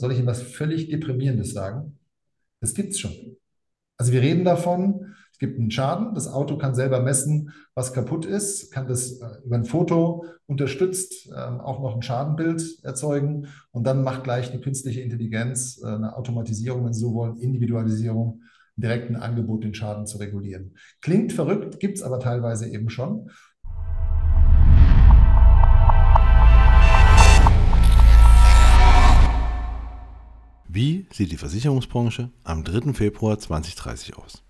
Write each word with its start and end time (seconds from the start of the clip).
Soll 0.00 0.12
ich 0.12 0.18
Ihnen 0.18 0.26
was 0.26 0.40
völlig 0.40 0.88
Deprimierendes 0.88 1.52
sagen? 1.52 1.98
Das 2.60 2.72
gibt 2.72 2.92
es 2.92 3.00
schon. 3.00 3.12
Also 3.98 4.12
wir 4.12 4.22
reden 4.22 4.46
davon, 4.46 5.14
es 5.30 5.38
gibt 5.38 5.58
einen 5.58 5.70
Schaden, 5.70 6.14
das 6.14 6.26
Auto 6.26 6.56
kann 6.56 6.74
selber 6.74 7.02
messen, 7.02 7.52
was 7.74 7.92
kaputt 7.92 8.24
ist, 8.24 8.72
kann 8.72 8.88
das 8.88 9.20
äh, 9.20 9.26
über 9.44 9.56
ein 9.56 9.66
Foto 9.66 10.24
unterstützt 10.46 11.26
ähm, 11.26 11.60
auch 11.60 11.82
noch 11.82 11.94
ein 11.94 12.00
Schadenbild 12.00 12.82
erzeugen 12.82 13.48
und 13.72 13.86
dann 13.86 14.02
macht 14.02 14.24
gleich 14.24 14.50
eine 14.50 14.62
künstliche 14.62 15.02
Intelligenz, 15.02 15.78
äh, 15.82 15.88
eine 15.88 16.16
Automatisierung, 16.16 16.86
wenn 16.86 16.94
Sie 16.94 17.00
so 17.00 17.12
wollen, 17.12 17.36
Individualisierung, 17.36 18.40
direkt 18.76 19.10
ein 19.10 19.16
Angebot, 19.16 19.64
den 19.64 19.74
Schaden 19.74 20.06
zu 20.06 20.16
regulieren. 20.16 20.76
Klingt 21.02 21.34
verrückt, 21.34 21.78
gibt 21.78 21.98
es 21.98 22.02
aber 22.02 22.20
teilweise 22.20 22.66
eben 22.68 22.88
schon. 22.88 23.30
Wie 30.72 31.04
sieht 31.10 31.32
die 31.32 31.36
Versicherungsbranche 31.36 32.30
am 32.44 32.62
3. 32.62 32.94
Februar 32.94 33.36
2030 33.36 34.16
aus? 34.16 34.44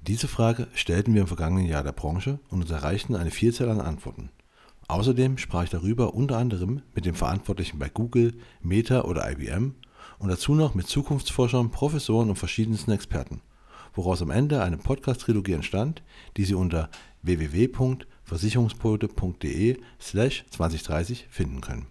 Diese 0.00 0.26
Frage 0.26 0.68
stellten 0.72 1.12
wir 1.12 1.20
im 1.20 1.26
vergangenen 1.26 1.66
Jahr 1.66 1.82
der 1.82 1.92
Branche 1.92 2.38
und 2.48 2.62
uns 2.62 2.70
erreichten 2.70 3.14
eine 3.14 3.30
Vielzahl 3.30 3.68
an 3.68 3.82
Antworten. 3.82 4.30
Außerdem 4.88 5.36
sprach 5.36 5.64
ich 5.64 5.70
darüber 5.70 6.14
unter 6.14 6.38
anderem 6.38 6.80
mit 6.94 7.04
den 7.04 7.14
Verantwortlichen 7.14 7.78
bei 7.78 7.90
Google, 7.90 8.38
Meta 8.62 9.02
oder 9.02 9.30
IBM 9.30 9.74
und 10.18 10.28
dazu 10.30 10.54
noch 10.54 10.74
mit 10.74 10.86
Zukunftsforschern, 10.86 11.70
Professoren 11.70 12.30
und 12.30 12.36
verschiedensten 12.36 12.92
Experten, 12.92 13.42
woraus 13.92 14.22
am 14.22 14.30
Ende 14.30 14.62
eine 14.62 14.78
Podcast-Trilogie 14.78 15.52
entstand, 15.52 16.02
die 16.38 16.46
Sie 16.46 16.54
unter 16.54 16.88
www.versicherungsquote.de 17.20 19.78
slash 20.00 20.46
2030 20.48 21.26
finden 21.28 21.60
können. 21.60 21.86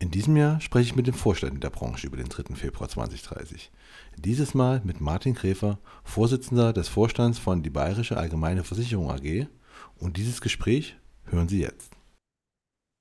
In 0.00 0.12
diesem 0.12 0.36
Jahr 0.36 0.60
spreche 0.60 0.90
ich 0.90 0.96
mit 0.96 1.08
den 1.08 1.14
Vorständen 1.14 1.58
der 1.58 1.70
Branche 1.70 2.06
über 2.06 2.16
den 2.16 2.28
3. 2.28 2.54
Februar 2.54 2.88
2030. 2.88 3.72
Dieses 4.16 4.54
Mal 4.54 4.80
mit 4.84 5.00
Martin 5.00 5.34
Kräfer, 5.34 5.80
Vorsitzender 6.04 6.72
des 6.72 6.86
Vorstands 6.86 7.40
von 7.40 7.64
die 7.64 7.70
Bayerische 7.70 8.16
Allgemeine 8.16 8.62
Versicherung 8.62 9.10
AG. 9.10 9.48
Und 9.96 10.16
dieses 10.16 10.40
Gespräch 10.40 10.96
hören 11.24 11.48
Sie 11.48 11.60
jetzt. 11.60 11.96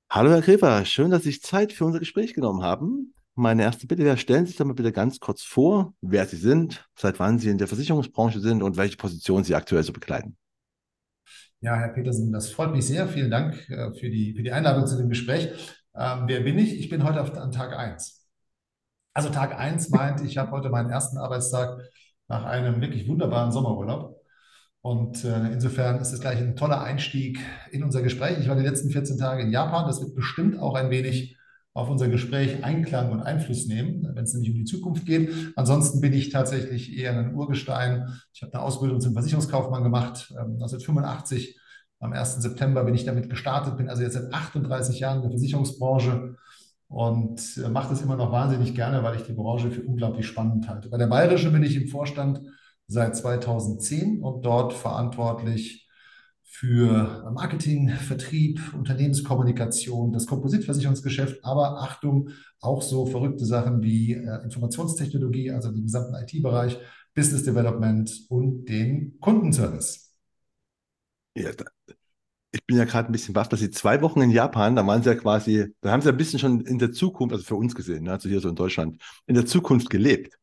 Hallo 0.10 0.32
Herr 0.32 0.42
Kräfer, 0.42 0.86
schön, 0.86 1.12
dass 1.12 1.22
Sie 1.22 1.30
sich 1.30 1.44
Zeit 1.44 1.72
für 1.72 1.86
unser 1.86 2.00
Gespräch 2.00 2.34
genommen 2.34 2.64
haben. 2.64 3.14
Meine 3.36 3.62
erste 3.62 3.86
Bitte 3.86 4.04
wäre, 4.04 4.18
stellen 4.18 4.46
Sie 4.46 4.54
sich 4.54 4.58
doch 4.58 4.66
mal 4.66 4.74
bitte 4.74 4.92
ganz 4.92 5.20
kurz 5.20 5.44
vor, 5.44 5.94
wer 6.02 6.26
Sie 6.26 6.38
sind, 6.38 6.90
seit 6.96 7.20
wann 7.20 7.38
Sie 7.38 7.50
in 7.50 7.60
der 7.60 7.68
Versicherungsbranche 7.68 8.40
sind 8.40 8.64
und 8.64 8.76
welche 8.76 8.98
Position 8.98 9.44
Sie 9.44 9.54
aktuell 9.54 9.84
so 9.84 9.94
bekleiden. 9.94 10.36
Ja, 11.60 11.76
Herr 11.76 11.90
Petersen, 11.90 12.32
das 12.32 12.50
freut 12.50 12.72
mich 12.72 12.88
sehr. 12.88 13.08
Vielen 13.08 13.30
Dank 13.30 13.70
äh, 13.70 13.92
für 13.94 14.10
die, 14.10 14.34
für 14.34 14.42
die 14.42 14.52
Einladung 14.52 14.88
zu 14.88 14.98
dem 14.98 15.10
Gespräch. 15.10 15.50
Ähm, 16.00 16.24
wer 16.28 16.42
bin 16.42 16.60
ich? 16.60 16.78
Ich 16.80 16.90
bin 16.90 17.04
heute 17.04 17.22
auf, 17.22 17.36
an 17.36 17.52
Tag 17.52 17.76
1. 17.76 18.28
Also 19.14 19.30
Tag 19.30 19.58
1 19.58 19.90
meint, 19.90 20.22
ich 20.22 20.38
habe 20.38 20.52
heute 20.52 20.70
meinen 20.70 20.92
ersten 20.92 21.18
Arbeitstag 21.18 21.80
nach 22.28 22.46
einem 22.46 22.82
wirklich 22.82 23.08
wunderbaren 23.08 23.52
Sommerurlaub. 23.52 24.22
Und 24.82 25.26
äh, 25.26 25.52
insofern 25.52 26.00
ist 26.00 26.14
es 26.14 26.20
gleich 26.20 26.38
ein 26.38 26.56
toller 26.56 26.82
Einstieg 26.82 27.40
in 27.72 27.84
unser 27.84 28.04
Gespräch. 28.04 28.38
Ich 28.40 28.48
war 28.48 28.56
die 28.56 28.64
letzten 28.64 28.92
14 28.92 29.18
Tage 29.18 29.42
in 29.42 29.52
Japan. 29.52 29.88
Das 29.88 30.00
wird 30.00 30.14
bestimmt 30.14 30.60
auch 30.60 30.76
ein 30.76 30.92
wenig 30.92 31.36
auf 31.74 31.90
unser 31.90 32.10
Gespräch 32.10 32.64
Einklang 32.64 33.12
und 33.12 33.22
Einfluss 33.22 33.68
nehmen, 33.68 34.08
wenn 34.14 34.24
es 34.24 34.34
nämlich 34.34 34.52
um 34.52 34.58
die 34.58 34.66
Zukunft 34.66 35.06
geht. 35.06 35.32
Ansonsten 35.56 36.00
bin 36.00 36.14
ich 36.14 36.30
tatsächlich 36.30 36.96
eher 36.98 37.18
ein 37.18 37.34
Urgestein. 37.34 38.08
Ich 38.34 38.44
habe 38.44 38.54
eine 38.54 38.64
Ausbildung 38.64 39.00
zum 39.00 39.14
Versicherungskaufmann 39.14 39.84
gemacht, 39.84 40.32
ähm, 40.32 40.54
1985 40.54 41.60
am 42.00 42.14
1. 42.14 42.42
September 42.42 42.84
bin 42.84 42.96
ich 42.96 43.06
damit 43.06 43.30
gestartet, 43.30 43.78
bin 43.78 43.90
also 43.90 44.04
jetzt 44.04 44.14
seit 44.14 44.34
38 44.34 45.00
Jahren 45.00 45.18
in 45.18 45.22
der 45.24 45.32
Versicherungsbranche 45.32 46.36
und 46.88 47.58
äh, 47.58 47.70
mache 47.70 47.90
das 47.90 48.02
immer 48.02 48.16
noch 48.16 48.32
wahnsinnig 48.32 48.76
gerne, 48.76 49.04
weil 49.04 49.16
ich 49.16 49.24
die 49.24 49.34
Branche 49.34 49.72
für 49.72 49.82
unglaublich 49.82 50.28
spannend 50.28 50.70
halte. 50.70 50.90
Bei 50.90 50.98
der 50.98 51.08
Bayerischen 51.08 51.52
bin 51.52 51.64
ich 51.64 51.76
im 51.76 51.88
Vorstand 51.88 52.42
seit 52.88 53.16
2010 53.16 54.22
und 54.22 54.46
dort 54.46 54.74
verantwortlich 54.74 55.88
für 56.44 57.30
Marketing, 57.34 57.90
Vertrieb, 57.90 58.74
Unternehmenskommunikation, 58.74 60.14
das 60.14 60.26
Kompositversicherungsgeschäft, 60.26 61.44
aber 61.44 61.82
Achtung, 61.82 62.30
auch 62.62 62.82
so 62.82 63.06
verrückte 63.06 63.46
Sachen 63.46 63.84
wie 63.84 64.14
äh, 64.14 64.44
Informationstechnologie, 64.44 65.52
also 65.52 65.72
den 65.72 65.84
gesamten 65.84 66.16
IT-Bereich, 66.16 66.80
Business 67.14 67.44
Development 67.44 68.12
und 68.30 68.66
den 68.66 69.20
Kundenservice. 69.20 70.16
Ja, 71.36 71.52
ich 72.52 72.66
bin 72.66 72.78
ja 72.78 72.86
gerade 72.86 73.10
ein 73.10 73.12
bisschen 73.12 73.34
baff, 73.34 73.50
dass 73.50 73.60
sie 73.60 73.70
zwei 73.72 74.02
Wochen 74.02 74.22
in 74.22 74.32
Japan, 74.32 74.76
da 74.76 74.86
waren 74.86 75.04
sie 75.04 75.10
ja 75.10 75.16
quasi, 75.16 75.74
da 75.82 75.92
haben 75.92 76.02
sie 76.02 76.10
ein 76.10 76.18
bisschen 76.18 76.40
schon 76.40 76.62
in 76.62 76.80
der 76.80 76.92
Zukunft, 76.92 77.34
also 77.34 77.44
für 77.46 77.56
uns 77.56 77.76
gesehen, 77.76 78.06
ne, 78.06 78.12
also 78.12 78.30
hier 78.30 78.40
so 78.40 78.50
in 78.50 78.56
Deutschland, 78.56 79.02
in 79.26 79.36
der 79.36 79.46
Zukunft 79.46 79.90
gelebt. 79.90 80.38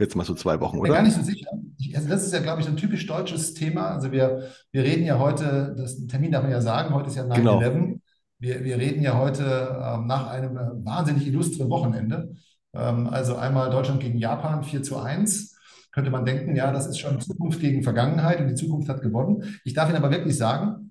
Jetzt 0.00 0.16
mal 0.16 0.24
so 0.24 0.34
zwei 0.34 0.60
Wochen, 0.60 0.78
oder? 0.78 0.88
Ich 0.88 0.92
bin 0.92 0.94
gar 0.94 1.02
nicht 1.02 1.16
so 1.16 1.22
sicher. 1.22 1.50
Ich, 1.78 1.96
also 1.96 2.08
das 2.08 2.24
ist 2.24 2.32
ja, 2.32 2.40
glaube 2.40 2.60
ich, 2.60 2.66
ein 2.66 2.76
typisch 2.76 3.06
deutsches 3.06 3.54
Thema. 3.54 3.90
Also 3.90 4.10
wir, 4.10 4.48
wir 4.72 4.82
reden 4.82 5.04
ja 5.04 5.20
heute, 5.20 5.72
das 5.78 6.04
Termin 6.08 6.32
darf 6.32 6.42
man 6.42 6.50
ja 6.50 6.60
sagen, 6.60 6.92
heute 6.92 7.10
ist 7.10 7.16
ja 7.16 7.22
9-11. 7.22 7.36
Genau. 7.36 8.00
Wir, 8.40 8.64
wir 8.64 8.76
reden 8.76 9.02
ja 9.02 9.16
heute 9.16 9.80
ähm, 9.80 10.06
nach 10.06 10.26
einem 10.26 10.56
äh, 10.56 10.84
wahnsinnig 10.84 11.28
illustren 11.28 11.70
Wochenende. 11.70 12.34
Ähm, 12.74 13.06
also 13.06 13.36
einmal 13.36 13.70
Deutschland 13.70 14.00
gegen 14.00 14.18
Japan 14.18 14.64
4 14.64 14.82
zu 14.82 14.98
1 14.98 15.56
könnte 15.92 16.10
man 16.10 16.24
denken, 16.24 16.56
ja, 16.56 16.72
das 16.72 16.88
ist 16.88 16.98
schon 16.98 17.20
Zukunft 17.20 17.60
gegen 17.60 17.84
Vergangenheit 17.84 18.40
und 18.40 18.48
die 18.48 18.56
Zukunft 18.56 18.88
hat 18.88 19.00
gewonnen. 19.00 19.44
Ich 19.62 19.74
darf 19.74 19.88
Ihnen 19.88 19.96
aber 19.96 20.10
wirklich 20.10 20.36
sagen, 20.36 20.90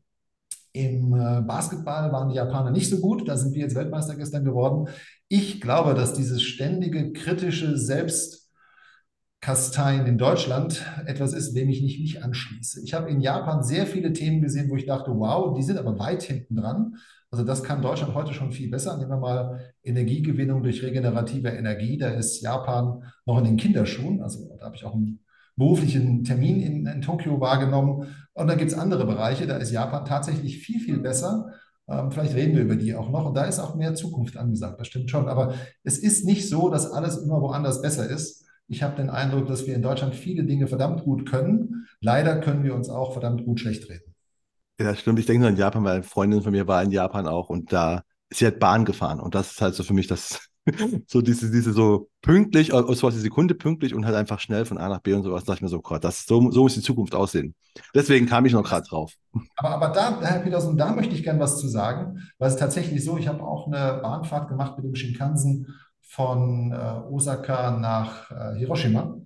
im 0.73 1.13
äh, 1.13 1.39
Basketball 1.41 2.11
waren 2.11 2.29
die 2.29 2.35
Japaner 2.35 2.71
nicht 2.71 2.89
so 2.89 2.99
gut. 2.99 3.29
Da 3.29 3.37
sind 3.37 3.53
wir 3.53 3.61
jetzt 3.61 3.75
Weltmeister 3.75 4.15
gestern 4.15 4.43
geworden. 4.43 4.89
Ich 5.27 5.61
glaube, 5.61 5.93
dass 5.93 6.13
dieses 6.13 6.41
ständige 6.41 7.13
kritische 7.13 7.77
Selbstkasteien 7.77 10.07
in 10.07 10.17
Deutschland 10.17 10.83
etwas 11.05 11.33
ist, 11.33 11.53
dem 11.53 11.69
ich 11.69 11.81
nicht, 11.81 11.99
nicht 11.99 12.23
anschließe. 12.23 12.81
Ich 12.83 12.95
habe 12.95 13.11
in 13.11 13.21
Japan 13.21 13.63
sehr 13.63 13.85
viele 13.85 14.13
Themen 14.13 14.41
gesehen, 14.41 14.71
wo 14.71 14.75
ich 14.75 14.87
dachte, 14.87 15.11
wow, 15.11 15.55
die 15.55 15.63
sind 15.63 15.77
aber 15.77 15.99
weit 15.99 16.23
hinten 16.23 16.55
dran. 16.55 16.95
Also 17.29 17.45
das 17.45 17.61
kann 17.63 17.83
Deutschland 17.83 18.15
heute 18.15 18.33
schon 18.33 18.51
viel 18.51 18.69
besser. 18.69 18.97
Nehmen 18.97 19.11
wir 19.11 19.17
mal 19.17 19.59
Energiegewinnung 19.83 20.63
durch 20.63 20.81
regenerative 20.83 21.49
Energie. 21.49 21.97
Da 21.97 22.09
ist 22.09 22.41
Japan 22.41 23.03
noch 23.25 23.37
in 23.37 23.45
den 23.45 23.57
Kinderschuhen. 23.57 24.23
Also 24.23 24.49
da 24.59 24.65
habe 24.65 24.75
ich 24.75 24.85
auch 24.85 24.95
einen 24.95 25.22
beruflichen 25.55 26.23
Termin 26.23 26.61
in, 26.61 26.85
in 26.85 27.01
Tokio 27.01 27.39
wahrgenommen. 27.39 28.15
Und 28.33 28.47
dann 28.47 28.57
gibt 28.57 28.71
es 28.71 28.77
andere 28.77 29.05
Bereiche. 29.05 29.47
Da 29.47 29.57
ist 29.57 29.71
Japan 29.71 30.05
tatsächlich 30.05 30.59
viel, 30.59 30.79
viel 30.79 30.99
besser. 30.99 31.51
Ähm, 31.87 32.11
vielleicht 32.11 32.35
reden 32.35 32.55
wir 32.55 32.63
über 32.63 32.75
die 32.75 32.95
auch 32.95 33.09
noch. 33.09 33.25
Und 33.25 33.35
da 33.35 33.45
ist 33.45 33.59
auch 33.59 33.75
mehr 33.75 33.95
Zukunft 33.95 34.37
angesagt. 34.37 34.79
Das 34.79 34.87
stimmt 34.87 35.09
schon. 35.09 35.27
Aber 35.27 35.53
es 35.83 35.97
ist 35.97 36.25
nicht 36.25 36.49
so, 36.49 36.69
dass 36.69 36.91
alles 36.91 37.17
immer 37.17 37.41
woanders 37.41 37.81
besser 37.81 38.09
ist. 38.09 38.45
Ich 38.67 38.81
habe 38.81 38.95
den 38.95 39.09
Eindruck, 39.09 39.47
dass 39.47 39.67
wir 39.67 39.75
in 39.75 39.81
Deutschland 39.81 40.15
viele 40.15 40.45
Dinge 40.45 40.67
verdammt 40.67 41.03
gut 41.03 41.29
können. 41.29 41.85
Leider 41.99 42.39
können 42.39 42.63
wir 42.63 42.73
uns 42.73 42.89
auch 42.89 43.11
verdammt 43.11 43.45
gut 43.45 43.59
schlecht 43.59 43.89
reden. 43.89 44.15
Ja, 44.79 44.95
stimmt. 44.95 45.19
Ich 45.19 45.25
denke 45.25 45.41
nur 45.41 45.49
an 45.49 45.57
Japan, 45.57 45.83
weil 45.83 45.95
eine 45.95 46.03
Freundin 46.03 46.41
von 46.41 46.51
mir 46.51 46.67
war 46.67 46.81
in 46.81 46.91
Japan 46.91 47.27
auch 47.27 47.49
und 47.49 47.71
da 47.71 48.03
sie 48.31 48.47
hat 48.47 48.59
Bahn 48.59 48.85
gefahren 48.85 49.19
und 49.19 49.35
das 49.35 49.51
ist 49.51 49.61
halt 49.61 49.75
so 49.75 49.83
für 49.83 49.93
mich 49.93 50.07
das 50.07 50.49
so 51.07 51.21
diese 51.21 51.51
diese 51.51 51.73
so 51.73 52.09
pünktlich 52.21 52.73
aus 52.73 52.99
so 52.99 53.07
eine 53.07 53.17
Sekunde 53.17 53.53
pünktlich 53.53 53.93
und 53.93 54.05
halt 54.05 54.15
einfach 54.15 54.39
schnell 54.39 54.65
von 54.65 54.77
A 54.77 54.87
nach 54.89 55.01
B 55.01 55.13
und 55.13 55.23
sowas. 55.23 55.43
Da 55.43 55.53
dachte 55.53 55.59
ich 55.59 55.61
mir 55.63 55.69
so, 55.69 55.81
Gott, 55.81 56.03
das 56.03 56.25
so 56.25 56.51
so 56.51 56.63
muss 56.63 56.73
die 56.73 56.81
Zukunft 56.81 57.15
aussehen. 57.15 57.53
Deswegen 57.93 58.27
kam 58.27 58.45
ich 58.45 58.53
noch 58.53 58.63
gerade 58.63 58.87
drauf. 58.87 59.13
Aber, 59.55 59.69
aber 59.69 59.89
da, 59.89 60.21
Herr 60.21 60.39
Petersen, 60.39 60.77
da 60.77 60.93
möchte 60.93 61.15
ich 61.15 61.23
gerne 61.23 61.39
was 61.39 61.59
zu 61.59 61.67
sagen, 61.67 62.19
weil 62.37 62.49
es 62.49 62.55
tatsächlich 62.55 63.03
so, 63.03 63.17
ich 63.17 63.27
habe 63.27 63.43
auch 63.43 63.67
eine 63.67 63.99
Bahnfahrt 64.01 64.47
gemacht 64.47 64.77
mit 64.77 64.85
dem 64.85 64.95
Shinkansen 64.95 65.67
von 66.01 66.71
äh, 66.71 66.75
Osaka 67.09 67.71
nach 67.71 68.31
äh, 68.31 68.57
Hiroshima. 68.57 69.17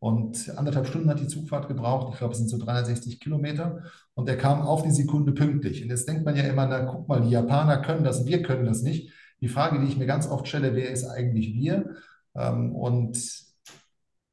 Und 0.00 0.52
anderthalb 0.56 0.88
Stunden 0.88 1.08
hat 1.08 1.20
die 1.20 1.28
Zugfahrt 1.28 1.68
gebraucht. 1.68 2.08
Ich 2.12 2.18
glaube, 2.18 2.32
es 2.32 2.38
sind 2.38 2.48
so 2.48 2.58
360 2.58 3.20
Kilometer. 3.20 3.84
Und 4.14 4.28
er 4.28 4.36
kam 4.36 4.62
auf 4.62 4.82
die 4.82 4.90
Sekunde 4.90 5.30
pünktlich. 5.30 5.80
Und 5.80 5.90
jetzt 5.90 6.08
denkt 6.08 6.24
man 6.24 6.34
ja 6.34 6.42
immer, 6.42 6.66
na 6.66 6.80
guck 6.80 7.06
mal, 7.06 7.20
die 7.20 7.30
Japaner 7.30 7.78
können 7.78 8.02
das, 8.02 8.26
wir 8.26 8.42
können 8.42 8.64
das 8.64 8.82
nicht. 8.82 9.12
Die 9.42 9.48
Frage, 9.48 9.80
die 9.80 9.86
ich 9.86 9.98
mir 9.98 10.06
ganz 10.06 10.26
oft 10.26 10.48
stelle, 10.48 10.74
wer 10.74 10.90
ist 10.90 11.04
eigentlich 11.04 11.52
wir? 11.52 11.96
Ähm, 12.34 12.74
und 12.74 13.18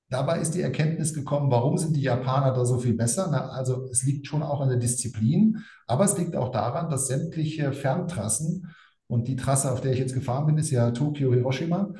dabei 0.09 0.39
ist 0.39 0.51
die 0.51 0.61
Erkenntnis 0.61 1.13
gekommen, 1.13 1.51
warum 1.51 1.77
sind 1.77 1.95
die 1.95 2.01
Japaner 2.01 2.53
da 2.53 2.63
so 2.63 2.77
viel 2.77 2.93
besser? 2.93 3.51
Also 3.51 3.89
es 3.91 4.03
liegt 4.03 4.27
schon 4.27 4.43
auch 4.43 4.61
an 4.61 4.69
der 4.69 4.77
Disziplin, 4.77 5.63
aber 5.87 6.05
es 6.05 6.17
liegt 6.17 6.35
auch 6.35 6.49
daran, 6.49 6.89
dass 6.89 7.07
sämtliche 7.07 7.73
Ferntrassen 7.73 8.73
und 9.07 9.27
die 9.27 9.35
Trasse, 9.35 9.71
auf 9.71 9.81
der 9.81 9.93
ich 9.93 9.99
jetzt 9.99 10.13
gefahren 10.13 10.45
bin, 10.45 10.57
ist 10.57 10.69
ja 10.69 10.91
Tokio-Hiroshima, 10.91 11.93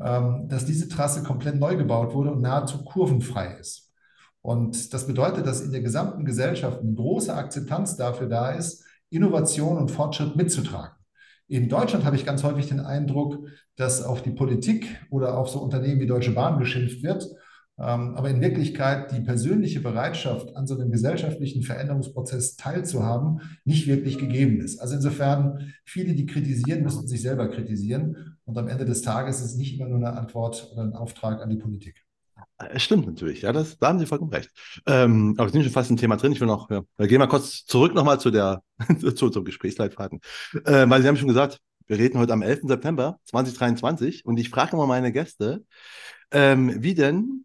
ähm, 0.00 0.48
dass 0.48 0.64
diese 0.64 0.88
Trasse 0.88 1.22
komplett 1.22 1.56
neu 1.56 1.76
gebaut 1.76 2.14
wurde 2.14 2.32
und 2.32 2.40
nahezu 2.40 2.82
kurvenfrei 2.82 3.58
ist. 3.60 3.92
Und 4.40 4.92
das 4.92 5.06
bedeutet, 5.06 5.46
dass 5.46 5.60
in 5.60 5.72
der 5.72 5.82
gesamten 5.82 6.24
Gesellschaft 6.24 6.80
eine 6.80 6.94
große 6.94 7.34
Akzeptanz 7.34 7.96
dafür 7.96 8.28
da 8.28 8.50
ist, 8.50 8.84
Innovation 9.10 9.76
und 9.76 9.90
Fortschritt 9.90 10.36
mitzutragen. 10.36 10.93
In 11.48 11.68
Deutschland 11.68 12.04
habe 12.04 12.16
ich 12.16 12.24
ganz 12.24 12.42
häufig 12.42 12.68
den 12.68 12.80
Eindruck, 12.80 13.46
dass 13.76 14.02
auf 14.02 14.22
die 14.22 14.30
Politik 14.30 14.86
oder 15.10 15.36
auf 15.36 15.48
so 15.48 15.60
Unternehmen 15.60 16.00
wie 16.00 16.06
Deutsche 16.06 16.32
Bahn 16.32 16.58
geschimpft 16.58 17.02
wird 17.02 17.24
Ähm, 17.76 18.14
aber 18.14 18.30
in 18.30 18.40
Wirklichkeit 18.40 19.10
die 19.10 19.20
persönliche 19.20 19.80
Bereitschaft, 19.80 20.54
an 20.56 20.66
so 20.66 20.76
einem 20.78 20.92
gesellschaftlichen 20.92 21.62
Veränderungsprozess 21.62 22.56
teilzuhaben, 22.56 23.40
nicht 23.64 23.88
wirklich 23.88 24.18
gegeben 24.18 24.60
ist. 24.60 24.78
Also 24.78 24.94
insofern, 24.94 25.72
viele, 25.84 26.14
die 26.14 26.26
kritisieren, 26.26 26.84
müssen 26.84 27.08
sich 27.08 27.22
selber 27.22 27.48
kritisieren. 27.48 28.36
Und 28.44 28.56
am 28.58 28.68
Ende 28.68 28.84
des 28.84 29.02
Tages 29.02 29.40
ist 29.40 29.52
es 29.52 29.56
nicht 29.56 29.74
immer 29.74 29.88
nur 29.88 29.98
eine 29.98 30.16
Antwort 30.16 30.70
oder 30.72 30.82
ein 30.84 30.92
Auftrag 30.94 31.42
an 31.42 31.50
die 31.50 31.56
Politik. 31.56 32.03
Es 32.56 32.82
stimmt 32.82 33.06
natürlich, 33.06 33.42
ja, 33.42 33.52
das, 33.52 33.78
da 33.78 33.88
haben 33.88 33.98
Sie 33.98 34.06
vollkommen 34.06 34.32
recht. 34.32 34.50
Ähm, 34.86 35.34
aber 35.36 35.48
wir 35.48 35.52
sind 35.52 35.64
schon 35.64 35.72
fast 35.72 35.90
ein 35.90 35.96
Thema 35.96 36.16
drin. 36.16 36.32
Ich 36.32 36.40
will 36.40 36.46
noch, 36.46 36.70
ja, 36.70 36.82
wir 36.96 37.08
gehen 37.08 37.18
mal 37.18 37.26
kurz 37.26 37.64
zurück 37.64 37.94
nochmal 37.94 38.20
zu 38.20 38.30
der, 38.30 38.62
zu 39.16 39.26
unserem 39.26 39.44
Gesprächsleitfaden. 39.44 40.20
Äh, 40.64 40.88
weil 40.88 41.02
Sie 41.02 41.08
haben 41.08 41.16
schon 41.16 41.28
gesagt, 41.28 41.60
wir 41.86 41.98
reden 41.98 42.18
heute 42.18 42.32
am 42.32 42.42
11. 42.42 42.62
September 42.64 43.18
2023 43.24 44.24
und 44.24 44.38
ich 44.38 44.50
frage 44.50 44.72
immer 44.72 44.86
meine 44.86 45.10
Gäste, 45.12 45.64
ähm, 46.30 46.82
wie 46.82 46.94
denn 46.94 47.44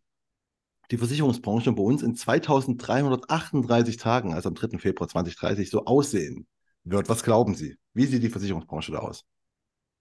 die 0.92 0.98
Versicherungsbranche 0.98 1.72
bei 1.72 1.84
uns 1.84 2.04
in 2.04 2.16
2338 2.16 3.98
Tagen, 3.98 4.34
also 4.34 4.50
am 4.50 4.56
3. 4.56 4.78
Februar 4.78 5.10
2030, 5.10 5.70
so 5.70 5.86
aussehen 5.86 6.48
wird. 6.84 7.10
Was 7.10 7.24
glauben 7.24 7.56
Sie? 7.56 7.78
Wie 7.94 8.06
sieht 8.06 8.24
die 8.24 8.30
Versicherungsbranche 8.30 8.92
da 8.92 9.00
aus? 9.00 9.26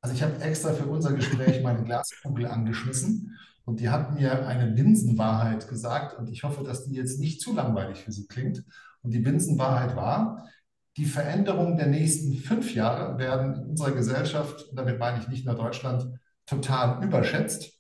Also 0.00 0.14
ich 0.14 0.22
habe 0.22 0.38
extra 0.40 0.72
für 0.72 0.87
unser 0.87 1.12
Gespräch 1.12 1.62
meine 1.62 1.82
Glaskugel 1.82 2.46
angeschmissen 2.46 3.37
und 3.68 3.80
die 3.80 3.90
hat 3.90 4.14
mir 4.14 4.46
eine 4.46 4.72
Binsenwahrheit 4.72 5.68
gesagt 5.68 6.18
und 6.18 6.30
ich 6.30 6.42
hoffe, 6.42 6.64
dass 6.64 6.86
die 6.86 6.94
jetzt 6.94 7.20
nicht 7.20 7.42
zu 7.42 7.54
langweilig 7.54 7.98
für 7.98 8.12
Sie 8.12 8.26
klingt. 8.26 8.64
Und 9.02 9.12
die 9.12 9.18
Binsenwahrheit 9.18 9.94
war, 9.94 10.48
die 10.96 11.04
Veränderungen 11.04 11.76
der 11.76 11.88
nächsten 11.88 12.32
fünf 12.32 12.74
Jahre 12.74 13.18
werden 13.18 13.56
in 13.56 13.64
unserer 13.66 13.92
Gesellschaft, 13.92 14.70
und 14.70 14.76
damit 14.76 14.98
meine 14.98 15.20
ich 15.20 15.28
nicht 15.28 15.44
nur 15.44 15.54
Deutschland, 15.54 16.18
total 16.46 17.04
überschätzt. 17.04 17.78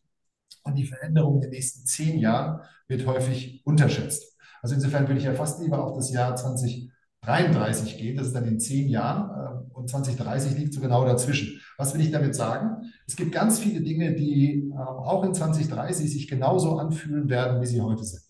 Und 0.62 0.74
die 0.74 0.84
Veränderung 0.84 1.40
der 1.40 1.48
nächsten 1.48 1.86
zehn 1.86 2.18
Jahren 2.18 2.60
wird 2.86 3.06
häufig 3.06 3.62
unterschätzt. 3.64 4.36
Also 4.60 4.74
insofern 4.74 5.08
würde 5.08 5.20
ich 5.20 5.24
ja 5.24 5.32
fast 5.32 5.58
lieber 5.62 5.82
auf 5.82 5.96
das 5.96 6.12
Jahr 6.12 6.36
2033 6.36 7.96
gehen. 7.96 8.18
Das 8.18 8.26
ist 8.26 8.36
dann 8.36 8.46
in 8.46 8.60
zehn 8.60 8.90
Jahren. 8.90 9.30
Äh, 9.30 9.74
und 9.74 9.88
2030 9.88 10.58
liegt 10.58 10.74
so 10.74 10.82
genau 10.82 11.06
dazwischen. 11.06 11.62
Was 11.78 11.94
will 11.94 12.02
ich 12.02 12.10
damit 12.10 12.34
sagen? 12.34 12.92
Es 13.08 13.16
gibt 13.16 13.32
ganz 13.32 13.58
viele 13.58 13.80
Dinge, 13.80 14.14
die 14.14 14.70
äh, 14.70 14.76
auch 14.76 15.24
in 15.24 15.32
2030 15.32 16.12
sich 16.12 16.28
genauso 16.28 16.76
anfühlen 16.76 17.30
werden, 17.30 17.60
wie 17.62 17.66
sie 17.66 17.80
heute 17.80 18.04
sind. 18.04 18.22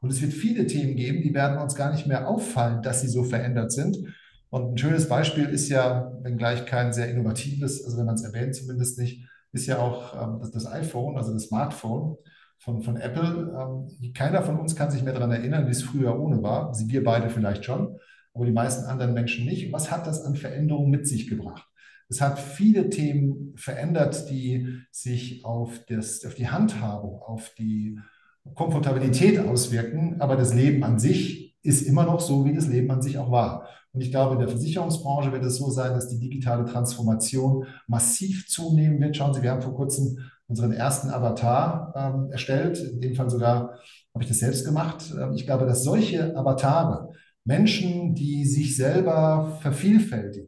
Und 0.00 0.10
es 0.10 0.20
wird 0.20 0.32
viele 0.32 0.66
Themen 0.66 0.96
geben, 0.96 1.22
die 1.22 1.32
werden 1.32 1.58
uns 1.58 1.76
gar 1.76 1.92
nicht 1.92 2.08
mehr 2.08 2.28
auffallen, 2.28 2.82
dass 2.82 3.00
sie 3.00 3.08
so 3.08 3.22
verändert 3.22 3.70
sind. 3.70 3.96
Und 4.50 4.72
ein 4.72 4.78
schönes 4.78 5.08
Beispiel 5.08 5.44
ist 5.44 5.68
ja, 5.68 6.12
wenngleich 6.22 6.66
kein 6.66 6.92
sehr 6.92 7.08
innovatives, 7.08 7.84
also 7.84 7.98
wenn 7.98 8.06
man 8.06 8.16
es 8.16 8.24
erwähnt, 8.24 8.56
zumindest 8.56 8.98
nicht, 8.98 9.28
ist 9.52 9.66
ja 9.66 9.78
auch 9.78 10.20
ähm, 10.20 10.40
das, 10.40 10.50
das, 10.50 10.66
iPhone, 10.66 11.16
also 11.16 11.32
das 11.32 11.44
Smartphone 11.44 12.16
von, 12.58 12.82
von 12.82 12.96
Apple. 12.96 13.54
Ähm, 13.56 14.12
keiner 14.12 14.42
von 14.42 14.58
uns 14.58 14.74
kann 14.74 14.90
sich 14.90 15.04
mehr 15.04 15.14
daran 15.14 15.30
erinnern, 15.30 15.66
wie 15.68 15.72
es 15.72 15.82
früher 15.82 16.18
ohne 16.18 16.42
war. 16.42 16.74
Sie, 16.74 16.88
wir 16.88 17.04
beide 17.04 17.30
vielleicht 17.30 17.64
schon, 17.64 17.96
aber 18.34 18.44
die 18.44 18.52
meisten 18.52 18.86
anderen 18.86 19.14
Menschen 19.14 19.46
nicht. 19.46 19.72
Was 19.72 19.92
hat 19.92 20.06
das 20.06 20.24
an 20.24 20.34
Veränderungen 20.34 20.90
mit 20.90 21.06
sich 21.06 21.28
gebracht? 21.28 21.64
Es 22.08 22.20
hat 22.20 22.38
viele 22.38 22.88
Themen 22.88 23.54
verändert, 23.56 24.30
die 24.30 24.78
sich 24.90 25.44
auf, 25.44 25.84
das, 25.88 26.24
auf 26.24 26.34
die 26.34 26.48
Handhabung, 26.48 27.20
auf 27.22 27.52
die 27.58 27.98
Komfortabilität 28.54 29.40
auswirken, 29.40 30.20
aber 30.20 30.36
das 30.36 30.54
Leben 30.54 30.84
an 30.84 30.98
sich 30.98 31.56
ist 31.62 31.82
immer 31.82 32.04
noch 32.04 32.20
so, 32.20 32.44
wie 32.44 32.54
das 32.54 32.68
Leben 32.68 32.90
an 32.90 33.02
sich 33.02 33.18
auch 33.18 33.30
war. 33.30 33.68
Und 33.92 34.02
ich 34.02 34.10
glaube, 34.10 34.34
in 34.34 34.40
der 34.40 34.48
Versicherungsbranche 34.48 35.32
wird 35.32 35.44
es 35.44 35.56
so 35.56 35.70
sein, 35.70 35.94
dass 35.94 36.08
die 36.08 36.20
digitale 36.20 36.64
Transformation 36.64 37.66
massiv 37.88 38.46
zunehmen 38.46 39.00
wird. 39.00 39.16
Schauen 39.16 39.34
Sie, 39.34 39.42
wir 39.42 39.50
haben 39.50 39.62
vor 39.62 39.74
kurzem 39.74 40.18
unseren 40.46 40.72
ersten 40.72 41.10
Avatar 41.10 41.92
ähm, 41.96 42.30
erstellt. 42.30 42.78
In 42.78 43.00
dem 43.00 43.14
Fall 43.14 43.30
sogar 43.30 43.78
habe 44.14 44.22
ich 44.22 44.28
das 44.28 44.38
selbst 44.38 44.64
gemacht. 44.64 45.12
Ähm, 45.18 45.32
ich 45.34 45.46
glaube, 45.46 45.66
dass 45.66 45.82
solche 45.82 46.36
Avatare, 46.36 47.10
Menschen, 47.44 48.14
die 48.14 48.44
sich 48.44 48.76
selber 48.76 49.58
vervielfältigen, 49.60 50.45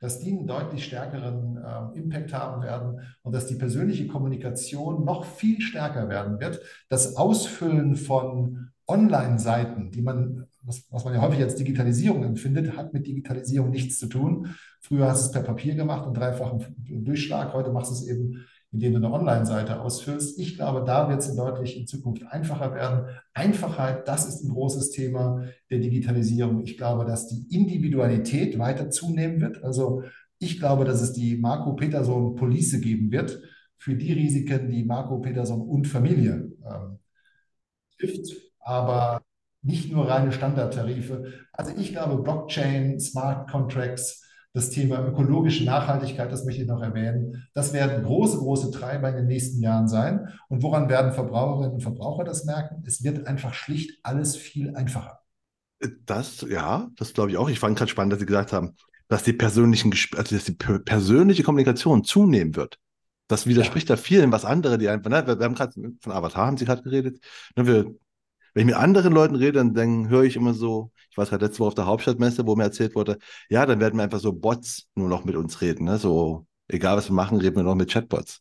dass 0.00 0.18
die 0.18 0.32
einen 0.32 0.46
deutlich 0.46 0.84
stärkeren 0.84 1.58
äh, 1.58 1.98
Impact 1.98 2.32
haben 2.32 2.62
werden 2.62 3.00
und 3.22 3.34
dass 3.34 3.46
die 3.46 3.54
persönliche 3.54 4.06
Kommunikation 4.06 5.04
noch 5.04 5.24
viel 5.24 5.60
stärker 5.60 6.08
werden 6.08 6.40
wird. 6.40 6.60
Das 6.88 7.16
Ausfüllen 7.16 7.96
von 7.96 8.70
Online-Seiten, 8.86 9.92
die 9.92 10.02
man 10.02 10.46
was, 10.62 10.84
was 10.90 11.04
man 11.04 11.14
ja 11.14 11.22
häufig 11.22 11.40
als 11.42 11.54
Digitalisierung 11.54 12.24
empfindet, 12.24 12.76
hat 12.76 12.92
mit 12.92 13.06
Digitalisierung 13.06 13.70
nichts 13.70 13.98
zu 13.98 14.08
tun. 14.08 14.54
Früher 14.80 15.08
hast 15.08 15.22
du 15.22 15.26
es 15.26 15.32
per 15.32 15.42
Papier 15.42 15.74
gemacht 15.74 16.06
und 16.06 16.14
dreifachen 16.14 16.76
Durchschlag. 16.78 17.52
Heute 17.54 17.72
machst 17.72 17.90
du 17.90 17.94
es 17.94 18.06
eben, 18.06 18.44
indem 18.72 18.92
du 18.92 18.98
eine 18.98 19.12
Online-Seite 19.12 19.80
ausfüllst. 19.80 20.38
Ich 20.38 20.56
glaube, 20.56 20.84
da 20.84 21.08
wird 21.08 21.20
es 21.20 21.34
deutlich 21.34 21.76
in 21.76 21.86
Zukunft 21.86 22.22
einfacher 22.26 22.74
werden. 22.74 23.06
Einfachheit, 23.34 24.06
das 24.06 24.28
ist 24.28 24.44
ein 24.44 24.50
großes 24.50 24.90
Thema 24.90 25.44
der 25.70 25.80
Digitalisierung. 25.80 26.62
Ich 26.62 26.76
glaube, 26.76 27.04
dass 27.04 27.26
die 27.26 27.46
Individualität 27.54 28.58
weiter 28.58 28.90
zunehmen 28.90 29.40
wird. 29.40 29.62
Also 29.64 30.04
ich 30.38 30.58
glaube, 30.58 30.84
dass 30.84 31.00
es 31.00 31.12
die 31.12 31.36
Marco 31.36 31.74
Peterson 31.74 32.36
Police 32.36 32.80
geben 32.80 33.10
wird 33.10 33.40
für 33.76 33.94
die 33.94 34.12
Risiken, 34.12 34.68
die 34.68 34.84
Marco 34.84 35.18
Peterson 35.18 35.60
und 35.62 35.86
Familie 35.86 36.52
ähm, 36.64 36.98
trifft. 37.98 38.36
Aber 38.60 39.22
nicht 39.62 39.92
nur 39.92 40.08
reine 40.08 40.32
Standardtarife. 40.32 41.32
Also 41.52 41.72
ich 41.76 41.92
glaube, 41.92 42.22
Blockchain, 42.22 43.00
Smart 43.00 43.50
Contracts, 43.50 44.24
das 44.52 44.70
Thema 44.70 45.06
ökologische 45.06 45.64
Nachhaltigkeit, 45.64 46.30
das 46.32 46.44
möchte 46.44 46.62
ich 46.62 46.68
noch 46.68 46.82
erwähnen, 46.82 47.46
das 47.54 47.72
werden 47.72 48.04
große, 48.04 48.38
große 48.38 48.70
Treiber 48.72 49.08
in 49.10 49.16
den 49.16 49.26
nächsten 49.26 49.62
Jahren 49.62 49.86
sein. 49.86 50.28
Und 50.48 50.62
woran 50.62 50.88
werden 50.88 51.12
Verbraucherinnen 51.12 51.74
und 51.74 51.82
Verbraucher 51.82 52.24
das 52.24 52.44
merken? 52.44 52.82
Es 52.86 53.04
wird 53.04 53.26
einfach 53.26 53.54
schlicht 53.54 54.00
alles 54.02 54.36
viel 54.36 54.74
einfacher. 54.74 55.20
Das, 56.04 56.44
ja, 56.48 56.88
das 56.96 57.12
glaube 57.14 57.30
ich 57.30 57.36
auch. 57.36 57.48
Ich 57.48 57.60
fand 57.60 57.78
gerade 57.78 57.90
spannend, 57.90 58.12
dass 58.12 58.20
Sie 58.20 58.26
gesagt 58.26 58.52
haben, 58.52 58.76
dass 59.08 59.22
die 59.22 59.32
persönlichen, 59.32 59.92
also 60.16 60.34
dass 60.34 60.44
die 60.44 60.52
persönliche 60.52 61.42
Kommunikation 61.42 62.04
zunehmen 62.04 62.56
wird. 62.56 62.78
Das 63.28 63.46
widerspricht 63.46 63.88
ja, 63.88 63.94
ja 63.94 64.02
vielen, 64.02 64.32
was 64.32 64.44
andere, 64.44 64.76
die 64.76 64.88
einfach, 64.88 65.10
ne, 65.10 65.26
wir 65.26 65.44
haben 65.44 65.54
gerade 65.54 65.72
von 66.00 66.12
Avatar 66.12 66.46
haben 66.46 66.56
Sie 66.56 66.64
gerade 66.64 66.82
geredet. 66.82 67.20
Ne, 67.56 67.66
wir 67.66 67.94
wenn 68.54 68.62
ich 68.62 68.74
mit 68.74 68.82
anderen 68.82 69.12
Leuten 69.12 69.36
rede, 69.36 69.52
dann, 69.52 69.74
dann 69.74 70.08
höre 70.08 70.24
ich 70.24 70.36
immer 70.36 70.54
so, 70.54 70.90
ich 71.10 71.18
weiß 71.18 71.30
gerade 71.30 71.46
letzte 71.46 71.60
Woche 71.60 71.68
auf 71.68 71.74
der 71.74 71.86
Hauptstadtmesse, 71.86 72.46
wo 72.46 72.54
mir 72.56 72.64
erzählt 72.64 72.94
wurde, 72.94 73.18
ja, 73.48 73.66
dann 73.66 73.80
werden 73.80 73.96
wir 73.96 74.04
einfach 74.04 74.20
so 74.20 74.32
Bots 74.32 74.86
nur 74.94 75.08
noch 75.08 75.24
mit 75.24 75.36
uns 75.36 75.60
reden. 75.60 75.84
Ne? 75.84 75.98
So, 75.98 76.46
egal 76.68 76.96
was 76.96 77.08
wir 77.08 77.14
machen, 77.14 77.38
reden 77.38 77.56
wir 77.56 77.62
noch 77.64 77.74
mit 77.74 77.90
Chatbots. 77.90 78.40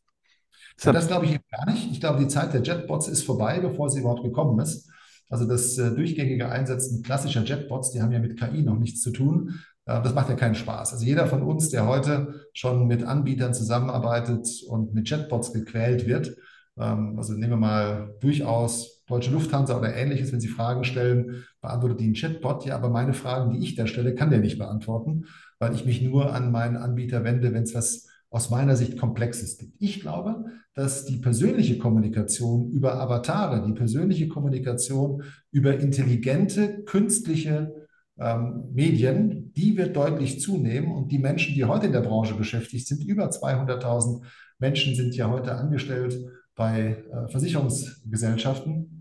Ja, 0.82 0.94
das 0.94 1.08
glaube 1.08 1.26
ich 1.26 1.40
gar 1.50 1.70
nicht. 1.70 1.92
Ich 1.92 2.00
glaube, 2.00 2.20
die 2.20 2.28
Zeit 2.28 2.54
der 2.54 2.62
Chatbots 2.62 3.08
ist 3.08 3.24
vorbei, 3.24 3.60
bevor 3.60 3.90
sie 3.90 4.00
überhaupt 4.00 4.24
gekommen 4.24 4.60
ist. 4.60 4.90
Also 5.30 5.46
das 5.46 5.78
äh, 5.78 5.92
durchgängige 5.92 6.50
Einsetzen 6.50 7.04
klassischer 7.04 7.44
Chatbots, 7.44 7.92
die 7.92 8.02
haben 8.02 8.12
ja 8.12 8.20
mit 8.20 8.40
KI 8.40 8.64
noch 8.64 8.78
nichts 8.80 9.02
zu 9.02 9.12
tun. 9.12 9.60
Äh, 9.86 10.02
das 10.02 10.14
macht 10.14 10.30
ja 10.30 10.36
keinen 10.36 10.56
Spaß. 10.56 10.94
Also 10.94 11.06
jeder 11.06 11.28
von 11.28 11.42
uns, 11.42 11.70
der 11.70 11.88
heute 11.88 12.46
schon 12.54 12.88
mit 12.88 13.04
Anbietern 13.04 13.54
zusammenarbeitet 13.54 14.48
und 14.68 14.94
mit 14.94 15.08
Chatbots 15.08 15.54
gequält 15.54 16.08
wird, 16.08 16.36
ähm, 16.78 17.16
also 17.18 17.34
nehmen 17.34 17.52
wir 17.52 17.58
mal 17.58 18.16
durchaus 18.22 18.99
Deutsche 19.10 19.32
Lufthansa 19.32 19.78
oder 19.78 19.94
ähnliches, 19.96 20.32
wenn 20.32 20.40
Sie 20.40 20.48
Fragen 20.48 20.84
stellen, 20.84 21.44
beantwortet 21.62 22.00
die 22.00 22.08
ein 22.10 22.14
Chatbot. 22.14 22.66
Ja, 22.66 22.76
aber 22.76 22.90
meine 22.90 23.14
Fragen, 23.14 23.52
die 23.52 23.66
ich 23.66 23.76
da 23.76 23.88
stelle, 23.88 24.16
kann 24.16 24.30
der 24.30 24.40
nicht 24.40 24.60
beantworten, 24.60 25.26
weil 25.58 25.74
ich 25.74 25.86
mich 25.86 26.02
nur 26.02 26.34
an 26.34 26.52
meinen 26.52 26.78
Anbieter 26.78 27.24
wende, 27.24 27.54
wenn 27.54 27.64
es 27.64 27.74
was 27.74 28.08
aus 28.30 28.52
meiner 28.52 28.76
Sicht 28.76 28.98
Komplexes 28.98 29.58
gibt. 29.58 29.74
Ich 29.80 30.02
glaube, 30.02 30.46
dass 30.76 31.06
die 31.06 31.18
persönliche 31.18 31.80
Kommunikation 31.80 32.70
über 32.70 33.02
Avatare, 33.02 33.66
die 33.66 33.74
persönliche 33.74 34.28
Kommunikation 34.28 35.24
über 35.52 35.80
intelligente, 35.80 36.84
künstliche 36.84 37.74
ähm, 38.20 38.66
Medien, 38.72 39.52
die 39.54 39.78
wird 39.78 39.96
deutlich 39.96 40.40
zunehmen. 40.40 40.92
Und 40.92 41.12
die 41.12 41.20
Menschen, 41.20 41.56
die 41.56 41.66
heute 41.66 41.88
in 41.88 41.94
der 41.94 42.02
Branche 42.02 42.36
beschäftigt 42.36 42.88
sind, 42.88 43.04
über 43.04 43.30
200.000 43.30 44.22
Menschen 44.60 44.94
sind 44.94 45.16
ja 45.16 45.30
heute 45.30 45.56
angestellt 45.56 46.16
bei 46.56 47.04
äh, 47.12 47.30
Versicherungsgesellschaften. 47.30 48.99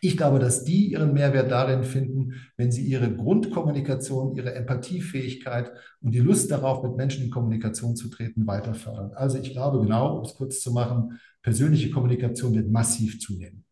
Ich 0.00 0.16
glaube, 0.16 0.38
dass 0.38 0.64
die 0.64 0.92
ihren 0.92 1.12
Mehrwert 1.12 1.50
darin 1.50 1.84
finden, 1.84 2.34
wenn 2.56 2.70
sie 2.70 2.82
ihre 2.82 3.12
Grundkommunikation, 3.14 4.34
ihre 4.34 4.54
Empathiefähigkeit 4.54 5.72
und 6.00 6.12
die 6.12 6.20
Lust 6.20 6.50
darauf, 6.50 6.82
mit 6.82 6.96
Menschen 6.96 7.24
in 7.24 7.30
Kommunikation 7.30 7.96
zu 7.96 8.08
treten, 8.08 8.46
weiter 8.46 8.74
fördern. 8.74 9.12
Also 9.14 9.38
ich 9.38 9.52
glaube 9.52 9.80
genau, 9.80 10.18
um 10.18 10.24
es 10.24 10.34
kurz 10.34 10.60
zu 10.60 10.72
machen, 10.72 11.18
persönliche 11.42 11.90
Kommunikation 11.90 12.54
wird 12.54 12.70
massiv 12.70 13.20
zunehmen. 13.20 13.64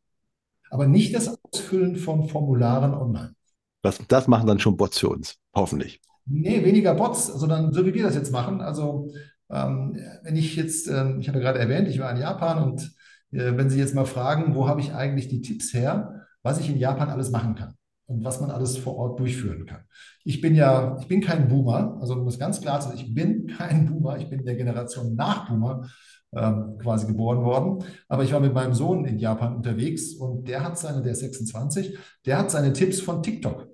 Aber 0.70 0.86
nicht 0.86 1.14
das 1.14 1.36
Ausfüllen 1.42 1.96
von 1.96 2.28
Formularen 2.28 2.94
online. 2.94 3.34
Das, 3.82 4.00
das 4.08 4.26
machen 4.26 4.48
dann 4.48 4.58
schon 4.58 4.76
Bots 4.76 4.98
für 4.98 5.08
uns, 5.08 5.36
hoffentlich. 5.54 6.00
Nee, 6.24 6.64
weniger 6.64 6.94
Bots, 6.94 7.26
sondern 7.26 7.72
so 7.72 7.86
wie 7.86 7.94
wir 7.94 8.02
das 8.02 8.16
jetzt 8.16 8.32
machen. 8.32 8.60
Also 8.60 9.12
ähm, 9.48 9.96
wenn 10.22 10.34
ich 10.34 10.56
jetzt, 10.56 10.88
ähm, 10.88 11.20
ich 11.20 11.28
habe 11.28 11.38
ja 11.38 11.44
gerade 11.44 11.60
erwähnt, 11.60 11.88
ich 11.88 12.00
war 12.00 12.10
in 12.10 12.16
Japan 12.16 12.62
und 12.64 12.96
äh, 13.30 13.56
wenn 13.56 13.70
Sie 13.70 13.78
jetzt 13.78 13.94
mal 13.94 14.06
fragen, 14.06 14.54
wo 14.54 14.68
habe 14.68 14.80
ich 14.80 14.92
eigentlich 14.92 15.28
die 15.28 15.40
Tipps 15.40 15.72
her, 15.72 16.15
was 16.46 16.60
ich 16.60 16.70
in 16.70 16.78
Japan 16.78 17.10
alles 17.10 17.30
machen 17.30 17.56
kann 17.56 17.74
und 18.06 18.24
was 18.24 18.40
man 18.40 18.50
alles 18.52 18.78
vor 18.78 18.96
Ort 18.96 19.18
durchführen 19.18 19.66
kann. 19.66 19.82
Ich 20.24 20.40
bin 20.40 20.54
ja, 20.54 20.96
ich 21.00 21.08
bin 21.08 21.20
kein 21.20 21.48
Boomer, 21.48 21.98
also 22.00 22.24
das 22.24 22.38
ganz 22.38 22.60
klar 22.60 22.80
sagen, 22.80 22.96
ich 22.96 23.12
bin 23.12 23.48
kein 23.48 23.86
Boomer, 23.86 24.16
ich 24.18 24.30
bin 24.30 24.44
der 24.44 24.54
Generation 24.54 25.16
nach 25.16 25.48
Boomer. 25.48 25.88
ähm, 26.36 26.78
quasi 26.78 27.06
geboren 27.06 27.44
worden. 27.44 27.84
Aber 28.08 28.24
ich 28.24 28.32
war 28.32 28.40
mit 28.40 28.52
meinem 28.52 28.74
Sohn 28.74 29.04
in 29.06 29.18
Japan 29.18 29.56
unterwegs 29.56 30.14
und 30.14 30.48
der 30.48 30.62
hat 30.62 30.78
seine, 30.78 31.02
der 31.02 31.12
ist 31.12 31.20
26, 31.20 31.96
der 32.26 32.38
hat 32.38 32.50
seine 32.50 32.72
Tipps 32.72 33.00
von 33.00 33.22
TikTok. 33.22 33.68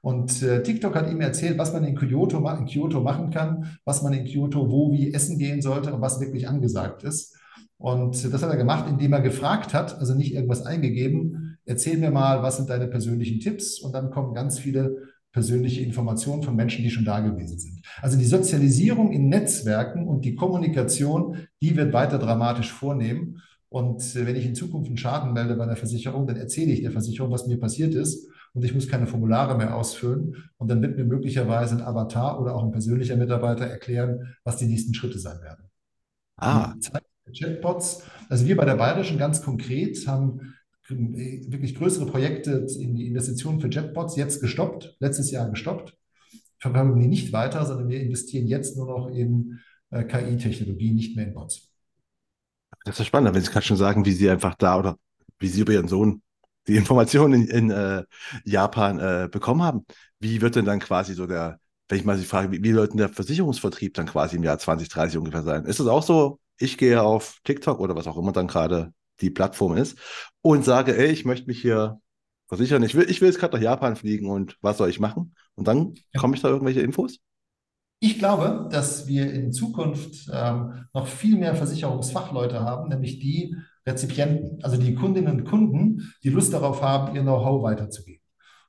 Und 0.00 0.42
äh, 0.42 0.62
TikTok 0.62 0.94
hat 0.94 1.10
ihm 1.10 1.20
erzählt, 1.20 1.58
was 1.58 1.72
man 1.72 1.84
in 1.84 1.96
Kyoto, 1.96 2.38
in 2.50 2.66
Kyoto 2.66 3.00
machen 3.00 3.30
kann, 3.30 3.78
was 3.84 4.02
man 4.02 4.12
in 4.12 4.24
Kyoto 4.24 4.70
wo 4.70 4.92
wie 4.92 5.12
essen 5.12 5.38
gehen 5.38 5.60
sollte 5.60 5.92
und 5.92 6.00
was 6.00 6.20
wirklich 6.20 6.48
angesagt 6.48 7.02
ist. 7.02 7.36
Und 7.78 8.32
das 8.32 8.42
hat 8.42 8.50
er 8.50 8.56
gemacht, 8.56 8.88
indem 8.88 9.12
er 9.12 9.20
gefragt 9.20 9.74
hat, 9.74 9.98
also 9.98 10.14
nicht 10.14 10.34
irgendwas 10.34 10.64
eingegeben, 10.64 11.47
erzähl 11.68 11.98
mir 11.98 12.10
mal, 12.10 12.42
was 12.42 12.56
sind 12.56 12.70
deine 12.70 12.88
persönlichen 12.88 13.40
Tipps? 13.40 13.80
Und 13.80 13.92
dann 13.92 14.10
kommen 14.10 14.34
ganz 14.34 14.58
viele 14.58 15.08
persönliche 15.32 15.82
Informationen 15.82 16.42
von 16.42 16.56
Menschen, 16.56 16.82
die 16.82 16.90
schon 16.90 17.04
da 17.04 17.20
gewesen 17.20 17.58
sind. 17.58 17.82
Also 18.00 18.18
die 18.18 18.24
Sozialisierung 18.24 19.12
in 19.12 19.28
Netzwerken 19.28 20.08
und 20.08 20.24
die 20.24 20.34
Kommunikation, 20.34 21.36
die 21.60 21.76
wird 21.76 21.92
weiter 21.92 22.18
dramatisch 22.18 22.72
vornehmen. 22.72 23.42
Und 23.68 24.00
äh, 24.16 24.26
wenn 24.26 24.36
ich 24.36 24.46
in 24.46 24.54
Zukunft 24.54 24.88
einen 24.88 24.96
Schaden 24.96 25.32
melde 25.34 25.54
bei 25.54 25.64
einer 25.64 25.76
Versicherung, 25.76 26.26
dann 26.26 26.36
erzähle 26.36 26.72
ich 26.72 26.80
der 26.80 26.90
Versicherung, 26.90 27.30
was 27.30 27.46
mir 27.46 27.60
passiert 27.60 27.94
ist. 27.94 28.28
Und 28.54 28.64
ich 28.64 28.74
muss 28.74 28.88
keine 28.88 29.06
Formulare 29.06 29.56
mehr 29.56 29.76
ausfüllen. 29.76 30.50
Und 30.56 30.70
dann 30.70 30.80
wird 30.80 30.96
mir 30.96 31.04
möglicherweise 31.04 31.76
ein 31.76 31.82
Avatar 31.82 32.40
oder 32.40 32.54
auch 32.54 32.64
ein 32.64 32.72
persönlicher 32.72 33.16
Mitarbeiter 33.16 33.66
erklären, 33.66 34.34
was 34.42 34.56
die 34.56 34.66
nächsten 34.66 34.94
Schritte 34.94 35.18
sein 35.18 35.40
werden. 35.42 35.64
Ah. 36.36 36.74
Chatbots. 37.36 38.02
Also 38.30 38.46
wir 38.46 38.56
bei 38.56 38.64
der 38.64 38.76
Bayerischen 38.76 39.18
ganz 39.18 39.42
konkret 39.42 40.06
haben 40.06 40.54
wirklich 40.88 41.74
größere 41.74 42.06
Projekte 42.06 42.66
in 42.78 42.94
die 42.94 43.06
Investitionen 43.06 43.60
für 43.60 43.68
Chatbots 43.68 44.16
jetzt 44.16 44.40
gestoppt, 44.40 44.96
letztes 45.00 45.30
Jahr 45.30 45.50
gestoppt. 45.50 45.96
Verfolgen 46.58 46.98
die 46.98 47.08
nicht 47.08 47.32
weiter, 47.32 47.64
sondern 47.66 47.88
wir 47.88 48.00
investieren 48.00 48.46
jetzt 48.46 48.76
nur 48.76 48.86
noch 48.86 49.08
in 49.08 49.60
äh, 49.90 50.04
KI-Technologie, 50.04 50.92
nicht 50.92 51.16
mehr 51.16 51.26
in 51.26 51.34
Bots. 51.34 51.70
Das 52.84 52.98
ist 52.98 53.06
spannend, 53.06 53.34
wenn 53.34 53.42
Sie 53.42 53.50
gerade 53.50 53.66
schon 53.66 53.76
sagen, 53.76 54.04
wie 54.04 54.12
Sie 54.12 54.28
einfach 54.28 54.54
da 54.54 54.78
oder 54.78 54.98
wie 55.38 55.48
Sie 55.48 55.60
über 55.60 55.72
Ihren 55.72 55.88
Sohn 55.88 56.22
die 56.66 56.76
Informationen 56.76 57.42
in, 57.42 57.48
in 57.48 57.70
äh, 57.70 58.04
Japan 58.44 58.98
äh, 58.98 59.28
bekommen 59.30 59.62
haben. 59.62 59.86
Wie 60.20 60.40
wird 60.40 60.56
denn 60.56 60.64
dann 60.64 60.80
quasi 60.80 61.14
so 61.14 61.26
der, 61.26 61.60
wenn 61.88 61.98
ich 61.98 62.04
mal 62.04 62.18
Sie 62.18 62.24
frage, 62.24 62.52
wie, 62.52 62.62
wie 62.62 62.72
denn 62.72 62.96
der 62.96 63.08
Versicherungsvertrieb 63.08 63.94
dann 63.94 64.06
quasi 64.06 64.36
im 64.36 64.42
Jahr 64.42 64.58
2030 64.58 65.18
ungefähr 65.18 65.42
sein? 65.42 65.64
Ist 65.64 65.80
das 65.80 65.86
auch 65.86 66.02
so, 66.02 66.40
ich 66.58 66.76
gehe 66.76 67.02
auf 67.02 67.38
TikTok 67.44 67.80
oder 67.80 67.96
was 67.96 68.06
auch 68.06 68.18
immer 68.18 68.32
dann 68.32 68.48
gerade 68.48 68.92
die 69.20 69.30
Plattform 69.30 69.76
ist 69.76 69.98
und 70.42 70.64
sage, 70.64 70.96
ey, 70.96 71.10
ich 71.10 71.24
möchte 71.24 71.46
mich 71.46 71.60
hier 71.60 72.00
versichern, 72.48 72.82
ich 72.82 72.94
will, 72.94 73.08
ich 73.10 73.20
will 73.20 73.28
jetzt 73.28 73.38
gerade 73.38 73.56
nach 73.56 73.62
Japan 73.62 73.96
fliegen 73.96 74.30
und 74.30 74.56
was 74.60 74.78
soll 74.78 74.88
ich 74.88 75.00
machen? 75.00 75.34
Und 75.54 75.68
dann 75.68 75.94
komme 76.16 76.34
ich 76.34 76.42
da 76.42 76.48
irgendwelche 76.48 76.80
Infos? 76.80 77.18
Ich 78.00 78.18
glaube, 78.18 78.68
dass 78.70 79.08
wir 79.08 79.32
in 79.32 79.52
Zukunft 79.52 80.30
ähm, 80.32 80.86
noch 80.94 81.08
viel 81.08 81.36
mehr 81.36 81.56
Versicherungsfachleute 81.56 82.60
haben, 82.60 82.88
nämlich 82.88 83.18
die 83.18 83.56
Rezipienten, 83.86 84.62
also 84.62 84.76
die 84.76 84.94
Kundinnen 84.94 85.40
und 85.40 85.44
Kunden, 85.44 86.12
die 86.22 86.28
Lust 86.28 86.52
darauf 86.52 86.80
haben, 86.80 87.16
ihr 87.16 87.22
Know-how 87.22 87.62
weiterzugeben. 87.62 88.22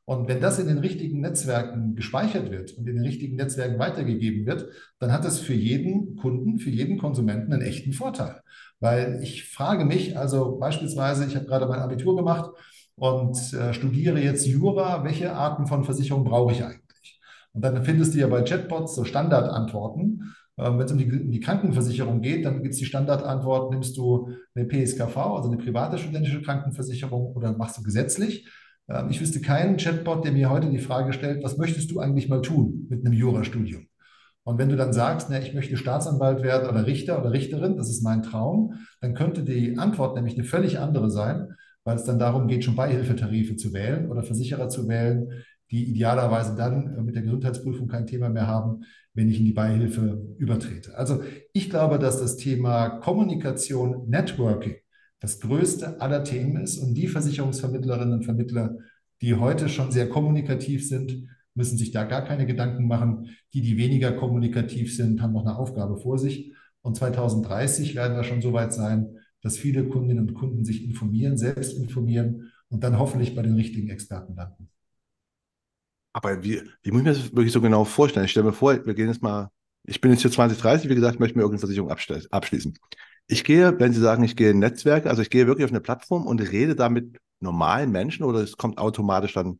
Und 0.05 0.27
wenn 0.27 0.41
das 0.41 0.57
in 0.57 0.65
den 0.65 0.79
richtigen 0.79 1.19
Netzwerken 1.19 1.93
gespeichert 1.93 2.49
wird 2.49 2.71
und 2.71 2.87
in 2.87 2.95
den 2.95 3.05
richtigen 3.05 3.35
Netzwerken 3.35 3.77
weitergegeben 3.77 4.47
wird, 4.47 4.67
dann 4.97 5.11
hat 5.11 5.23
das 5.23 5.39
für 5.39 5.53
jeden 5.53 6.15
Kunden, 6.15 6.57
für 6.57 6.71
jeden 6.71 6.97
Konsumenten 6.97 7.53
einen 7.53 7.61
echten 7.61 7.93
Vorteil. 7.93 8.41
Weil 8.79 9.19
ich 9.21 9.43
frage 9.49 9.85
mich, 9.85 10.17
also 10.17 10.57
beispielsweise, 10.57 11.25
ich 11.25 11.35
habe 11.35 11.45
gerade 11.45 11.67
mein 11.67 11.79
Abitur 11.79 12.15
gemacht 12.15 12.51
und 12.95 13.37
äh, 13.53 13.73
studiere 13.73 14.19
jetzt 14.19 14.45
Jura, 14.47 15.03
welche 15.03 15.33
Arten 15.33 15.67
von 15.67 15.83
Versicherung 15.83 16.23
brauche 16.23 16.53
ich 16.53 16.63
eigentlich? 16.63 17.19
Und 17.53 17.63
dann 17.63 17.83
findest 17.83 18.13
du 18.13 18.19
ja 18.19 18.27
bei 18.27 18.41
Chatbots 18.43 18.95
so 18.95 19.03
Standardantworten. 19.03 20.33
Ähm, 20.57 20.77
Wenn 20.77 20.85
es 20.85 20.91
um 20.91 20.97
die, 20.97 21.11
um 21.11 21.31
die, 21.31 21.39
Krankenversicherung 21.39 22.21
geht, 22.21 22.45
dann 22.45 22.61
gibt 22.61 22.73
es 22.73 22.79
die 22.79 22.85
Standardantwort, 22.85 23.71
nimmst 23.71 23.97
du 23.97 24.29
eine 24.55 24.65
PSKV, 24.65 25.17
also 25.17 25.49
eine 25.49 25.57
private 25.57 25.97
studentische 25.97 26.41
Krankenversicherung, 26.41 27.35
oder 27.35 27.57
machst 27.57 27.77
du 27.77 27.83
gesetzlich? 27.83 28.47
Ähm, 28.89 29.09
ich 29.09 29.19
wüsste 29.19 29.41
keinen 29.41 29.77
Chatbot, 29.77 30.23
der 30.23 30.31
mir 30.31 30.49
heute 30.49 30.69
die 30.69 30.79
Frage 30.79 31.13
stellt, 31.13 31.43
was 31.43 31.57
möchtest 31.57 31.91
du 31.91 31.99
eigentlich 31.99 32.29
mal 32.29 32.41
tun 32.41 32.87
mit 32.89 33.05
einem 33.05 33.13
Jurastudium? 33.13 33.88
Und 34.49 34.57
wenn 34.57 34.69
du 34.69 34.75
dann 34.75 34.93
sagst, 34.93 35.29
ne, 35.29 35.39
ich 35.43 35.53
möchte 35.53 35.77
Staatsanwalt 35.77 36.41
werden 36.41 36.67
oder 36.67 36.87
Richter 36.87 37.19
oder 37.19 37.31
Richterin, 37.31 37.77
das 37.77 37.87
ist 37.87 38.01
mein 38.01 38.23
Traum, 38.23 38.79
dann 38.99 39.13
könnte 39.13 39.43
die 39.43 39.77
Antwort 39.77 40.15
nämlich 40.15 40.33
eine 40.33 40.43
völlig 40.43 40.79
andere 40.79 41.11
sein, 41.11 41.53
weil 41.83 41.95
es 41.95 42.03
dann 42.03 42.17
darum 42.17 42.47
geht, 42.47 42.63
schon 42.63 42.75
Beihilfetarife 42.75 43.57
zu 43.57 43.73
wählen 43.73 44.09
oder 44.09 44.23
Versicherer 44.23 44.67
zu 44.67 44.87
wählen, 44.87 45.29
die 45.69 45.91
idealerweise 45.91 46.55
dann 46.55 46.97
äh, 46.97 47.01
mit 47.03 47.13
der 47.13 47.21
Gesundheitsprüfung 47.21 47.87
kein 47.87 48.07
Thema 48.07 48.29
mehr 48.29 48.47
haben, 48.47 48.85
wenn 49.13 49.29
ich 49.29 49.37
in 49.37 49.45
die 49.45 49.53
Beihilfe 49.53 50.19
übertrete. 50.39 50.97
Also 50.97 51.21
ich 51.53 51.69
glaube, 51.69 51.99
dass 51.99 52.19
das 52.19 52.35
Thema 52.35 52.89
Kommunikation, 52.89 54.09
Networking 54.09 54.77
das 55.19 55.41
größte 55.41 56.01
aller 56.01 56.23
Themen 56.23 56.57
ist 56.63 56.79
und 56.79 56.95
die 56.95 57.07
Versicherungsvermittlerinnen 57.07 58.15
und 58.15 58.25
Vermittler, 58.25 58.77
die 59.21 59.35
heute 59.35 59.69
schon 59.69 59.91
sehr 59.91 60.09
kommunikativ 60.09 60.87
sind, 60.87 61.27
müssen 61.59 61.77
sich 61.77 61.91
da 61.91 62.05
gar 62.05 62.23
keine 62.23 62.47
Gedanken 62.47 62.87
machen. 62.87 63.35
Die, 63.53 63.61
die 63.61 63.77
weniger 63.77 64.13
kommunikativ 64.13 64.95
sind, 64.95 65.21
haben 65.21 65.33
noch 65.33 65.45
eine 65.45 65.57
Aufgabe 65.57 65.97
vor 65.97 66.17
sich. 66.17 66.53
Und 66.81 66.95
2030 66.95 67.95
werden 67.95 68.15
wir 68.15 68.23
schon 68.23 68.41
so 68.41 68.53
weit 68.53 68.73
sein, 68.73 69.19
dass 69.41 69.57
viele 69.57 69.83
Kundinnen 69.87 70.27
und 70.27 70.33
Kunden 70.33 70.63
sich 70.63 70.85
informieren, 70.85 71.37
selbst 71.37 71.77
informieren 71.77 72.51
und 72.69 72.83
dann 72.83 72.97
hoffentlich 72.97 73.35
bei 73.35 73.41
den 73.41 73.55
richtigen 73.55 73.89
Experten 73.89 74.35
landen. 74.35 74.69
Aber 76.13 76.43
wie, 76.43 76.61
wie 76.81 76.91
muss 76.91 77.01
ich 77.01 77.05
mir 77.05 77.13
das 77.13 77.35
wirklich 77.35 77.51
so 77.51 77.61
genau 77.61 77.83
vorstellen? 77.83 78.25
Ich 78.25 78.31
stelle 78.31 78.47
mir 78.47 78.53
vor, 78.53 78.85
wir 78.85 78.93
gehen 78.93 79.07
jetzt 79.07 79.21
mal, 79.21 79.49
ich 79.83 79.99
bin 79.99 80.11
jetzt 80.11 80.21
hier 80.21 80.31
2030, 80.31 80.89
wie 80.89 80.95
gesagt, 80.95 81.19
möchte 81.19 81.37
mir 81.37 81.43
irgendeine 81.43 81.59
Versicherung 81.59 81.91
abschließen. 81.91 82.73
Ich 83.27 83.43
gehe, 83.43 83.77
wenn 83.79 83.91
Sie 83.91 83.99
sagen, 83.99 84.23
ich 84.23 84.37
gehe 84.37 84.51
in 84.51 84.59
Netzwerke, 84.59 85.09
also 85.09 85.21
ich 85.21 85.29
gehe 85.29 85.45
wirklich 85.45 85.65
auf 85.65 85.71
eine 85.71 85.81
Plattform 85.81 86.25
und 86.25 86.39
rede 86.39 86.75
da 86.75 86.89
mit 86.89 87.17
normalen 87.41 87.91
Menschen 87.91 88.23
oder 88.23 88.39
es 88.39 88.55
kommt 88.55 88.77
automatisch 88.77 89.33
dann 89.33 89.59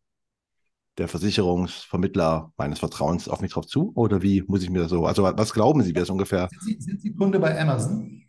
der 1.00 1.08
Versicherungsvermittler 1.08 2.52
meines 2.58 2.80
Vertrauens 2.80 3.28
auf 3.30 3.42
mich 3.42 3.54
drauf 3.54 3.66
zu? 3.66 3.92
Oder 3.96 4.22
wie 4.22 4.44
muss 4.44 4.62
ich 4.62 4.70
mir 4.70 4.82
das 4.82 4.92
so, 4.92 5.06
also 5.06 5.24
was 5.24 5.54
glauben 5.54 5.82
Sie, 5.82 5.96
wie 5.96 6.00
es 6.00 6.10
ungefähr? 6.10 6.50
Sind 6.52 6.62
Sie, 6.62 6.78
sind 6.80 7.02
Sie 7.02 7.14
Kunde 7.14 7.40
bei 7.40 7.60
Amazon? 7.60 8.24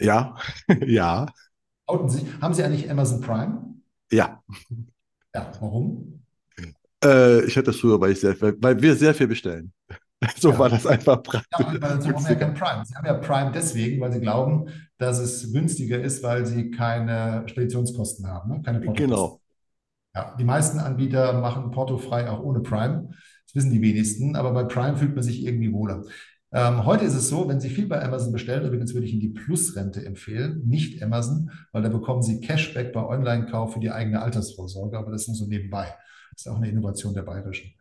Ja, 0.00 0.36
ja. 0.86 1.26
Sie, 2.06 2.26
haben 2.40 2.54
Sie 2.54 2.62
eigentlich 2.62 2.88
Amazon 2.88 3.20
Prime? 3.20 3.74
Ja. 4.12 4.42
Ja, 5.34 5.52
warum? 5.60 6.22
Äh, 7.04 7.44
ich 7.44 7.56
hatte 7.56 7.66
das 7.66 7.76
früher, 7.76 8.00
weil, 8.00 8.12
ich 8.12 8.20
sehr, 8.20 8.40
weil 8.40 8.80
wir 8.80 8.94
sehr 8.94 9.14
viel 9.14 9.28
bestellen. 9.28 9.72
So 10.36 10.50
ja. 10.50 10.58
war 10.58 10.68
das 10.68 10.86
einfach 10.86 11.22
praktisch. 11.22 11.66
Ja, 11.66 11.80
weil 11.80 11.80
dazu 11.80 12.10
haben 12.10 12.26
ja 12.26 12.34
kein 12.34 12.52
Prime. 12.52 12.84
Sie 12.84 12.94
haben 12.94 13.06
ja 13.06 13.14
Prime 13.14 13.52
deswegen, 13.54 14.02
weil 14.02 14.12
Sie 14.12 14.20
glauben, 14.20 14.68
dass 14.98 15.18
es 15.18 15.50
günstiger 15.50 15.98
ist, 15.98 16.22
weil 16.22 16.44
Sie 16.44 16.70
keine 16.70 17.44
Speditionskosten 17.46 18.26
haben, 18.26 18.50
ne? 18.50 18.62
keine 18.62 18.80
Genau. 18.92 19.39
Ja, 20.14 20.34
die 20.38 20.44
meisten 20.44 20.78
Anbieter 20.78 21.40
machen 21.40 21.70
portofrei 21.70 22.28
auch 22.28 22.40
ohne 22.42 22.60
Prime. 22.60 23.10
Das 23.46 23.54
wissen 23.54 23.72
die 23.72 23.80
wenigsten, 23.80 24.36
aber 24.36 24.52
bei 24.52 24.64
Prime 24.64 24.96
fühlt 24.96 25.14
man 25.14 25.22
sich 25.22 25.44
irgendwie 25.44 25.72
wohler. 25.72 26.04
Ähm, 26.52 26.84
heute 26.84 27.04
ist 27.04 27.14
es 27.14 27.28
so, 27.28 27.48
wenn 27.48 27.60
Sie 27.60 27.68
viel 27.68 27.86
bei 27.86 28.02
Amazon 28.02 28.32
bestellen, 28.32 28.66
übrigens 28.66 28.92
würde 28.92 29.06
ich 29.06 29.12
Ihnen 29.12 29.20
die 29.20 29.28
Plus-Rente 29.28 30.04
empfehlen, 30.04 30.62
nicht 30.66 31.00
Amazon, 31.00 31.50
weil 31.70 31.82
da 31.82 31.88
bekommen 31.88 32.22
Sie 32.22 32.40
Cashback 32.40 32.92
bei 32.92 33.04
Online-Kauf 33.04 33.74
für 33.74 33.80
die 33.80 33.92
eigene 33.92 34.20
Altersvorsorge, 34.20 34.98
aber 34.98 35.12
das 35.12 35.22
ist 35.22 35.28
nur 35.28 35.36
so 35.36 35.46
nebenbei. 35.46 35.86
Das 36.32 36.46
ist 36.46 36.48
auch 36.48 36.56
eine 36.56 36.68
Innovation 36.68 37.14
der 37.14 37.22
Bayerischen. 37.22 37.72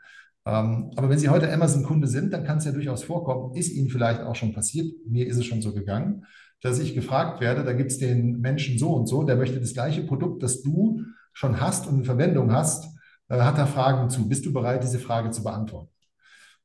Ähm, 0.45 0.91
aber 0.95 1.09
wenn 1.09 1.17
Sie 1.17 1.29
heute 1.29 1.51
Amazon-Kunde 1.51 2.07
sind, 2.07 2.31
dann 2.31 2.43
kann 2.43 2.59
es 2.59 2.65
ja 2.65 2.71
durchaus 2.71 3.03
vorkommen, 3.03 3.55
ist 3.55 3.71
Ihnen 3.71 3.89
vielleicht 3.89 4.21
auch 4.21 4.35
schon 4.35 4.53
passiert, 4.53 4.93
mir 5.07 5.25
ist 5.25 5.37
es 5.37 5.45
schon 5.45 5.63
so 5.63 5.73
gegangen, 5.73 6.25
dass 6.61 6.79
ich 6.79 6.93
gefragt 6.93 7.41
werde, 7.41 7.63
da 7.63 7.73
gibt 7.73 7.89
es 7.89 7.97
den 7.97 8.39
Menschen 8.39 8.77
so 8.77 8.93
und 8.93 9.07
so, 9.07 9.23
der 9.23 9.35
möchte 9.35 9.59
das 9.59 9.73
gleiche 9.73 10.03
Produkt, 10.03 10.43
das 10.43 10.61
du 10.61 11.01
schon 11.39 11.61
hast 11.61 11.87
und 11.87 11.99
in 11.99 12.03
Verwendung 12.03 12.51
hast, 12.51 12.85
äh, 13.29 13.39
hat 13.39 13.57
da 13.57 13.65
Fragen 13.65 14.09
zu. 14.09 14.27
Bist 14.27 14.45
du 14.45 14.51
bereit, 14.51 14.83
diese 14.83 14.99
Frage 14.99 15.31
zu 15.31 15.41
beantworten? 15.41 15.89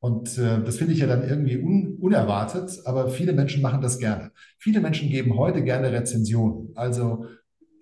Und 0.01 0.37
äh, 0.37 0.63
das 0.65 0.79
finde 0.79 0.95
ich 0.95 0.99
ja 0.99 1.07
dann 1.07 1.23
irgendwie 1.23 1.59
un 1.59 1.97
unerwartet, 2.01 2.81
aber 2.85 3.09
viele 3.09 3.33
Menschen 3.33 3.63
machen 3.63 3.81
das 3.81 3.99
gerne. 3.99 4.33
Viele 4.59 4.81
Menschen 4.81 5.11
geben 5.11 5.39
heute 5.39 5.63
gerne 5.63 5.93
Rezensionen. 5.93 6.73
Also 6.75 7.27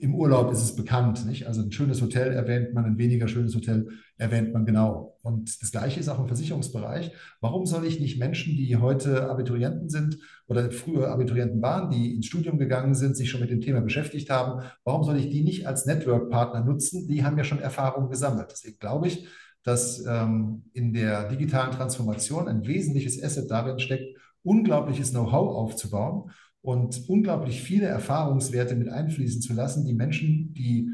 im 0.02 0.16
Urlaub 0.16 0.50
ist 0.50 0.62
es 0.62 0.74
bekannt, 0.74 1.24
nicht? 1.26 1.46
Also 1.46 1.62
ein 1.62 1.70
schönes 1.70 2.02
Hotel 2.02 2.32
erwähnt 2.32 2.74
man, 2.74 2.84
ein 2.84 2.98
weniger 2.98 3.28
schönes 3.28 3.54
Hotel 3.54 3.88
erwähnt 4.18 4.52
man 4.52 4.66
genau. 4.66 5.16
Und 5.22 5.62
das 5.62 5.70
Gleiche 5.70 6.00
ist 6.00 6.08
auch 6.08 6.18
im 6.18 6.26
Versicherungsbereich. 6.26 7.12
Warum 7.40 7.66
soll 7.66 7.86
ich 7.86 8.00
nicht 8.00 8.18
Menschen, 8.18 8.56
die 8.56 8.76
heute 8.76 9.30
Abiturienten 9.30 9.88
sind 9.88 10.18
oder 10.48 10.72
früher 10.72 11.12
Abiturienten 11.12 11.62
waren, 11.62 11.90
die 11.90 12.16
ins 12.16 12.26
Studium 12.26 12.58
gegangen 12.58 12.96
sind, 12.96 13.16
sich 13.16 13.30
schon 13.30 13.40
mit 13.40 13.50
dem 13.50 13.60
Thema 13.60 13.80
beschäftigt 13.80 14.28
haben, 14.28 14.64
warum 14.82 15.04
soll 15.04 15.18
ich 15.18 15.30
die 15.30 15.44
nicht 15.44 15.68
als 15.68 15.86
Network-Partner 15.86 16.64
nutzen? 16.64 17.06
Die 17.06 17.22
haben 17.22 17.38
ja 17.38 17.44
schon 17.44 17.60
Erfahrung 17.60 18.10
gesammelt. 18.10 18.48
Deswegen 18.50 18.80
glaube 18.80 19.06
ich, 19.06 19.28
dass 19.62 20.04
ähm, 20.04 20.64
in 20.72 20.92
der 20.92 21.28
digitalen 21.28 21.70
Transformation 21.70 22.48
ein 22.48 22.66
wesentliches 22.66 23.22
Asset 23.22 23.48
darin 23.48 23.78
steckt, 23.78 24.18
unglaubliches 24.42 25.12
Know-how 25.12 25.54
aufzubauen 25.54 26.32
und 26.62 27.08
unglaublich 27.08 27.60
viele 27.60 27.86
Erfahrungswerte 27.86 28.76
mit 28.76 28.88
einfließen 28.88 29.42
zu 29.42 29.52
lassen, 29.52 29.84
die 29.84 29.94
Menschen, 29.94 30.54
die 30.54 30.88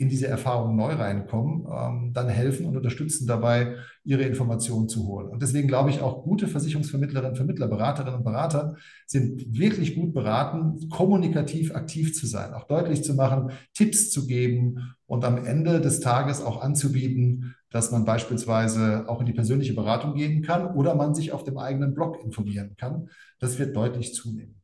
in 0.00 0.08
diese 0.08 0.28
Erfahrung 0.28 0.76
neu 0.76 0.92
reinkommen, 0.92 1.66
ähm, 1.68 2.12
dann 2.14 2.28
helfen 2.28 2.66
und 2.66 2.76
unterstützen 2.76 3.26
dabei, 3.26 3.74
ihre 4.04 4.22
Informationen 4.22 4.88
zu 4.88 5.04
holen. 5.08 5.28
Und 5.28 5.42
deswegen 5.42 5.66
glaube 5.66 5.90
ich 5.90 6.00
auch, 6.00 6.22
gute 6.22 6.46
Versicherungsvermittlerinnen, 6.46 7.34
Vermittler, 7.34 7.66
Beraterinnen 7.66 8.14
und 8.14 8.24
Berater 8.24 8.76
sind 9.06 9.58
wirklich 9.58 9.96
gut 9.96 10.14
beraten, 10.14 10.88
kommunikativ 10.88 11.74
aktiv 11.74 12.14
zu 12.14 12.28
sein, 12.28 12.54
auch 12.54 12.68
deutlich 12.68 13.02
zu 13.02 13.14
machen, 13.14 13.50
Tipps 13.74 14.12
zu 14.12 14.28
geben 14.28 14.94
und 15.06 15.24
am 15.24 15.44
Ende 15.44 15.80
des 15.80 15.98
Tages 15.98 16.42
auch 16.42 16.62
anzubieten, 16.62 17.56
dass 17.70 17.90
man 17.90 18.04
beispielsweise 18.04 19.08
auch 19.08 19.18
in 19.18 19.26
die 19.26 19.32
persönliche 19.32 19.74
Beratung 19.74 20.14
gehen 20.14 20.42
kann 20.42 20.76
oder 20.76 20.94
man 20.94 21.16
sich 21.16 21.32
auf 21.32 21.42
dem 21.42 21.58
eigenen 21.58 21.92
Blog 21.92 22.22
informieren 22.22 22.76
kann. 22.76 23.08
Das 23.40 23.58
wird 23.58 23.74
deutlich 23.74 24.14
zunehmen 24.14 24.57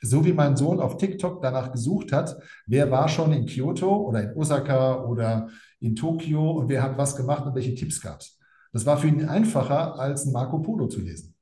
so 0.00 0.24
wie 0.24 0.32
mein 0.32 0.56
Sohn 0.56 0.80
auf 0.80 0.96
TikTok 0.96 1.42
danach 1.42 1.72
gesucht 1.72 2.12
hat, 2.12 2.36
wer 2.66 2.90
war 2.90 3.08
schon 3.08 3.32
in 3.32 3.46
Kyoto 3.46 3.94
oder 3.96 4.22
in 4.22 4.36
Osaka 4.36 5.04
oder 5.04 5.48
in 5.80 5.96
Tokio 5.96 6.50
und 6.52 6.68
wer 6.68 6.82
hat 6.82 6.98
was 6.98 7.16
gemacht 7.16 7.46
und 7.46 7.54
welche 7.54 7.74
Tipps 7.74 8.00
gab 8.00 8.20
es. 8.20 8.38
Das 8.72 8.86
war 8.86 8.98
für 8.98 9.08
ihn 9.08 9.24
einfacher, 9.24 9.98
als 9.98 10.26
ein 10.26 10.32
Marco 10.32 10.58
Polo 10.60 10.88
zu 10.88 11.00
lesen. 11.00 11.34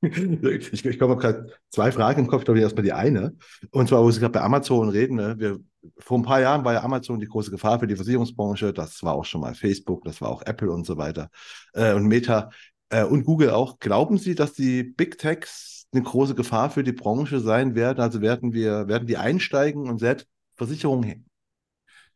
Ich, 0.00 0.84
ich 0.84 0.98
komme 0.98 1.16
gerade 1.16 1.50
zwei 1.70 1.90
Fragen 1.90 2.20
im 2.20 2.26
Kopf, 2.26 2.46
ich, 2.46 2.60
erstmal 2.60 2.84
die 2.84 2.92
eine. 2.92 3.34
Und 3.70 3.88
zwar, 3.88 4.02
wo 4.02 4.10
Sie 4.10 4.20
gerade 4.20 4.32
bei 4.32 4.42
Amazon 4.42 4.90
reden. 4.90 5.16
Ne? 5.16 5.34
Wir, 5.38 5.58
vor 5.98 6.18
ein 6.18 6.22
paar 6.22 6.40
Jahren 6.40 6.64
war 6.64 6.74
ja 6.74 6.82
Amazon 6.82 7.20
die 7.20 7.26
große 7.26 7.50
Gefahr 7.50 7.78
für 7.78 7.86
die 7.86 7.96
Versicherungsbranche. 7.96 8.72
Das 8.72 9.02
war 9.02 9.14
auch 9.14 9.24
schon 9.24 9.40
mal 9.40 9.54
Facebook, 9.54 10.04
das 10.04 10.20
war 10.20 10.28
auch 10.28 10.42
Apple 10.42 10.70
und 10.70 10.84
so 10.84 10.98
weiter. 10.98 11.30
Äh, 11.72 11.94
und 11.94 12.06
Meta 12.06 12.50
äh, 12.90 13.04
und 13.04 13.24
Google 13.24 13.50
auch. 13.50 13.78
Glauben 13.78 14.18
Sie, 14.18 14.34
dass 14.34 14.52
die 14.52 14.82
Big 14.82 15.18
Techs 15.18 15.83
eine 15.94 16.04
große 16.04 16.34
Gefahr 16.34 16.70
für 16.70 16.84
die 16.84 16.92
Branche 16.92 17.40
sein 17.40 17.74
werden? 17.74 18.00
Also 18.00 18.20
werden 18.20 18.52
wir, 18.52 18.88
werden 18.88 19.06
die 19.06 19.16
einsteigen 19.16 19.88
und 19.88 19.98
selbst 19.98 20.26
Versicherungen? 20.54 21.26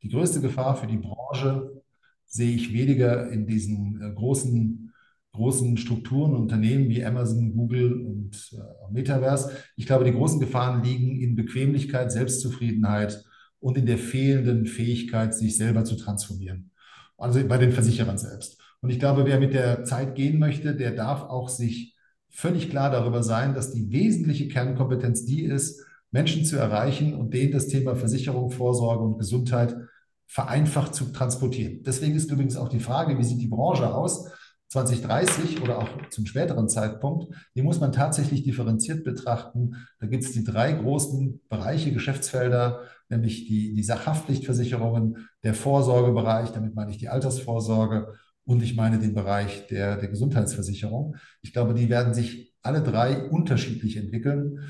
Die 0.03 0.09
größte 0.09 0.41
Gefahr 0.41 0.77
für 0.77 0.87
die 0.87 0.97
Branche 0.97 1.83
sehe 2.27 2.55
ich 2.55 2.73
weniger 2.73 3.31
in 3.31 3.47
diesen 3.47 4.01
äh, 4.01 4.15
großen, 4.15 4.93
großen 5.33 5.77
Strukturen 5.77 6.35
Unternehmen 6.35 6.89
wie 6.89 7.05
Amazon, 7.05 7.55
Google 7.55 7.93
und 7.95 8.53
äh, 8.53 8.93
Metaverse. 8.93 9.57
Ich 9.77 9.87
glaube, 9.87 10.05
die 10.05 10.13
großen 10.13 10.41
Gefahren 10.41 10.85
liegen 10.85 11.21
in 11.21 11.35
Bequemlichkeit, 11.35 12.13
Selbstzufriedenheit 12.13 13.25
und 13.61 13.77
in 13.77 13.87
der 13.87 13.99
fehlenden 13.99 14.67
Fähigkeit, 14.67 15.35
sich 15.35 15.57
selber 15.57 15.85
zu 15.85 15.97
transformieren. 15.97 16.71
Also 17.17 17.45
bei 17.47 17.59
den 17.59 17.73
Versicherern 17.73 18.19
selbst. 18.19 18.61
Und 18.81 18.91
ich 18.91 19.01
glaube, 19.01 19.25
wer 19.25 19.41
mit 19.41 19.55
der 19.55 19.85
Zeit 19.85 20.15
gehen 20.15 20.39
möchte, 20.39 20.77
der 20.77 20.93
darf 20.93 21.23
auch 21.23 21.49
sich 21.49 21.97
völlig 22.39 22.71
klar 22.71 22.89
darüber 22.89 23.25
sein, 23.25 23.53
dass 23.53 23.73
die 23.73 23.91
wesentliche 23.91 24.47
Kernkompetenz 24.47 25.25
die 25.25 25.43
ist, 25.43 25.85
Menschen 26.13 26.45
zu 26.45 26.57
erreichen 26.57 27.15
und 27.15 27.35
denen 27.35 27.51
das 27.51 27.67
Thema 27.67 27.97
Versicherung, 27.97 28.53
Vorsorge 28.53 29.03
und 29.03 29.19
Gesundheit 29.19 29.77
vereinfacht 30.29 30.95
zu 30.95 31.07
transportieren. 31.07 31.83
Deswegen 31.83 32.15
ist 32.15 32.31
übrigens 32.31 32.57
auch 32.57 32.69
die 32.69 32.79
Frage, 32.79 33.19
wie 33.19 33.25
sieht 33.25 33.41
die 33.41 33.49
Branche 33.49 33.93
aus? 33.93 34.31
2030 34.69 35.63
oder 35.63 35.79
auch 35.79 35.89
zum 36.11 36.27
späteren 36.27 36.69
Zeitpunkt, 36.69 37.35
die 37.57 37.63
muss 37.63 37.81
man 37.81 37.91
tatsächlich 37.91 38.45
differenziert 38.45 39.03
betrachten. 39.03 39.75
Da 39.99 40.07
gibt 40.07 40.23
es 40.23 40.31
die 40.31 40.45
drei 40.45 40.73
großen 40.75 41.41
Bereiche, 41.49 41.91
Geschäftsfelder, 41.91 42.83
nämlich 43.09 43.49
die, 43.49 43.75
die 43.75 43.83
Sachhaftpflichtversicherungen, 43.83 45.29
der 45.43 45.55
Vorsorgebereich, 45.55 46.51
damit 46.51 46.77
meine 46.77 46.93
ich 46.93 46.99
die 46.99 47.09
Altersvorsorge 47.09 48.15
und 48.49 48.63
ich 48.63 48.75
meine 48.75 48.99
den 48.99 49.13
Bereich 49.13 49.67
der, 49.67 49.99
der 49.99 50.09
Gesundheitsversicherung. 50.09 51.17
Ich 51.43 51.53
glaube, 51.53 51.75
die 51.75 51.91
werden 51.91 52.15
sich 52.15 52.55
alle 52.63 52.83
drei 52.83 53.29
unterschiedlich 53.29 53.99
entwickeln. 53.99 54.61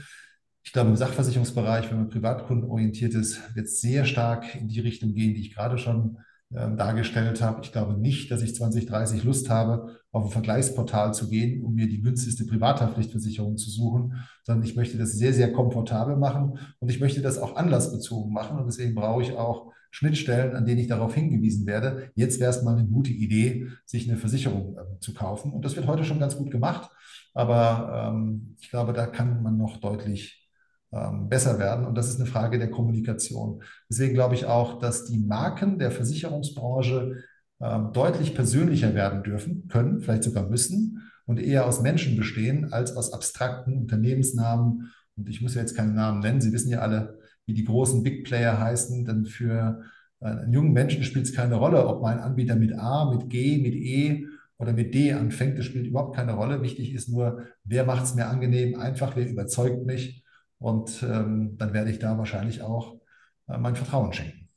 Ich 0.64 0.72
glaube, 0.72 0.90
im 0.90 0.96
Sachversicherungsbereich, 0.96 1.88
wenn 1.88 1.98
man 1.98 2.08
privatkundenorientiert 2.08 3.14
ist, 3.14 3.54
wird 3.54 3.66
es 3.66 3.80
sehr 3.80 4.04
stark 4.04 4.56
in 4.56 4.66
die 4.66 4.80
Richtung 4.80 5.14
gehen, 5.14 5.32
die 5.32 5.42
ich 5.42 5.54
gerade 5.54 5.78
schon 5.78 6.18
äh, 6.52 6.74
dargestellt 6.74 7.40
habe. 7.40 7.60
Ich 7.62 7.70
glaube 7.70 7.96
nicht, 7.96 8.32
dass 8.32 8.42
ich 8.42 8.56
2030 8.56 9.22
Lust 9.22 9.48
habe, 9.48 9.96
auf 10.10 10.24
ein 10.24 10.32
Vergleichsportal 10.32 11.14
zu 11.14 11.28
gehen, 11.28 11.62
um 11.62 11.74
mir 11.74 11.86
die 11.86 12.02
günstigste 12.02 12.46
Privathaftpflichtversicherung 12.46 13.56
zu 13.58 13.70
suchen, 13.70 14.16
sondern 14.42 14.64
ich 14.64 14.74
möchte 14.74 14.98
das 14.98 15.12
sehr, 15.12 15.32
sehr 15.32 15.52
komfortabel 15.52 16.16
machen 16.16 16.58
und 16.80 16.90
ich 16.90 16.98
möchte 16.98 17.22
das 17.22 17.38
auch 17.38 17.54
anlassbezogen 17.54 18.32
machen. 18.32 18.58
Und 18.58 18.66
deswegen 18.66 18.96
brauche 18.96 19.22
ich 19.22 19.34
auch 19.34 19.72
Schnittstellen, 19.90 20.54
an 20.54 20.66
denen 20.66 20.80
ich 20.80 20.88
darauf 20.88 21.14
hingewiesen 21.14 21.66
werde. 21.66 22.10
Jetzt 22.14 22.40
wäre 22.40 22.50
es 22.50 22.62
mal 22.62 22.76
eine 22.76 22.86
gute 22.86 23.10
Idee, 23.10 23.68
sich 23.84 24.08
eine 24.08 24.18
Versicherung 24.18 24.76
äh, 24.76 25.00
zu 25.00 25.14
kaufen. 25.14 25.52
Und 25.52 25.64
das 25.64 25.76
wird 25.76 25.86
heute 25.86 26.04
schon 26.04 26.20
ganz 26.20 26.36
gut 26.36 26.50
gemacht. 26.50 26.90
Aber 27.34 28.12
ähm, 28.12 28.56
ich 28.60 28.70
glaube, 28.70 28.92
da 28.92 29.06
kann 29.06 29.42
man 29.42 29.56
noch 29.56 29.78
deutlich 29.78 30.48
ähm, 30.92 31.28
besser 31.28 31.58
werden. 31.58 31.84
Und 31.84 31.96
das 31.96 32.08
ist 32.08 32.16
eine 32.16 32.26
Frage 32.26 32.58
der 32.58 32.70
Kommunikation. 32.70 33.62
Deswegen 33.90 34.14
glaube 34.14 34.34
ich 34.34 34.46
auch, 34.46 34.78
dass 34.78 35.04
die 35.04 35.18
Marken 35.18 35.78
der 35.78 35.90
Versicherungsbranche 35.90 37.16
ähm, 37.60 37.92
deutlich 37.92 38.34
persönlicher 38.34 38.94
werden 38.94 39.22
dürfen, 39.22 39.68
können, 39.68 40.00
vielleicht 40.00 40.24
sogar 40.24 40.48
müssen 40.48 41.10
und 41.26 41.38
eher 41.38 41.66
aus 41.66 41.82
Menschen 41.82 42.16
bestehen 42.16 42.72
als 42.72 42.96
aus 42.96 43.12
abstrakten 43.12 43.76
Unternehmensnamen. 43.76 44.90
Und 45.16 45.28
ich 45.28 45.42
muss 45.42 45.54
ja 45.54 45.60
jetzt 45.60 45.76
keinen 45.76 45.94
Namen 45.94 46.20
nennen. 46.20 46.40
Sie 46.40 46.52
wissen 46.52 46.70
ja 46.70 46.80
alle, 46.80 47.17
wie 47.48 47.54
die 47.54 47.64
großen 47.64 48.02
Big 48.02 48.24
Player 48.24 48.60
heißen, 48.60 49.06
denn 49.06 49.24
für 49.24 49.82
äh, 50.20 50.26
einen 50.26 50.52
jungen 50.52 50.72
Menschen 50.72 51.02
spielt 51.02 51.24
es 51.24 51.34
keine 51.34 51.54
Rolle, 51.54 51.86
ob 51.86 52.02
mein 52.02 52.20
Anbieter 52.20 52.56
mit 52.56 52.78
A, 52.78 53.10
mit 53.10 53.30
G, 53.30 53.56
mit 53.56 53.74
E 53.74 54.26
oder 54.58 54.74
mit 54.74 54.94
D 54.94 55.14
anfängt. 55.14 55.58
Das 55.58 55.64
spielt 55.64 55.86
überhaupt 55.86 56.14
keine 56.14 56.34
Rolle. 56.34 56.60
Wichtig 56.60 56.92
ist 56.92 57.08
nur, 57.08 57.46
wer 57.64 57.86
macht 57.86 58.04
es 58.04 58.14
mir 58.14 58.26
angenehm, 58.26 58.78
einfach, 58.78 59.16
wer 59.16 59.26
überzeugt 59.26 59.86
mich. 59.86 60.24
Und 60.58 61.02
ähm, 61.02 61.56
dann 61.56 61.72
werde 61.72 61.90
ich 61.90 61.98
da 61.98 62.18
wahrscheinlich 62.18 62.60
auch 62.60 63.00
äh, 63.48 63.56
mein 63.56 63.76
Vertrauen 63.76 64.12
schenken. 64.12 64.50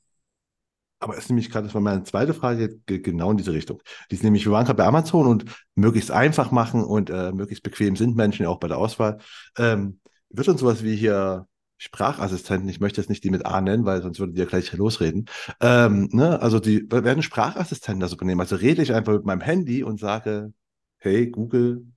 Aber 1.00 1.14
es 1.14 1.24
ist 1.24 1.30
nämlich 1.30 1.50
gerade, 1.50 1.66
das 1.66 1.74
war 1.74 1.82
meine 1.82 2.04
zweite 2.04 2.34
Frage, 2.34 2.78
genau 2.86 3.32
in 3.32 3.38
diese 3.38 3.54
Richtung. 3.54 3.82
Die 4.12 4.16
ist 4.16 4.24
nämlich, 4.24 4.46
wir 4.46 4.52
waren 4.52 4.66
gerade 4.66 4.78
bei 4.78 4.86
Amazon 4.86 5.28
und 5.28 5.46
möglichst 5.76 6.12
einfach 6.12 6.52
machen 6.52 6.84
und 6.84 7.10
äh, 7.10 7.32
möglichst 7.32 7.64
bequem 7.64 7.96
sind 7.96 8.18
Menschen 8.18 8.44
ja 8.44 8.50
auch 8.50 8.60
bei 8.60 8.68
der 8.68 8.78
Auswahl. 8.78 9.18
Ähm, 9.58 10.00
wird 10.30 10.50
uns 10.50 10.60
sowas 10.60 10.84
wie 10.84 10.96
hier 10.96 11.48
Sprachassistenten, 11.84 12.70
ich 12.70 12.80
möchte 12.80 13.02
jetzt 13.02 13.10
nicht 13.10 13.24
die 13.24 13.32
mit 13.32 13.48
A 13.48 13.60
nennen, 13.60 13.86
weil 13.86 14.04
sonst 14.04 14.20
würde 14.20 14.34
die 14.34 14.40
ja 14.40 14.46
gleich 14.46 14.72
losreden. 14.72 15.26
Ähm, 15.60 16.10
ne? 16.12 16.40
Also 16.40 16.60
die 16.60 16.86
werden 16.92 17.24
Sprachassistenten 17.24 18.02
das 18.02 18.14
übernehmen. 18.14 18.40
Also 18.40 18.56
rede 18.56 18.84
ich 18.84 18.94
einfach 18.94 19.14
mit 19.14 19.26
meinem 19.26 19.42
Handy 19.42 19.82
und 19.82 20.00
sage, 20.00 20.54
hey 20.98 21.32
Google, 21.32 21.88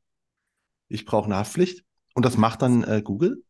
ich 0.88 1.05
brauche 1.05 1.27
eine 1.27 1.37
Haftpflicht. 1.37 1.85
Und 2.14 2.25
das 2.25 2.38
macht 2.38 2.62
dann 2.62 2.83
äh, 2.85 3.03
Google? 3.05 3.42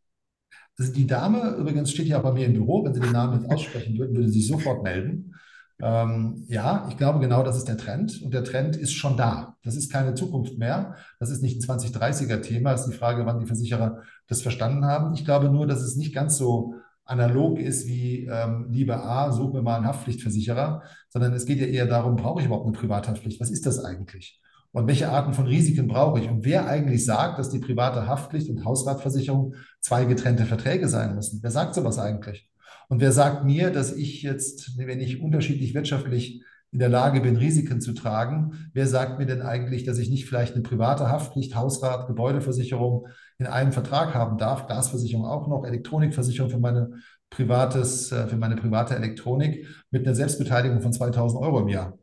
Also 0.77 0.93
die 0.93 1.07
Dame 1.07 1.55
übrigens 1.55 1.93
steht 1.93 2.09
ja 2.09 2.19
bei 2.19 2.33
mir 2.33 2.47
im 2.47 2.55
Büro. 2.55 2.85
Wenn 2.85 2.95
Sie 2.95 3.01
den 3.01 3.13
Namen 3.13 3.41
jetzt 3.41 3.53
aussprechen 3.53 3.97
würden, 3.97 4.17
würde 4.17 4.29
sie 4.29 4.41
sich 4.41 4.49
sofort 4.49 4.83
melden. 4.83 5.37
Ähm, 5.83 6.45
ja, 6.49 6.87
ich 6.89 6.97
glaube, 6.97 7.19
genau 7.19 7.43
das 7.43 7.57
ist 7.57 7.69
der 7.69 7.77
Trend. 7.77 8.23
Und 8.23 8.33
der 8.33 8.45
Trend 8.45 8.77
ist 8.77 8.93
schon 8.93 9.17
da. 9.17 9.57
Das 9.63 9.77
ist 9.77 9.93
keine 9.93 10.15
Zukunft 10.15 10.59
mehr. 10.59 10.97
Das 11.19 11.31
ist 11.31 11.43
nicht 11.43 11.59
ein 11.59 11.79
2030er-Thema. 11.79 12.73
Es 12.73 12.83
ist 12.83 12.93
die 12.93 12.97
Frage, 12.97 13.27
wann 13.27 13.41
die 13.41 13.47
Versicherer 13.47 14.03
das 14.29 14.43
verstanden 14.43 14.85
haben. 14.85 15.15
Ich 15.15 15.25
glaube 15.25 15.51
nur, 15.51 15.67
dass 15.67 15.83
es 15.83 15.97
nicht 15.97 16.15
ganz 16.15 16.37
so 16.37 16.75
analog 17.05 17.59
ist 17.59 17.87
wie, 17.87 18.27
ähm, 18.27 18.69
liebe 18.71 18.97
A, 18.97 19.31
such 19.33 19.53
mir 19.53 19.63
mal 19.63 19.77
einen 19.77 19.87
Haftpflichtversicherer, 19.87 20.83
sondern 21.09 21.35
es 21.35 21.45
geht 21.45 21.61
ja 21.61 21.67
eher 21.67 21.87
darum, 21.87 22.17
brauche 22.17 22.41
ich 22.41 22.47
überhaupt 22.47 22.67
eine 22.67 22.77
Privathaftpflicht? 22.77 23.41
Was 23.41 23.51
ist 23.51 23.67
das 23.67 23.85
eigentlich? 23.85 24.41
Und 24.73 24.89
welche 24.89 25.09
Arten 25.11 25.35
von 25.35 25.47
Risiken 25.47 25.87
brauche 25.87 26.19
ich? 26.19 26.29
Und 26.29 26.45
wer 26.45 26.67
eigentlich 26.67 27.05
sagt, 27.05 27.39
dass 27.39 27.51
die 27.51 27.61
private 27.61 28.09
Haftpflicht 28.09 28.51
und 28.51 28.65
Hausratversicherung 28.65 29.55
zwei 29.81 30.05
getrennte 30.05 30.47
Verträge 30.47 30.89
sein 30.89 31.15
müssen? 31.15 31.41
Wer 31.43 31.51
sagt 31.51 31.75
sowas 31.75 31.99
eigentlich? 31.99 32.49
Und 32.95 33.01
wer 33.01 33.11
sagt 33.11 33.45
mir, 33.45 33.73
dass 33.73 33.93
ich 33.93 34.23
jetzt, 34.23 34.79
wenn 34.79 35.01
ich 35.01 35.21
unterschiedlich 35.21 35.75
wirtschaftlich 35.75 36.45
in 36.71 36.79
der 36.79 36.89
Lage 36.89 37.21
bin, 37.21 37.37
Risiken 37.37 37.81
zu 37.81 37.93
tragen, 37.93 38.71
wer 38.73 38.87
sagt 38.87 39.19
mir 39.19 39.27
denn 39.27 39.43
eigentlich, 39.43 39.83
dass 39.83 39.99
ich 39.99 40.11
nicht 40.11 40.27
vielleicht 40.29 40.55
eine 40.55 40.63
private 40.63 41.09
Haftpflicht, 41.09 41.57
Hausrat, 41.57 42.07
Gebäudeversicherung 42.07 43.09
in 43.37 43.49
einem 43.49 43.73
Vertrag 43.73 44.15
haben 44.15 44.39
darf, 44.39 44.69
Gasversicherung 44.69 45.27
auch 45.27 45.49
noch, 45.49 45.65
Elektronikversicherung 45.65 46.53
für 46.53 46.61
meine 46.61 46.93
privates, 47.31 48.13
äh, 48.13 48.29
für 48.29 48.37
meine 48.37 48.55
private 48.55 48.95
Elektronik 48.95 49.67
mit 49.91 50.07
einer 50.07 50.15
Selbstbeteiligung 50.15 50.81
von 50.81 50.93
2000 50.93 51.43
Euro 51.43 51.63
im 51.63 51.69
Jahr. 51.71 51.99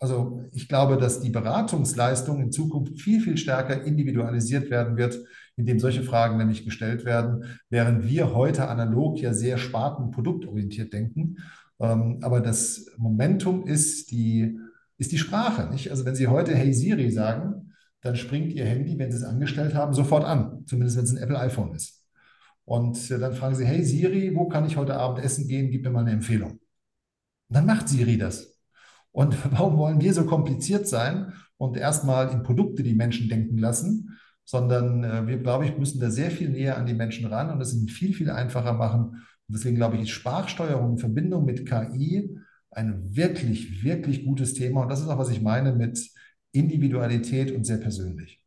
Also 0.00 0.42
ich 0.50 0.66
glaube, 0.66 0.96
dass 0.96 1.20
die 1.20 1.30
Beratungsleistung 1.30 2.40
in 2.40 2.50
Zukunft 2.50 3.00
viel, 3.00 3.20
viel 3.20 3.36
stärker 3.36 3.84
individualisiert 3.84 4.68
werden 4.68 4.96
wird, 4.96 5.16
indem 5.56 5.78
solche 5.78 6.02
Fragen 6.02 6.38
nämlich 6.38 6.64
gestellt 6.64 7.04
werden, 7.04 7.44
während 7.68 8.08
wir 8.08 8.34
heute 8.34 8.68
analog 8.68 9.18
ja 9.20 9.34
sehr 9.34 9.58
spartenproduktorientiert 9.58 10.92
denken. 10.92 11.38
Ähm, 11.80 12.18
aber 12.22 12.40
das 12.40 12.86
Momentum 12.96 13.66
ist 13.66 14.10
die, 14.10 14.58
ist 14.98 15.12
die 15.12 15.18
Sprache. 15.18 15.70
Nicht? 15.70 15.90
Also 15.90 16.04
wenn 16.04 16.14
Sie 16.14 16.28
heute 16.28 16.54
Hey 16.54 16.72
Siri 16.72 17.10
sagen, 17.10 17.72
dann 18.00 18.16
springt 18.16 18.52
Ihr 18.52 18.64
Handy, 18.64 18.98
wenn 18.98 19.10
Sie 19.10 19.18
es 19.18 19.24
angestellt 19.24 19.74
haben, 19.74 19.92
sofort 19.92 20.24
an, 20.24 20.64
zumindest 20.66 20.96
wenn 20.96 21.04
es 21.04 21.12
ein 21.12 21.22
Apple 21.22 21.38
iPhone 21.38 21.74
ist. 21.74 22.02
Und 22.64 23.10
äh, 23.10 23.18
dann 23.18 23.34
fragen 23.34 23.54
Sie, 23.54 23.66
hey 23.66 23.84
Siri, 23.84 24.34
wo 24.34 24.48
kann 24.48 24.66
ich 24.66 24.76
heute 24.76 24.96
Abend 24.96 25.24
essen 25.24 25.48
gehen? 25.48 25.70
Gib 25.70 25.84
mir 25.84 25.90
mal 25.90 26.00
eine 26.00 26.12
Empfehlung. 26.12 26.52
Und 26.52 26.60
dann 27.48 27.66
macht 27.66 27.88
Siri 27.88 28.16
das. 28.16 28.58
Und 29.10 29.36
warum 29.52 29.76
wollen 29.76 30.00
wir 30.00 30.14
so 30.14 30.24
kompliziert 30.24 30.88
sein 30.88 31.32
und 31.56 31.76
erstmal 31.76 32.30
in 32.30 32.42
Produkte 32.42 32.82
die 32.82 32.94
Menschen 32.94 33.28
denken 33.28 33.58
lassen, 33.58 34.18
sondern 34.44 35.04
äh, 35.04 35.26
wir, 35.26 35.38
glaube 35.38 35.66
ich, 35.66 35.76
müssen 35.78 36.00
da 36.00 36.10
sehr 36.10 36.30
viel 36.30 36.50
näher 36.50 36.76
an 36.76 36.86
die 36.86 36.94
Menschen 36.94 37.26
ran 37.26 37.50
und 37.50 37.60
es 37.60 37.74
ihnen 37.74 37.88
viel, 37.88 38.14
viel 38.14 38.30
einfacher 38.30 38.72
machen. 38.74 39.04
Und 39.48 39.56
deswegen 39.56 39.76
glaube 39.76 39.96
ich, 39.96 40.02
ist 40.02 40.10
Sprachsteuerung 40.10 40.92
in 40.92 40.98
Verbindung 40.98 41.44
mit 41.44 41.66
KI 41.66 42.36
ein 42.70 43.14
wirklich, 43.16 43.84
wirklich 43.84 44.24
gutes 44.24 44.54
Thema. 44.54 44.82
Und 44.82 44.88
das 44.88 45.00
ist 45.00 45.08
auch, 45.08 45.18
was 45.18 45.30
ich 45.30 45.42
meine 45.42 45.72
mit 45.72 45.98
Individualität 46.52 47.52
und 47.52 47.64
sehr 47.64 47.78
persönlich. 47.78 48.40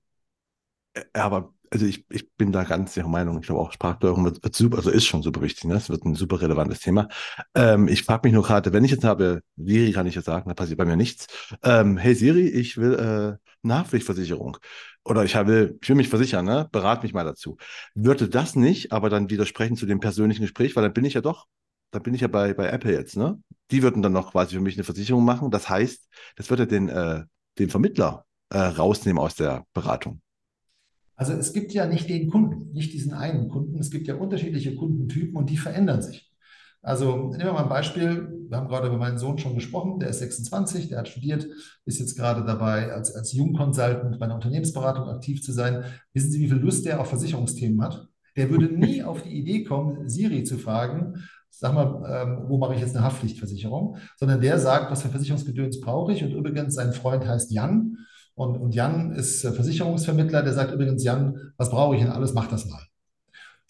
Aber 1.14 1.54
also 1.76 1.88
ich, 1.88 2.06
ich 2.10 2.32
bin 2.36 2.54
da 2.54 2.64
ganz 2.64 2.96
Ihrer 2.96 3.10
Meinung. 3.10 3.38
Ich 3.40 3.48
glaube 3.48 3.60
auch 3.60 3.74
Sprachsteuerung 3.74 4.24
wird, 4.24 4.42
wird 4.42 4.56
super, 4.56 4.78
also 4.78 4.90
ist 4.92 5.06
schon 5.06 5.22
super 5.24 5.42
wichtig. 5.42 5.66
Ne? 5.66 5.76
Es 5.76 5.90
wird 5.90 6.06
ein 6.06 6.16
super 6.16 6.42
relevantes 6.42 6.80
Thema. 6.80 7.10
Ähm, 7.54 7.90
ich 7.90 8.04
frage 8.04 8.22
mich 8.26 8.34
nur 8.34 8.44
gerade, 8.44 8.72
wenn 8.72 8.86
ich 8.86 8.92
jetzt 8.92 9.04
habe, 9.04 9.42
Siri 9.58 9.92
kann 9.92 10.08
ich 10.08 10.16
jetzt 10.16 10.24
sagen, 10.24 10.48
da 10.48 10.54
passiert 10.56 10.78
bei 10.78 10.86
mir 10.86 10.96
nichts. 10.96 11.28
Ähm, 11.64 11.98
hey 11.98 12.16
Siri, 12.16 12.48
ich 12.48 12.78
will 12.78 12.94
äh, 12.94 13.50
Nachpflichtversicherung. 13.62 14.58
Oder 15.04 15.26
ich 15.26 15.36
will, 15.36 15.78
ich 15.82 15.90
will 15.90 15.98
mich 15.98 16.08
versichern, 16.08 16.46
ne? 16.46 16.70
Berat 16.72 17.04
mich 17.04 17.14
mal 17.14 17.26
dazu. 17.26 17.58
Würde 17.94 18.30
das 18.30 18.56
nicht, 18.56 18.94
aber 18.94 19.10
dann 19.10 19.30
widersprechen 19.30 19.76
zu 19.76 19.86
dem 19.86 20.00
persönlichen 20.00 20.44
Gespräch, 20.44 20.78
weil 20.78 20.84
dann 20.84 20.94
bin 20.94 21.04
ich 21.04 21.14
ja 21.16 21.22
doch, 21.22 21.46
dann 21.92 22.04
bin 22.04 22.14
ich 22.14 22.22
ja 22.22 22.30
bei, 22.30 22.54
bei 22.54 22.68
Apple 22.70 22.94
jetzt, 22.94 23.18
ne? 23.18 23.38
Die 23.72 23.84
würden 23.84 24.02
dann 24.02 24.14
noch 24.14 24.32
quasi 24.32 24.56
für 24.56 24.62
mich 24.62 24.76
eine 24.76 24.86
Versicherung 24.86 25.26
machen. 25.26 25.52
Das 25.52 25.68
heißt, 25.68 26.08
das 26.38 26.50
würde 26.50 26.68
den, 26.68 26.88
äh, 26.88 27.24
den 27.60 27.70
Vermittler 27.70 28.26
äh, 28.50 28.60
rausnehmen 28.60 29.22
aus 29.22 29.36
der 29.36 29.66
Beratung. 29.74 30.22
Also 31.16 31.34
es 31.34 31.54
gibt 31.54 31.74
ja 31.74 31.86
nicht 31.86 32.10
den 32.10 32.30
Kunden, 32.30 32.72
nicht 32.74 32.94
diesen 32.94 33.14
einen 33.14 33.50
Kunden. 33.50 33.80
Es 33.80 33.90
gibt 33.90 34.08
ja 34.08 34.16
unterschiedliche 34.16 34.76
Kundentypen 34.76 35.36
und 35.36 35.50
die 35.50 35.58
verändern 35.58 36.02
sich. 36.02 36.32
Also 36.82 37.30
nehmen 37.30 37.46
wir 37.46 37.54
mal 37.54 37.64
ein 37.64 37.70
Beispiel. 37.70 38.46
Wir 38.48 38.58
haben 38.58 38.68
gerade 38.68 38.88
über 38.88 38.98
meinen 38.98 39.18
Sohn 39.18 39.40
schon 39.40 39.56
gesprochen. 39.56 40.00
Der 40.00 40.10
ist 40.10 40.20
26, 40.20 40.90
der 40.90 41.00
hat 41.00 41.08
studiert, 41.08 41.48
ist 41.86 42.00
jetzt 42.00 42.16
gerade 42.16 42.46
dabei, 42.46 42.92
als, 42.92 43.16
als 43.16 43.34
Jungconsultant 43.34 44.20
bei 44.20 44.26
einer 44.26 44.36
Unternehmensberatung 44.36 45.10
aktiv 45.10 45.42
zu 45.42 45.52
sein. 45.52 45.86
Wissen 46.14 46.32
Sie, 46.32 46.40
wie 46.42 46.48
viel 46.48 46.58
Lust 46.58 46.86
der 46.86 47.02
auf 47.02 47.08
Versicherungsthemen 47.08 47.82
hat? 47.82 48.08
Der 48.36 48.52
würde 48.52 48.68
nie 48.68 49.02
auf 49.04 49.24
die 49.24 49.34
Idee 49.34 49.64
kommen, 49.64 50.08
Siri 50.08 50.44
zu 50.44 50.60
fragen, 50.60 51.24
sag 51.50 51.74
mal, 51.74 52.04
ähm, 52.08 52.50
wo 52.50 52.58
mache 52.60 52.76
ich 52.76 52.82
jetzt 52.82 52.96
eine 52.96 53.06
Haftpflichtversicherung? 53.06 53.98
Sondern 54.18 54.42
der 54.42 54.60
sagt, 54.60 54.92
was 54.92 55.02
für 55.02 55.10
Versicherungsgedöns 55.10 55.80
brauche 55.80 56.14
ich? 56.14 56.24
Und 56.24 56.34
übrigens, 56.34 56.76
sein 56.76 56.94
Freund 56.94 57.26
heißt 57.26 57.52
Jan 57.52 57.98
und, 58.36 58.58
und 58.58 58.76
Jan 58.76 59.14
ist 59.14 59.42
Versicherungsvermittler, 59.42 60.44
der 60.44 60.54
sagt 60.54 60.74
übrigens, 60.74 61.04
Jan, 61.04 61.54
was 61.58 61.70
brauche 61.70 61.96
ich 61.96 62.02
denn 62.02 62.12
alles? 62.12 62.34
Mach 62.34 62.48
das 62.48 62.66
mal. 62.66 62.82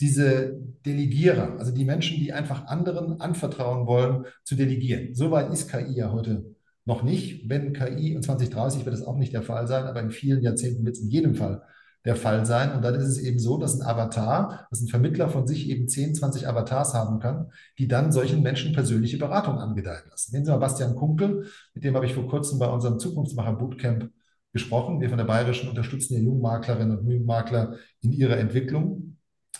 Diese 0.01 0.59
Delegierer, 0.85 1.57
also 1.57 1.71
die 1.71 1.85
Menschen, 1.85 2.17
die 2.17 2.33
einfach 2.33 2.65
anderen 2.65 3.21
anvertrauen 3.21 3.87
wollen, 3.87 4.25
zu 4.43 4.55
delegieren. 4.55 5.13
Soweit 5.13 5.53
ist 5.53 5.69
KI 5.69 5.93
ja 5.95 6.11
heute 6.11 6.55
noch 6.83 7.03
nicht. 7.03 7.47
Wenn 7.47 7.73
KI 7.73 8.13
in 8.13 8.23
2030 8.23 8.85
wird 8.85 8.95
es 8.95 9.03
auch 9.03 9.17
nicht 9.17 9.33
der 9.33 9.43
Fall 9.43 9.67
sein, 9.67 9.85
aber 9.85 10.01
in 10.01 10.11
vielen 10.11 10.41
Jahrzehnten 10.41 10.83
wird 10.83 10.95
es 10.95 11.01
in 11.01 11.09
jedem 11.09 11.35
Fall 11.35 11.61
der 12.03 12.15
Fall 12.15 12.45
sein. 12.45 12.75
Und 12.75 12.83
dann 12.83 12.95
ist 12.95 13.07
es 13.07 13.19
eben 13.19 13.39
so, 13.39 13.57
dass 13.57 13.79
ein 13.79 13.85
Avatar, 13.85 14.67
dass 14.69 14.81
ein 14.81 14.87
Vermittler 14.87 15.29
von 15.29 15.47
sich 15.47 15.69
eben 15.69 15.87
10, 15.87 16.15
20 16.15 16.47
Avatars 16.47 16.93
haben 16.93 17.19
kann, 17.19 17.51
die 17.77 17.87
dann 17.87 18.11
solchen 18.11 18.41
Menschen 18.41 18.73
persönliche 18.73 19.17
Beratung 19.17 19.59
angedeihen 19.59 20.03
lassen. 20.09 20.33
Nehmen 20.33 20.45
Sie 20.45 20.51
mal 20.51 20.57
Bastian 20.57 20.95
Kunkel, 20.95 21.45
mit 21.73 21.83
dem 21.83 21.95
habe 21.95 22.05
ich 22.05 22.13
vor 22.13 22.27
kurzem 22.27 22.59
bei 22.59 22.67
unserem 22.67 22.99
Zukunftsmacher 22.99 23.53
Bootcamp 23.53 24.09
gesprochen. 24.55 25.01
Wir 25.01 25.09
von 25.09 25.17
der 25.17 25.25
Bayerischen 25.25 25.67
unterstützen 25.67 26.13
ja 26.13 26.21
Jungmaklerinnen 26.21 26.97
und 26.97 27.11
Jungmakler 27.11 27.75
in 28.01 28.13
ihrer 28.13 28.37
Entwicklung. 28.37 29.17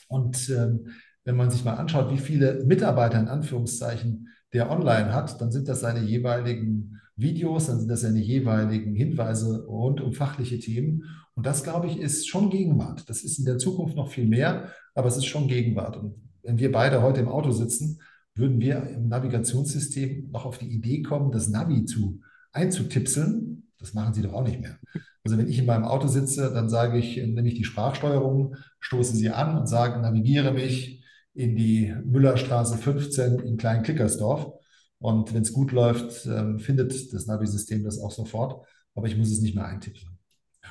Und 0.08 0.50
ähm, 0.50 0.88
wenn 1.26 1.36
man 1.36 1.52
sich 1.52 1.66
mal 1.66 1.74
anschaut, 1.74 2.14
wie 2.14 2.18
viele 2.18 2.64
Mitarbeiter 2.64 3.20
in 3.20 3.28
Anführungszeichen 3.28 4.30
der 4.54 4.72
online 4.72 5.14
hat, 5.14 5.42
dann 5.42 5.52
sind 5.52 5.68
das 5.68 5.82
seine 5.82 6.00
jeweiligen 6.00 7.02
Videos, 7.18 7.68
dann 7.68 7.80
sind 7.80 7.90
das 7.90 8.02
seine 8.02 8.22
jeweiligen 8.22 8.96
Hinweise 8.96 9.66
rund 9.66 10.00
um 10.00 10.14
fachliche 10.14 10.60
Themen. 10.60 11.04
Und 11.34 11.46
das, 11.46 11.66
glaube 11.66 11.88
ich, 11.88 12.00
ist 12.00 12.30
schon 12.30 12.50
Gegenwart. 12.50 13.10
Das 13.10 13.22
ist 13.26 13.38
in 13.38 13.44
der 13.44 13.58
Zukunft 13.58 13.98
noch 13.98 14.10
viel 14.10 14.28
mehr, 14.28 14.70
aber 14.94 15.10
es 15.10 15.18
ist 15.18 15.26
schon 15.26 15.50
Gegenwart. 15.50 15.98
Und 15.98 16.16
wenn 16.42 16.58
wir 16.58 16.72
beide 16.72 17.02
heute 17.02 17.20
im 17.20 17.28
Auto 17.28 17.52
sitzen, 17.52 18.00
würden 18.34 18.62
wir 18.62 18.82
im 18.88 19.10
Navigationssystem 19.10 20.30
noch 20.32 20.46
auf 20.46 20.58
die 20.58 20.70
Idee 20.70 21.02
kommen, 21.02 21.34
das 21.34 21.50
Navi 21.50 21.84
zu 21.84 22.22
einzutipseln 22.54 23.65
das 23.80 23.94
machen 23.94 24.14
sie 24.14 24.22
doch 24.22 24.34
auch 24.34 24.44
nicht 24.44 24.62
mehr. 24.62 24.78
Also 25.24 25.38
wenn 25.38 25.48
ich 25.48 25.60
in 25.60 25.66
meinem 25.66 25.86
Auto 25.86 26.08
sitze, 26.08 26.54
dann 26.54 26.70
sage 26.70 26.98
ich, 26.98 27.18
nehme 27.18 27.48
ich 27.48 27.56
die 27.56 27.64
Sprachsteuerung, 27.64 28.56
stoße 28.80 29.16
sie 29.16 29.30
an 29.30 29.58
und 29.58 29.68
sage, 29.68 30.00
navigiere 30.00 30.54
mich 30.54 31.04
in 31.34 31.56
die 31.56 31.94
Müllerstraße 32.06 32.78
15 32.78 33.40
in 33.40 33.58
Klein-Klickersdorf. 33.58 34.54
Und 35.00 35.34
wenn 35.34 35.42
es 35.42 35.52
gut 35.52 35.72
läuft, 35.72 36.26
ähm, 36.26 36.60
findet 36.60 37.14
das 37.14 37.28
Navi-System 37.28 37.84
das 37.84 38.00
auch 38.00 38.12
sofort, 38.12 38.66
aber 38.96 39.08
ich 39.08 39.18
muss 39.18 39.32
es 39.32 39.42
nicht 39.42 39.56
mehr 39.56 39.66
eintippen. 39.66 40.18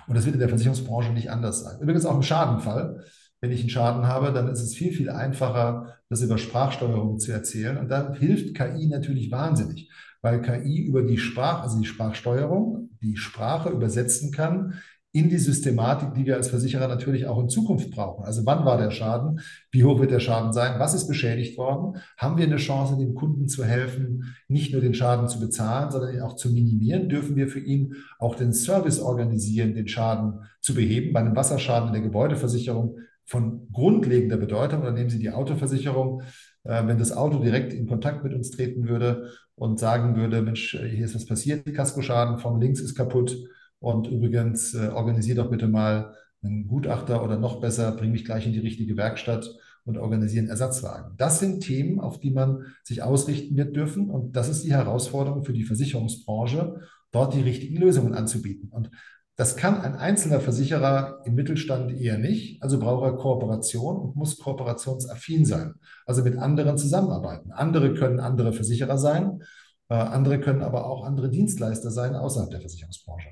Und 0.06 0.16
das 0.16 0.24
wird 0.24 0.34
in 0.34 0.40
der 0.40 0.48
Versicherungsbranche 0.48 1.12
nicht 1.12 1.30
anders 1.30 1.62
sein. 1.62 1.80
Übrigens 1.80 2.06
auch 2.06 2.16
im 2.16 2.22
Schadenfall. 2.22 3.04
Wenn 3.40 3.52
ich 3.52 3.60
einen 3.60 3.70
Schaden 3.70 4.06
habe, 4.06 4.32
dann 4.32 4.48
ist 4.48 4.62
es 4.62 4.74
viel, 4.74 4.92
viel 4.92 5.10
einfacher, 5.10 5.98
das 6.08 6.22
über 6.22 6.38
Sprachsteuerung 6.38 7.18
zu 7.18 7.30
erzählen. 7.30 7.76
Und 7.76 7.88
da 7.88 8.14
hilft 8.14 8.54
KI 8.54 8.86
natürlich 8.86 9.30
wahnsinnig 9.30 9.90
weil 10.24 10.40
KI 10.40 10.86
über 10.86 11.02
die 11.02 11.18
Sprache, 11.18 11.62
also 11.62 11.78
die 11.78 11.84
Sprachsteuerung, 11.84 12.88
die 13.02 13.18
Sprache 13.18 13.68
übersetzen 13.68 14.32
kann 14.32 14.74
in 15.12 15.28
die 15.28 15.38
Systematik, 15.38 16.14
die 16.14 16.24
wir 16.24 16.34
als 16.34 16.48
Versicherer 16.48 16.88
natürlich 16.88 17.26
auch 17.26 17.38
in 17.38 17.50
Zukunft 17.50 17.90
brauchen. 17.90 18.24
Also 18.24 18.44
wann 18.46 18.64
war 18.64 18.78
der 18.78 18.90
Schaden? 18.90 19.40
Wie 19.70 19.84
hoch 19.84 20.00
wird 20.00 20.10
der 20.10 20.20
Schaden 20.20 20.54
sein? 20.54 20.80
Was 20.80 20.94
ist 20.94 21.06
beschädigt 21.06 21.58
worden? 21.58 22.00
Haben 22.16 22.38
wir 22.38 22.46
eine 22.46 22.56
Chance, 22.56 22.96
dem 22.96 23.14
Kunden 23.14 23.48
zu 23.48 23.64
helfen, 23.64 24.34
nicht 24.48 24.72
nur 24.72 24.80
den 24.80 24.94
Schaden 24.94 25.28
zu 25.28 25.38
bezahlen, 25.38 25.90
sondern 25.90 26.14
ihn 26.14 26.22
auch 26.22 26.36
zu 26.36 26.50
minimieren? 26.50 27.10
Dürfen 27.10 27.36
wir 27.36 27.46
für 27.46 27.60
ihn 27.60 27.94
auch 28.18 28.34
den 28.34 28.54
Service 28.54 29.00
organisieren, 29.00 29.74
den 29.74 29.88
Schaden 29.88 30.40
zu 30.62 30.74
beheben? 30.74 31.12
Bei 31.12 31.20
einem 31.20 31.36
Wasserschaden 31.36 31.88
in 31.88 31.92
der 31.92 32.02
Gebäudeversicherung 32.02 32.96
von 33.26 33.68
grundlegender 33.72 34.38
Bedeutung. 34.38 34.80
Oder 34.80 34.92
nehmen 34.92 35.10
Sie 35.10 35.18
die 35.18 35.30
Autoversicherung. 35.30 36.22
Äh, 36.64 36.86
wenn 36.86 36.98
das 36.98 37.12
Auto 37.12 37.38
direkt 37.38 37.72
in 37.72 37.86
Kontakt 37.86 38.24
mit 38.24 38.34
uns 38.34 38.50
treten 38.50 38.88
würde 38.88 39.30
und 39.56 39.78
sagen 39.78 40.16
würde, 40.16 40.42
Mensch, 40.42 40.74
äh, 40.74 40.88
hier 40.88 41.04
ist 41.04 41.14
was 41.14 41.26
passiert, 41.26 41.72
Kaskoschaden 41.74 42.38
von 42.38 42.60
links 42.60 42.80
ist 42.80 42.94
kaputt 42.94 43.36
und 43.78 44.06
übrigens 44.08 44.74
äh, 44.74 44.88
organisier 44.88 45.34
doch 45.34 45.50
bitte 45.50 45.68
mal 45.68 46.14
einen 46.42 46.66
Gutachter 46.66 47.24
oder 47.24 47.38
noch 47.38 47.60
besser, 47.60 47.92
bring 47.92 48.12
mich 48.12 48.24
gleich 48.24 48.46
in 48.46 48.52
die 48.52 48.58
richtige 48.58 48.96
Werkstatt 48.96 49.48
und 49.84 49.98
organisieren 49.98 50.48
Ersatzwagen. 50.48 51.14
Das 51.16 51.38
sind 51.40 51.60
Themen, 51.60 52.00
auf 52.00 52.18
die 52.18 52.30
man 52.30 52.64
sich 52.82 53.02
ausrichten 53.02 53.56
wird 53.56 53.76
dürfen 53.76 54.10
und 54.10 54.36
das 54.36 54.48
ist 54.48 54.64
die 54.64 54.72
Herausforderung 54.72 55.44
für 55.44 55.52
die 55.52 55.64
Versicherungsbranche, 55.64 56.80
dort 57.12 57.34
die 57.34 57.42
richtigen 57.42 57.76
Lösungen 57.76 58.14
anzubieten. 58.14 58.68
Und 58.70 58.90
das 59.36 59.56
kann 59.56 59.80
ein 59.80 59.96
einzelner 59.96 60.40
Versicherer 60.40 61.20
im 61.24 61.34
Mittelstand 61.34 61.92
eher 61.92 62.18
nicht. 62.18 62.62
Also 62.62 62.78
braucht 62.78 63.04
er 63.04 63.16
Kooperation 63.16 63.96
und 63.96 64.16
muss 64.16 64.38
kooperationsaffin 64.38 65.44
sein. 65.44 65.74
Also 66.06 66.22
mit 66.22 66.38
anderen 66.38 66.78
zusammenarbeiten. 66.78 67.50
Andere 67.50 67.94
können 67.94 68.20
andere 68.20 68.52
Versicherer 68.52 68.96
sein. 68.96 69.42
Äh, 69.88 69.94
andere 69.94 70.38
können 70.38 70.62
aber 70.62 70.86
auch 70.86 71.04
andere 71.04 71.30
Dienstleister 71.30 71.90
sein 71.90 72.14
außerhalb 72.14 72.50
der 72.50 72.60
Versicherungsbranche. 72.60 73.30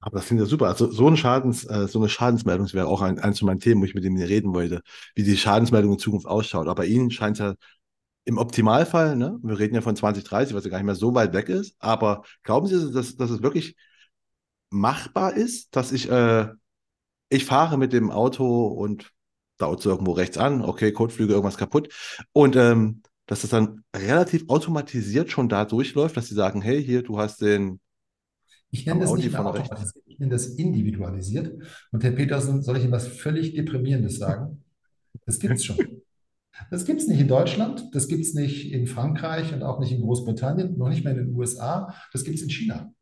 Aber 0.00 0.18
das 0.18 0.26
klingt 0.26 0.40
ja 0.40 0.46
super. 0.46 0.66
Also 0.66 0.90
so, 0.90 1.08
ein 1.08 1.16
Schadens, 1.16 1.64
äh, 1.64 1.86
so 1.88 1.98
eine 1.98 2.08
Schadensmeldung 2.08 2.70
wäre 2.72 2.88
auch 2.88 3.00
ein, 3.00 3.18
eins 3.18 3.38
von 3.38 3.46
meinen 3.46 3.60
Themen, 3.60 3.80
wo 3.80 3.86
ich 3.86 3.94
mit 3.94 4.04
Ihnen 4.04 4.20
reden 4.20 4.52
wollte, 4.52 4.82
wie 5.14 5.22
die 5.22 5.36
Schadensmeldung 5.36 5.92
in 5.92 5.98
Zukunft 5.98 6.26
ausschaut. 6.26 6.66
Aber 6.68 6.84
Ihnen 6.84 7.10
scheint 7.10 7.38
es 7.38 7.44
ja 7.44 7.54
im 8.24 8.38
Optimalfall, 8.38 9.16
ne, 9.16 9.38
wir 9.42 9.58
reden 9.58 9.74
ja 9.74 9.80
von 9.80 9.96
2030, 9.96 10.54
was 10.54 10.64
ja 10.64 10.70
gar 10.70 10.78
nicht 10.78 10.86
mehr 10.86 10.94
so 10.94 11.14
weit 11.14 11.32
weg 11.32 11.48
ist, 11.48 11.74
aber 11.80 12.22
glauben 12.44 12.66
Sie, 12.68 12.92
dass, 12.92 13.16
dass 13.16 13.30
es 13.30 13.42
wirklich 13.42 13.74
machbar 14.72 15.34
ist, 15.34 15.76
dass 15.76 15.92
ich, 15.92 16.10
äh, 16.10 16.48
ich 17.28 17.44
fahre 17.44 17.78
mit 17.78 17.92
dem 17.92 18.10
Auto 18.10 18.66
und 18.66 19.10
dauert 19.58 19.80
so 19.80 19.90
irgendwo 19.90 20.12
rechts 20.12 20.38
an, 20.38 20.62
okay, 20.62 20.92
Kotflüge, 20.92 21.32
irgendwas 21.32 21.56
kaputt. 21.56 21.88
Und 22.32 22.56
ähm, 22.56 23.02
dass 23.26 23.42
das 23.42 23.50
dann 23.50 23.84
relativ 23.94 24.48
automatisiert 24.48 25.30
schon 25.30 25.48
da 25.48 25.64
durchläuft, 25.64 26.16
dass 26.16 26.28
sie 26.28 26.34
sagen, 26.34 26.60
hey, 26.60 26.82
hier, 26.84 27.02
du 27.02 27.18
hast 27.18 27.40
den. 27.40 27.80
Ich 28.70 28.86
nenne 28.86 29.00
das 29.00 29.10
Audi 29.10 29.24
nicht 29.24 29.36
automatisiert, 29.36 30.04
ich 30.06 30.18
nenne 30.18 30.32
das 30.32 30.46
individualisiert. 30.46 31.52
Und 31.92 32.02
Herr 32.02 32.12
Petersen, 32.12 32.62
soll 32.62 32.78
ich 32.78 32.84
Ihnen 32.84 32.92
was 32.92 33.06
völlig 33.06 33.54
Deprimierendes 33.54 34.18
sagen? 34.18 34.64
Das 35.26 35.38
gibt 35.38 35.54
es 35.54 35.64
schon. 35.64 35.76
Das 36.70 36.84
gibt 36.84 37.00
es 37.00 37.06
nicht 37.06 37.20
in 37.20 37.28
Deutschland, 37.28 37.88
das 37.92 38.08
gibt 38.08 38.22
es 38.22 38.34
nicht 38.34 38.72
in 38.72 38.86
Frankreich 38.86 39.52
und 39.54 39.62
auch 39.62 39.80
nicht 39.80 39.92
in 39.92 40.02
Großbritannien, 40.02 40.76
noch 40.76 40.88
nicht 40.88 41.04
mehr 41.04 41.16
in 41.16 41.26
den 41.26 41.34
USA, 41.34 41.94
das 42.12 42.24
gibt 42.24 42.36
es 42.36 42.42
in 42.42 42.50
China. 42.50 42.92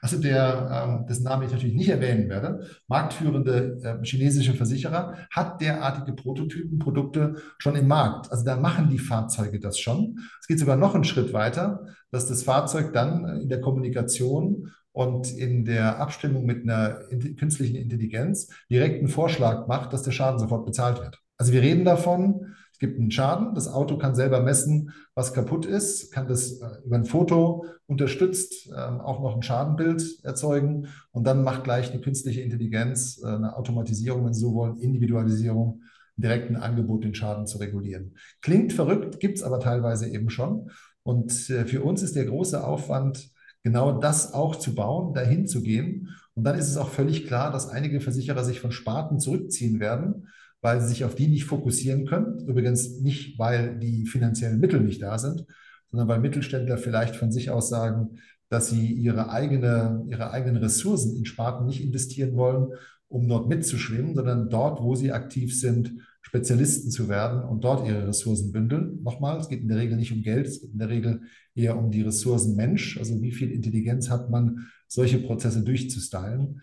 Also 0.00 0.20
der, 0.20 0.84
ähm, 0.84 1.06
dessen 1.06 1.22
Namen 1.24 1.44
ich 1.46 1.52
natürlich 1.52 1.76
nicht 1.76 1.88
erwähnen 1.88 2.28
werde, 2.28 2.66
marktführende 2.88 3.78
äh, 3.82 4.04
chinesische 4.04 4.54
Versicherer 4.54 5.14
hat 5.30 5.60
derartige 5.60 6.12
Prototypen, 6.12 6.78
Produkte 6.78 7.36
schon 7.58 7.76
im 7.76 7.86
Markt. 7.86 8.30
Also 8.32 8.44
da 8.44 8.56
machen 8.56 8.90
die 8.90 8.98
Fahrzeuge 8.98 9.60
das 9.60 9.78
schon. 9.78 10.18
Es 10.40 10.48
geht 10.48 10.58
sogar 10.58 10.76
noch 10.76 10.94
einen 10.94 11.04
Schritt 11.04 11.32
weiter, 11.32 11.86
dass 12.10 12.26
das 12.26 12.42
Fahrzeug 12.42 12.92
dann 12.92 13.40
in 13.40 13.48
der 13.48 13.60
Kommunikation 13.60 14.72
und 14.92 15.32
in 15.32 15.64
der 15.64 16.00
Abstimmung 16.00 16.44
mit 16.44 16.64
einer 16.64 17.00
künstlichen 17.38 17.76
Intelligenz 17.76 18.48
direkt 18.70 18.98
einen 18.98 19.08
Vorschlag 19.08 19.66
macht, 19.68 19.92
dass 19.92 20.02
der 20.02 20.12
Schaden 20.12 20.38
sofort 20.38 20.66
bezahlt 20.66 21.00
wird. 21.00 21.18
Also 21.38 21.52
wir 21.52 21.62
reden 21.62 21.84
davon, 21.84 22.54
gibt 22.82 22.98
einen 22.98 23.12
Schaden. 23.12 23.54
Das 23.54 23.68
Auto 23.68 23.96
kann 23.96 24.16
selber 24.16 24.40
messen, 24.40 24.92
was 25.14 25.32
kaputt 25.32 25.64
ist, 25.64 26.12
kann 26.12 26.26
das 26.26 26.60
äh, 26.60 26.66
über 26.84 26.96
ein 26.96 27.04
Foto 27.04 27.64
unterstützt 27.86 28.66
ähm, 28.68 29.00
auch 29.00 29.22
noch 29.22 29.36
ein 29.36 29.42
Schadenbild 29.42 30.02
erzeugen 30.24 30.88
und 31.12 31.24
dann 31.24 31.44
macht 31.44 31.62
gleich 31.62 31.90
eine 31.92 32.00
künstliche 32.00 32.40
Intelligenz, 32.40 33.22
äh, 33.22 33.28
eine 33.28 33.56
Automatisierung, 33.56 34.26
wenn 34.26 34.34
Sie 34.34 34.40
so 34.40 34.52
wollen, 34.54 34.78
Individualisierung, 34.78 35.82
direkten 36.16 36.56
Angebot 36.56 37.04
den 37.04 37.14
Schaden 37.14 37.46
zu 37.46 37.58
regulieren. 37.58 38.16
Klingt 38.40 38.72
verrückt, 38.72 39.20
gibt 39.20 39.38
es 39.38 39.44
aber 39.44 39.60
teilweise 39.60 40.08
eben 40.08 40.28
schon. 40.28 40.70
Und 41.04 41.48
äh, 41.50 41.64
für 41.64 41.82
uns 41.82 42.02
ist 42.02 42.16
der 42.16 42.26
große 42.26 42.64
Aufwand, 42.64 43.30
genau 43.62 44.00
das 44.00 44.34
auch 44.34 44.56
zu 44.56 44.74
bauen, 44.74 45.14
dahin 45.14 45.46
zu 45.46 45.62
gehen. 45.62 46.08
Und 46.34 46.42
dann 46.44 46.58
ist 46.58 46.68
es 46.68 46.76
auch 46.76 46.90
völlig 46.90 47.26
klar, 47.28 47.52
dass 47.52 47.68
einige 47.68 48.00
Versicherer 48.00 48.44
sich 48.44 48.60
von 48.60 48.72
Sparten 48.72 49.20
zurückziehen 49.20 49.78
werden, 49.78 50.28
weil 50.62 50.80
sie 50.80 50.88
sich 50.88 51.04
auf 51.04 51.14
die 51.14 51.28
nicht 51.28 51.44
fokussieren 51.44 52.06
können. 52.06 52.46
Übrigens 52.46 53.00
nicht, 53.00 53.38
weil 53.38 53.78
die 53.78 54.06
finanziellen 54.06 54.60
Mittel 54.60 54.80
nicht 54.80 55.02
da 55.02 55.18
sind, 55.18 55.44
sondern 55.90 56.08
weil 56.08 56.20
Mittelständler 56.20 56.78
vielleicht 56.78 57.16
von 57.16 57.30
sich 57.30 57.50
aus 57.50 57.68
sagen, 57.68 58.18
dass 58.48 58.70
sie 58.70 58.92
ihre, 58.92 59.30
eigene, 59.30 60.04
ihre 60.08 60.30
eigenen 60.30 60.56
Ressourcen 60.56 61.16
in 61.16 61.24
Sparten 61.24 61.66
nicht 61.66 61.82
investieren 61.82 62.36
wollen, 62.36 62.68
um 63.08 63.28
dort 63.28 63.48
mitzuschwimmen, 63.48 64.14
sondern 64.14 64.48
dort, 64.48 64.80
wo 64.82 64.94
sie 64.94 65.12
aktiv 65.12 65.58
sind, 65.58 65.92
Spezialisten 66.22 66.90
zu 66.90 67.08
werden 67.08 67.42
und 67.42 67.64
dort 67.64 67.86
ihre 67.86 68.08
Ressourcen 68.08 68.52
bündeln. 68.52 69.02
Nochmal, 69.02 69.38
es 69.38 69.48
geht 69.48 69.60
in 69.60 69.68
der 69.68 69.78
Regel 69.78 69.96
nicht 69.96 70.12
um 70.12 70.22
Geld, 70.22 70.46
es 70.46 70.60
geht 70.60 70.72
in 70.72 70.78
der 70.78 70.88
Regel 70.88 71.22
eher 71.54 71.76
um 71.76 71.90
die 71.90 72.02
Ressourcen 72.02 72.56
Mensch. 72.56 72.96
Also 72.98 73.20
wie 73.20 73.32
viel 73.32 73.50
Intelligenz 73.50 74.08
hat 74.08 74.30
man, 74.30 74.68
solche 74.86 75.18
Prozesse 75.18 75.62
durchzustylen. 75.62 76.62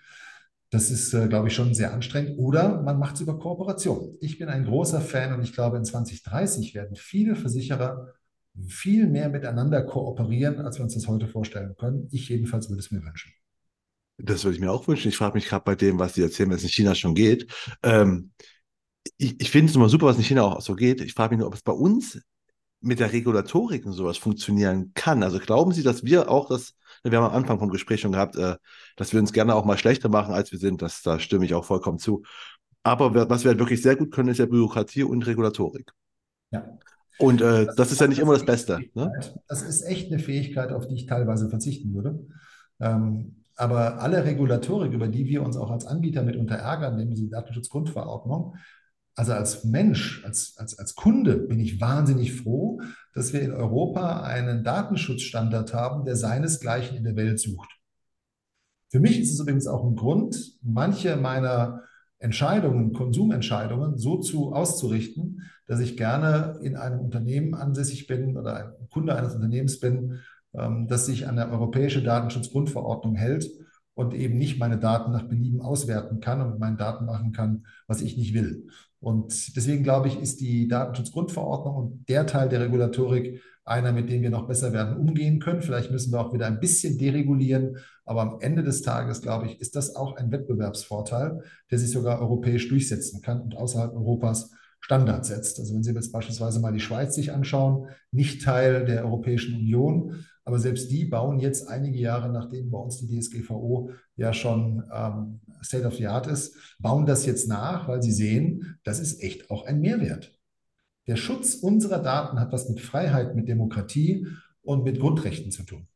Das 0.71 0.91
ist, 0.91 1.13
äh, 1.13 1.27
glaube 1.27 1.47
ich, 1.47 1.55
schon 1.55 1.73
sehr 1.73 1.93
anstrengend. 1.93 2.37
Oder 2.37 2.81
man 2.81 2.99
macht 2.99 3.15
es 3.15 3.21
über 3.21 3.39
Kooperation. 3.39 4.17
Ich 4.21 4.37
bin 4.37 4.49
ein 4.49 4.65
großer 4.65 5.01
Fan 5.01 5.33
und 5.33 5.41
ich 5.41 5.53
glaube, 5.53 5.77
in 5.77 5.85
2030 5.85 6.75
werden 6.75 6.95
viele 6.95 7.35
Versicherer 7.35 8.13
viel 8.67 9.07
mehr 9.07 9.29
miteinander 9.29 9.81
kooperieren, 9.83 10.59
als 10.59 10.77
wir 10.77 10.83
uns 10.83 10.93
das 10.93 11.07
heute 11.07 11.27
vorstellen 11.27 11.75
können. 11.77 12.07
Ich 12.11 12.29
jedenfalls 12.29 12.69
würde 12.69 12.81
es 12.81 12.91
mir 12.91 13.03
wünschen. 13.03 13.31
Das 14.17 14.43
würde 14.43 14.55
ich 14.55 14.61
mir 14.61 14.71
auch 14.71 14.87
wünschen. 14.87 15.09
Ich 15.09 15.17
frage 15.17 15.35
mich 15.35 15.47
gerade 15.47 15.63
bei 15.63 15.75
dem, 15.75 15.97
was 15.97 16.13
Sie 16.13 16.21
erzählen, 16.21 16.49
wenn 16.49 16.57
es 16.57 16.63
in 16.63 16.69
China 16.69 16.93
schon 16.93 17.15
geht. 17.15 17.47
Ähm, 17.83 18.31
ich, 19.17 19.39
ich 19.39 19.49
finde 19.49 19.69
es 19.69 19.75
immer 19.75 19.89
super, 19.89 20.07
was 20.07 20.17
in 20.17 20.23
China 20.23 20.43
auch 20.43 20.61
so 20.61 20.75
geht. 20.75 21.01
Ich 21.01 21.13
frage 21.13 21.33
mich 21.33 21.39
nur, 21.39 21.47
ob 21.47 21.55
es 21.55 21.61
bei 21.61 21.71
uns 21.71 22.21
mit 22.81 22.99
der 22.99 23.11
Regulatorik 23.11 23.85
und 23.85 23.93
sowas 23.93 24.17
funktionieren 24.17 24.91
kann. 24.93 25.23
Also 25.23 25.39
glauben 25.39 25.71
Sie, 25.71 25.83
dass 25.83 26.03
wir 26.03 26.29
auch 26.29 26.47
das, 26.47 26.75
wir 27.03 27.17
haben 27.17 27.25
am 27.25 27.35
Anfang 27.35 27.59
vom 27.59 27.69
Gespräch 27.69 28.01
schon 28.01 28.13
gehabt, 28.13 28.35
äh, 28.35 28.55
dass 28.95 29.13
wir 29.13 29.19
uns 29.19 29.33
gerne 29.33 29.55
auch 29.55 29.65
mal 29.65 29.77
schlechter 29.77 30.09
machen, 30.09 30.33
als 30.33 30.51
wir 30.51 30.59
sind. 30.59 30.81
Das, 30.81 31.01
da 31.01 31.19
stimme 31.19 31.45
ich 31.45 31.53
auch 31.53 31.65
vollkommen 31.65 31.99
zu. 31.99 32.23
Aber 32.83 33.29
was 33.29 33.43
wir 33.43 33.49
halt 33.49 33.59
wirklich 33.59 33.81
sehr 33.81 33.95
gut 33.95 34.11
können, 34.11 34.29
ist 34.29 34.37
ja 34.37 34.45
Bürokratie 34.45 35.03
und 35.03 35.27
Regulatorik. 35.27 35.91
Ja. 36.51 36.77
Und 37.19 37.41
äh, 37.41 37.65
das, 37.65 37.75
das, 37.75 37.91
ist 37.91 38.01
ja 38.01 38.07
nicht 38.07 38.19
immer 38.19 38.33
das 38.33 38.45
Beste. 38.45 38.79
Ne? 38.93 39.11
Das 39.47 39.61
ist 39.61 39.81
echt 39.81 40.11
eine 40.11 40.19
Fähigkeit, 40.19 40.71
auf 40.71 40.87
die 40.87 40.95
ich 40.95 41.05
teilweise 41.05 41.49
verzichten 41.49 41.93
würde. 41.93 42.25
Ähm, 42.79 43.43
aber 43.57 44.01
alle 44.01 44.23
Regulatorik, 44.23 44.93
über 44.93 45.09
die 45.09 45.25
wir 45.25 45.43
uns 45.43 45.57
auch 45.57 45.69
als 45.69 45.85
Anbieter 45.85 46.23
mitunter 46.23 46.55
ärgern, 46.55 46.95
nämlich 46.95 47.19
die 47.19 47.29
Datenschutzgrundverordnung, 47.29 48.55
also 49.15 49.33
als 49.33 49.65
Mensch, 49.65 50.23
als, 50.23 50.55
als, 50.57 50.77
als 50.79 50.95
Kunde 50.95 51.37
bin 51.37 51.59
ich 51.59 51.81
wahnsinnig 51.81 52.33
froh, 52.33 52.81
dass 53.13 53.33
wir 53.33 53.41
in 53.41 53.51
Europa 53.51 54.21
einen 54.21 54.63
Datenschutzstandard 54.63 55.73
haben, 55.73 56.05
der 56.05 56.15
seinesgleichen 56.15 56.95
in 56.95 57.03
der 57.03 57.15
Welt 57.15 57.39
sucht. 57.39 57.69
Für 58.89 58.99
mich 58.99 59.19
ist 59.19 59.33
es 59.33 59.39
übrigens 59.39 59.67
auch 59.67 59.85
ein 59.85 59.95
Grund, 59.95 60.57
manche 60.61 61.15
meiner 61.15 61.83
Entscheidungen, 62.17 62.93
Konsumentscheidungen 62.93 63.97
so 63.97 64.17
zu 64.17 64.53
auszurichten, 64.53 65.43
dass 65.67 65.79
ich 65.79 65.95
gerne 65.95 66.59
in 66.61 66.75
einem 66.75 66.99
Unternehmen 66.99 67.53
ansässig 67.53 68.07
bin 68.07 68.37
oder 68.37 68.55
ein 68.55 68.89
Kunde 68.89 69.15
eines 69.15 69.35
Unternehmens 69.35 69.79
bin, 69.79 70.19
ähm, 70.53 70.87
das 70.87 71.05
sich 71.05 71.27
an 71.27 71.35
der 71.35 71.51
europäische 71.51 72.03
Datenschutzgrundverordnung 72.03 73.15
hält 73.15 73.49
und 73.93 74.13
eben 74.13 74.37
nicht 74.37 74.59
meine 74.59 74.79
Daten 74.79 75.11
nach 75.11 75.27
Belieben 75.27 75.61
auswerten 75.61 76.19
kann 76.19 76.41
und 76.41 76.51
mit 76.51 76.59
meinen 76.59 76.77
Daten 76.77 77.05
machen 77.05 77.31
kann, 77.31 77.65
was 77.87 78.01
ich 78.01 78.17
nicht 78.17 78.33
will. 78.33 78.67
Und 78.99 79.55
deswegen 79.55 79.83
glaube 79.83 80.09
ich, 80.09 80.19
ist 80.19 80.41
die 80.41 80.67
Datenschutzgrundverordnung 80.67 81.75
und 81.75 82.09
der 82.09 82.25
Teil 82.25 82.49
der 82.49 82.61
Regulatorik 82.61 83.41
einer, 83.63 83.91
mit 83.91 84.09
dem 84.09 84.21
wir 84.21 84.29
noch 84.29 84.47
besser 84.47 84.73
werden 84.73 84.97
umgehen 84.97 85.39
können. 85.39 85.61
Vielleicht 85.61 85.91
müssen 85.91 86.11
wir 86.11 86.19
auch 86.19 86.33
wieder 86.33 86.47
ein 86.47 86.59
bisschen 86.59 86.97
deregulieren, 86.97 87.77
aber 88.03 88.21
am 88.21 88.37
Ende 88.41 88.63
des 88.63 88.81
Tages, 88.81 89.21
glaube 89.21 89.45
ich, 89.45 89.61
ist 89.61 89.75
das 89.75 89.95
auch 89.95 90.15
ein 90.15 90.31
Wettbewerbsvorteil, 90.31 91.43
der 91.69 91.77
sich 91.77 91.91
sogar 91.91 92.19
europäisch 92.19 92.67
durchsetzen 92.67 93.21
kann 93.21 93.41
und 93.41 93.55
außerhalb 93.55 93.93
Europas 93.93 94.51
Standard 94.81 95.25
setzt. 95.25 95.59
Also 95.59 95.75
wenn 95.75 95.83
Sie 95.83 95.93
jetzt 95.93 96.11
beispielsweise 96.11 96.59
mal 96.59 96.73
die 96.73 96.79
Schweiz 96.79 97.13
sich 97.13 97.31
anschauen, 97.31 97.87
nicht 98.11 98.43
Teil 98.43 98.85
der 98.85 99.03
Europäischen 99.03 99.55
Union, 99.55 100.25
aber 100.49 100.57
selbst 100.57 100.89
die 100.89 101.05
bauen 101.05 101.37
jetzt 101.39 101.67
einige 101.67 101.99
Jahre, 101.99 102.27
nachdem 102.27 102.71
bei 102.71 102.79
uns 102.79 102.97
die 102.97 103.19
DSGVO 103.19 103.91
ja 104.15 104.33
schon 104.33 104.83
ähm, 104.91 105.41
State 105.61 105.85
of 105.85 105.93
the 105.93 106.07
Art 106.07 106.25
ist, 106.25 106.55
bauen 106.79 107.05
das 107.05 107.27
jetzt 107.27 107.47
nach, 107.47 107.87
weil 107.87 108.01
sie 108.01 108.11
sehen, 108.11 108.79
das 108.83 108.99
ist 108.99 109.21
echt 109.21 109.51
auch 109.51 109.67
ein 109.67 109.79
Mehrwert. 109.79 110.33
Der 111.05 111.17
Schutz 111.17 111.53
unserer 111.53 111.99
Daten 111.99 112.39
hat 112.39 112.51
was 112.51 112.67
mit 112.67 112.81
Freiheit, 112.81 113.35
mit 113.35 113.47
Demokratie 113.47 114.25
und 114.63 114.83
mit 114.83 114.99
Grundrechten 114.99 115.51
zu 115.51 115.61
tun. 115.61 115.87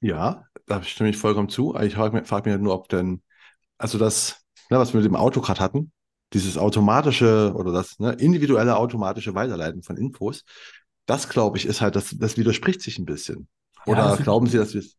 Ja, 0.00 0.42
da 0.66 0.82
stimme 0.82 1.10
ich 1.10 1.18
vollkommen 1.18 1.48
zu. 1.48 1.72
Ich 1.76 1.94
frage 1.94 2.20
mich, 2.20 2.28
mich 2.28 2.58
nur, 2.58 2.74
ob 2.74 2.88
denn, 2.88 3.22
also 3.78 3.96
das, 3.96 4.44
ne, 4.70 4.78
was 4.80 4.92
wir 4.92 4.98
mit 4.98 5.08
dem 5.08 5.14
Auto 5.14 5.40
gerade 5.40 5.60
hatten, 5.60 5.92
dieses 6.32 6.58
automatische 6.58 7.52
oder 7.54 7.70
das 7.70 8.00
ne, 8.00 8.14
individuelle 8.14 8.76
automatische 8.76 9.36
Weiterleiten 9.36 9.84
von 9.84 9.96
Infos, 9.96 10.42
das 11.06 11.28
glaube 11.28 11.58
ich 11.58 11.66
ist 11.66 11.80
halt, 11.80 11.96
das, 11.96 12.16
das 12.18 12.36
widerspricht 12.36 12.82
sich 12.82 12.98
ein 12.98 13.06
bisschen. 13.06 13.48
Oder 13.86 14.10
ja, 14.10 14.16
glauben 14.16 14.46
Sie, 14.46 14.58
dass 14.58 14.74
wir 14.74 14.80
es. 14.80 14.96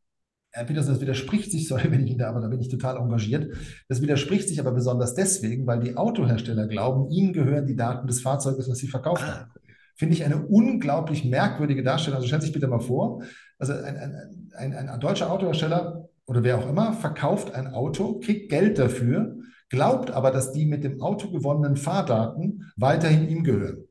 Herr 0.51 0.63
Petersen, 0.63 0.93
das 0.93 1.01
widerspricht 1.01 1.51
sich, 1.51 1.67
sorry, 1.67 1.91
wenn 1.91 2.03
ich 2.03 2.09
Ihnen 2.09 2.19
da, 2.19 2.29
aber 2.29 2.41
da 2.41 2.47
bin 2.47 2.59
ich 2.59 2.69
total 2.69 2.97
engagiert. 2.97 3.53
Das 3.87 4.01
widerspricht 4.01 4.47
sich 4.47 4.59
aber 4.59 4.71
besonders 4.71 5.13
deswegen, 5.13 5.67
weil 5.67 5.79
die 5.79 5.95
Autohersteller 5.95 6.67
glauben, 6.67 7.09
ihnen 7.11 7.33
gehören 7.33 7.67
die 7.67 7.75
Daten 7.75 8.07
des 8.07 8.21
Fahrzeuges, 8.21 8.67
das 8.67 8.77
sie 8.77 8.87
verkauft 8.87 9.23
ah. 9.23 9.39
haben. 9.39 9.51
Finde 9.95 10.13
ich 10.13 10.23
eine 10.23 10.45
unglaublich 10.45 11.25
merkwürdige 11.25 11.83
Darstellung. 11.83 12.17
Also 12.17 12.27
stellen 12.27 12.41
Sie 12.41 12.47
sich 12.47 12.53
bitte 12.53 12.67
mal 12.67 12.79
vor, 12.79 13.23
also 13.57 13.73
ein, 13.73 13.97
ein, 13.97 14.51
ein, 14.55 14.89
ein 14.89 14.99
deutscher 14.99 15.31
Autohersteller 15.31 16.07
oder 16.27 16.43
wer 16.43 16.59
auch 16.59 16.69
immer 16.69 16.93
verkauft 16.93 17.55
ein 17.55 17.67
Auto, 17.67 18.19
kriegt 18.19 18.49
Geld 18.49 18.77
dafür, 18.77 19.37
glaubt 19.69 20.11
aber, 20.11 20.29
dass 20.29 20.51
die 20.51 20.65
mit 20.65 20.83
dem 20.83 21.01
Auto 21.01 21.31
gewonnenen 21.31 21.77
Fahrdaten 21.77 22.71
weiterhin 22.75 23.27
ihm 23.27 23.43
gehören. 23.43 23.87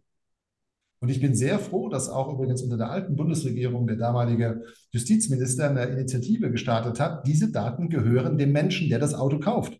Und 1.06 1.12
ich 1.12 1.20
bin 1.20 1.36
sehr 1.36 1.60
froh, 1.60 1.88
dass 1.88 2.08
auch 2.08 2.34
übrigens 2.34 2.62
unter 2.62 2.76
der 2.76 2.90
alten 2.90 3.14
Bundesregierung 3.14 3.86
der 3.86 3.94
damalige 3.94 4.64
Justizminister 4.90 5.70
eine 5.70 5.84
Initiative 5.84 6.50
gestartet 6.50 6.98
hat. 6.98 7.24
Diese 7.28 7.52
Daten 7.52 7.88
gehören 7.88 8.38
dem 8.38 8.50
Menschen, 8.50 8.88
der 8.88 8.98
das 8.98 9.14
Auto 9.14 9.38
kauft, 9.38 9.78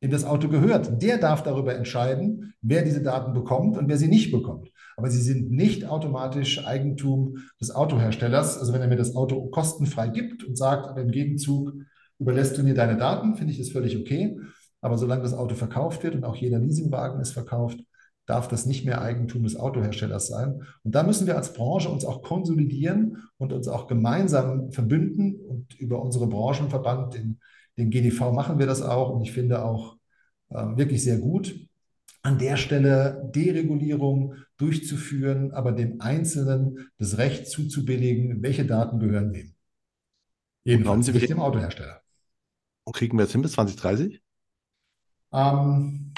dem 0.00 0.12
das 0.12 0.24
Auto 0.24 0.46
gehört. 0.46 1.02
Der 1.02 1.18
darf 1.18 1.42
darüber 1.42 1.74
entscheiden, 1.74 2.54
wer 2.62 2.82
diese 2.82 3.02
Daten 3.02 3.32
bekommt 3.32 3.76
und 3.76 3.88
wer 3.88 3.98
sie 3.98 4.06
nicht 4.06 4.30
bekommt. 4.30 4.70
Aber 4.96 5.10
sie 5.10 5.20
sind 5.20 5.50
nicht 5.50 5.86
automatisch 5.86 6.64
Eigentum 6.64 7.38
des 7.60 7.72
Autoherstellers. 7.72 8.56
Also 8.56 8.72
wenn 8.72 8.80
er 8.80 8.86
mir 8.86 8.94
das 8.94 9.16
Auto 9.16 9.46
kostenfrei 9.46 10.06
gibt 10.06 10.44
und 10.44 10.56
sagt, 10.56 10.96
im 10.96 11.10
Gegenzug 11.10 11.72
überlässt 12.20 12.56
du 12.56 12.62
mir 12.62 12.74
deine 12.74 12.96
Daten, 12.96 13.34
finde 13.34 13.52
ich 13.52 13.58
das 13.58 13.70
völlig 13.70 13.98
okay. 13.98 14.38
Aber 14.80 14.98
solange 14.98 15.22
das 15.22 15.34
Auto 15.34 15.56
verkauft 15.56 16.04
wird 16.04 16.14
und 16.14 16.22
auch 16.22 16.36
jeder 16.36 16.60
Leasingwagen 16.60 17.20
ist 17.20 17.32
verkauft, 17.32 17.80
darf 18.26 18.48
das 18.48 18.66
nicht 18.66 18.84
mehr 18.84 19.02
Eigentum 19.02 19.42
des 19.42 19.56
Autoherstellers 19.56 20.28
sein. 20.28 20.62
Und 20.82 20.94
da 20.94 21.02
müssen 21.02 21.26
wir 21.26 21.36
als 21.36 21.52
Branche 21.52 21.88
uns 21.90 22.04
auch 22.04 22.22
konsolidieren 22.22 23.18
und 23.36 23.52
uns 23.52 23.68
auch 23.68 23.86
gemeinsam 23.86 24.72
verbünden. 24.72 25.36
Und 25.36 25.74
über 25.74 26.00
unsere 26.02 26.26
Branchenverband, 26.26 27.14
den, 27.14 27.40
den 27.76 27.90
GDV, 27.90 28.32
machen 28.32 28.58
wir 28.58 28.66
das 28.66 28.82
auch. 28.82 29.10
Und 29.10 29.22
ich 29.22 29.32
finde 29.32 29.64
auch 29.64 29.96
äh, 30.50 30.76
wirklich 30.76 31.02
sehr 31.04 31.18
gut, 31.18 31.54
an 32.22 32.38
der 32.38 32.56
Stelle 32.56 33.30
Deregulierung 33.34 34.36
durchzuführen, 34.56 35.52
aber 35.52 35.72
dem 35.72 36.00
Einzelnen 36.00 36.90
das 36.96 37.18
Recht 37.18 37.48
zuzubilligen, 37.48 38.42
welche 38.42 38.64
Daten 38.64 38.98
gehören 38.98 39.34
wem. 39.34 39.54
Jedenfalls 40.64 41.12
nicht 41.12 41.28
dem 41.28 41.40
Autohersteller. 41.40 42.00
Und 42.84 42.96
kriegen 42.96 43.18
wir 43.18 43.24
jetzt 43.24 43.32
hin 43.32 43.42
bis 43.42 43.52
2030? 43.52 44.22
Ähm, 45.32 46.14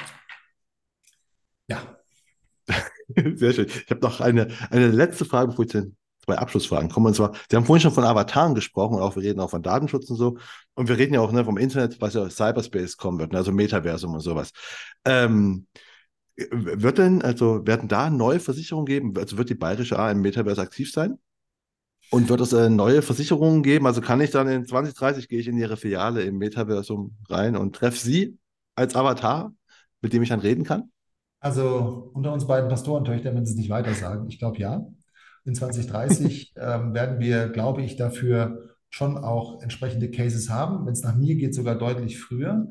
Sehr 3.35 3.53
schön. 3.53 3.66
Ich 3.66 3.90
habe 3.90 4.01
noch 4.01 4.21
eine, 4.21 4.49
eine 4.71 4.88
letzte 4.88 5.25
Frage, 5.25 5.49
bevor 5.49 5.64
ich 5.64 5.71
zu 5.71 5.83
den 5.83 5.97
zwei 6.25 6.38
Abschlussfragen 6.38 6.90
komme. 6.90 7.09
Und 7.09 7.14
zwar, 7.14 7.35
Sie 7.49 7.57
haben 7.57 7.64
vorhin 7.64 7.83
schon 7.83 7.92
von 7.92 8.05
Avataren 8.05 8.55
gesprochen, 8.55 8.97
und 8.97 9.03
auch 9.03 9.16
wir 9.16 9.23
reden 9.23 9.40
auch 9.40 9.51
von 9.51 9.62
Datenschutz 9.62 10.11
und 10.11 10.16
so. 10.16 10.38
Und 10.75 10.88
wir 10.88 10.99
reden 10.99 11.14
ja 11.14 11.21
auch 11.21 11.33
ne, 11.33 11.45
vom 11.45 11.57
Internet, 11.57 12.01
was 12.01 12.14
ja 12.14 12.29
Cyberspace 12.29 12.97
kommen 12.97 13.19
wird, 13.19 13.33
ne, 13.33 13.38
also 13.38 13.53
Metaversum 13.53 14.14
und 14.14 14.21
sowas. 14.21 14.53
Ähm, 15.05 15.66
wird 16.37 16.99
denn, 16.99 17.23
also 17.23 17.66
werden 17.66 17.88
da 17.88 18.11
neue 18.11 18.40
Versicherungen 18.40 18.87
geben? 18.87 19.14
Also 19.16 19.38
wird 19.38 19.49
die 19.49 19.55
Bayerische 19.55 19.99
A 19.99 20.11
im 20.11 20.21
Metaverse 20.21 20.61
aktiv 20.61 20.92
sein? 20.92 21.19
Und 22.11 22.29
wird 22.29 22.40
es 22.40 22.53
äh, 22.53 22.69
neue 22.69 23.03
Versicherungen 23.03 23.62
geben? 23.62 23.87
Also 23.87 24.01
kann 24.01 24.21
ich 24.21 24.31
dann 24.31 24.47
in 24.49 24.66
2030 24.66 25.29
gehe 25.29 25.40
ich 25.40 25.49
in 25.49 25.59
Ihre 25.59 25.77
Filiale 25.77 26.23
im 26.23 26.38
Metaversum 26.38 27.16
rein 27.29 27.57
und 27.57 27.75
treffe 27.75 27.99
Sie 27.99 28.38
als 28.75 28.95
Avatar, 28.95 29.55
mit 30.03 30.12
dem 30.12 30.23
ich 30.23 30.29
dann 30.29 30.40
reden 30.40 30.64
kann? 30.64 30.92
Also 31.47 32.11
unter 32.13 32.33
uns 32.33 32.49
beiden 32.49 32.69
Pastorentöchtern, 32.69 33.37
wenn 33.37 33.47
Sie 33.47 33.53
es 33.53 33.57
nicht 33.57 33.71
weiter 33.71 33.95
sagen, 33.95 34.27
ich 34.29 34.41
glaube 34.41 34.59
ja. 34.59 34.85
In 35.45 35.55
2030 35.55 36.55
ähm, 36.57 36.93
werden 36.93 37.21
wir, 37.21 37.51
glaube 37.51 37.83
ich, 37.83 37.95
dafür 37.95 38.75
schon 38.91 39.17
auch 39.17 39.63
entsprechende 39.63 40.11
Cases 40.11 40.51
haben. 40.51 40.85
Wenn 40.85 40.95
es 40.95 41.05
nach 41.05 41.15
mir 41.15 41.37
geht, 41.37 41.55
sogar 41.55 41.77
deutlich 41.77 42.19
früher. 42.19 42.67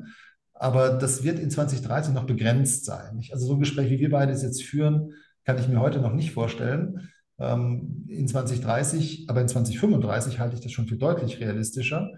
aber 0.52 0.90
das 0.90 1.24
wird 1.24 1.38
in 1.38 1.50
2030 1.50 2.12
noch 2.12 2.26
begrenzt 2.26 2.84
sein. 2.84 3.22
Also 3.32 3.46
so 3.46 3.54
ein 3.54 3.60
Gespräch, 3.60 3.90
wie 3.90 3.98
wir 3.98 4.10
beide 4.10 4.32
es 4.32 4.42
jetzt 4.42 4.62
führen, 4.62 5.14
kann 5.46 5.58
ich 5.58 5.68
mir 5.68 5.80
heute 5.80 6.00
noch 6.00 6.12
nicht 6.12 6.32
vorstellen. 6.32 7.08
Ähm, 7.38 8.04
in 8.08 8.28
2030, 8.28 9.30
aber 9.30 9.40
in 9.40 9.48
2035 9.48 10.38
halte 10.38 10.54
ich 10.54 10.60
das 10.60 10.72
schon 10.72 10.86
für 10.86 10.96
deutlich 10.96 11.40
realistischer. 11.40 12.10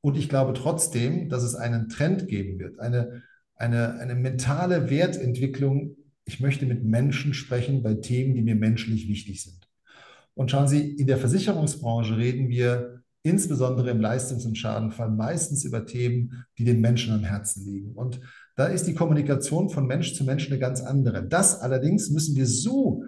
Und 0.00 0.16
ich 0.16 0.28
glaube 0.28 0.54
trotzdem, 0.54 1.28
dass 1.28 1.44
es 1.44 1.54
einen 1.54 1.88
Trend 1.88 2.26
geben 2.26 2.58
wird, 2.58 2.80
eine, 2.80 3.22
eine, 3.54 4.00
eine 4.00 4.16
mentale 4.16 4.90
Wertentwicklung. 4.90 5.96
Ich 6.32 6.38
möchte 6.38 6.64
mit 6.64 6.84
Menschen 6.84 7.34
sprechen 7.34 7.82
bei 7.82 7.94
Themen, 7.94 8.36
die 8.36 8.42
mir 8.42 8.54
menschlich 8.54 9.08
wichtig 9.08 9.42
sind. 9.42 9.68
Und 10.34 10.48
schauen 10.52 10.68
Sie, 10.68 10.92
in 10.92 11.08
der 11.08 11.18
Versicherungsbranche 11.18 12.16
reden 12.16 12.48
wir 12.48 13.02
insbesondere 13.24 13.90
im 13.90 14.00
Leistungs- 14.00 14.46
und 14.46 14.56
Schadenfall 14.56 15.10
meistens 15.10 15.64
über 15.64 15.86
Themen, 15.86 16.44
die 16.56 16.62
den 16.62 16.80
Menschen 16.80 17.12
am 17.12 17.24
Herzen 17.24 17.64
liegen. 17.66 17.94
Und 17.96 18.20
da 18.54 18.66
ist 18.66 18.86
die 18.86 18.94
Kommunikation 18.94 19.70
von 19.70 19.88
Mensch 19.88 20.14
zu 20.14 20.22
Mensch 20.22 20.46
eine 20.46 20.60
ganz 20.60 20.80
andere. 20.82 21.26
Das 21.26 21.60
allerdings 21.60 22.10
müssen 22.10 22.36
wir 22.36 22.46
so 22.46 23.02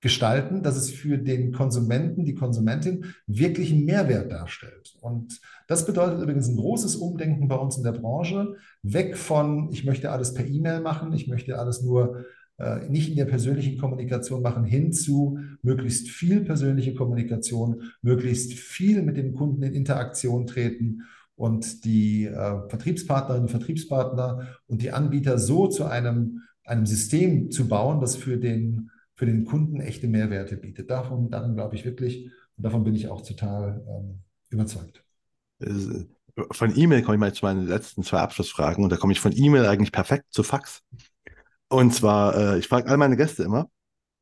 gestalten, 0.00 0.62
dass 0.62 0.76
es 0.76 0.90
für 0.90 1.18
den 1.18 1.52
Konsumenten, 1.52 2.24
die 2.24 2.34
Konsumentin 2.34 3.04
wirklich 3.26 3.72
einen 3.72 3.84
Mehrwert 3.84 4.32
darstellt. 4.32 4.94
Und 5.00 5.40
das 5.68 5.86
bedeutet 5.86 6.20
übrigens 6.20 6.48
ein 6.48 6.56
großes 6.56 6.96
Umdenken 6.96 7.48
bei 7.48 7.56
uns 7.56 7.76
in 7.76 7.84
der 7.84 7.92
Branche, 7.92 8.56
weg 8.82 9.16
von, 9.16 9.70
ich 9.72 9.84
möchte 9.84 10.10
alles 10.10 10.32
per 10.34 10.46
E-Mail 10.46 10.80
machen, 10.80 11.12
ich 11.12 11.28
möchte 11.28 11.58
alles 11.58 11.82
nur 11.82 12.24
äh, 12.56 12.88
nicht 12.88 13.10
in 13.10 13.16
der 13.16 13.26
persönlichen 13.26 13.78
Kommunikation 13.78 14.42
machen, 14.42 14.64
hin 14.64 14.92
zu 14.92 15.38
möglichst 15.62 16.08
viel 16.08 16.40
persönliche 16.40 16.94
Kommunikation, 16.94 17.82
möglichst 18.02 18.54
viel 18.54 19.02
mit 19.02 19.16
dem 19.16 19.34
Kunden 19.34 19.62
in 19.62 19.74
Interaktion 19.74 20.46
treten 20.46 21.02
und 21.36 21.84
die 21.84 22.26
äh, 22.26 22.68
Vertriebspartnerinnen 22.68 23.46
und 23.46 23.50
Vertriebspartner 23.50 24.58
und 24.66 24.82
die 24.82 24.92
Anbieter 24.92 25.38
so 25.38 25.68
zu 25.68 25.84
einem, 25.84 26.42
einem 26.64 26.86
System 26.86 27.50
zu 27.50 27.68
bauen, 27.68 28.00
das 28.00 28.16
für 28.16 28.36
den 28.36 28.90
für 29.20 29.26
den 29.26 29.44
Kunden 29.44 29.82
echte 29.82 30.08
Mehrwerte 30.08 30.56
bietet. 30.56 30.88
Davon, 30.88 31.28
daran 31.28 31.54
glaube 31.54 31.76
ich 31.76 31.84
wirklich 31.84 32.30
und 32.56 32.64
davon 32.64 32.84
bin 32.84 32.94
ich 32.94 33.08
auch 33.08 33.20
total 33.20 33.84
ähm, 33.86 34.22
überzeugt. 34.48 35.04
Von 36.52 36.74
E-Mail 36.74 37.02
komme 37.02 37.16
ich 37.16 37.20
mal 37.20 37.34
zu 37.34 37.44
meinen 37.44 37.66
letzten 37.66 38.02
zwei 38.02 38.20
Abschlussfragen 38.20 38.82
und 38.82 38.88
da 38.88 38.96
komme 38.96 39.12
ich 39.12 39.20
von 39.20 39.36
E-Mail 39.36 39.66
eigentlich 39.66 39.92
perfekt 39.92 40.24
zu 40.30 40.42
Fax. 40.42 40.80
Und 41.68 41.94
zwar, 41.94 42.34
äh, 42.34 42.58
ich 42.60 42.66
frage 42.66 42.88
all 42.88 42.96
meine 42.96 43.18
Gäste 43.18 43.42
immer, 43.42 43.68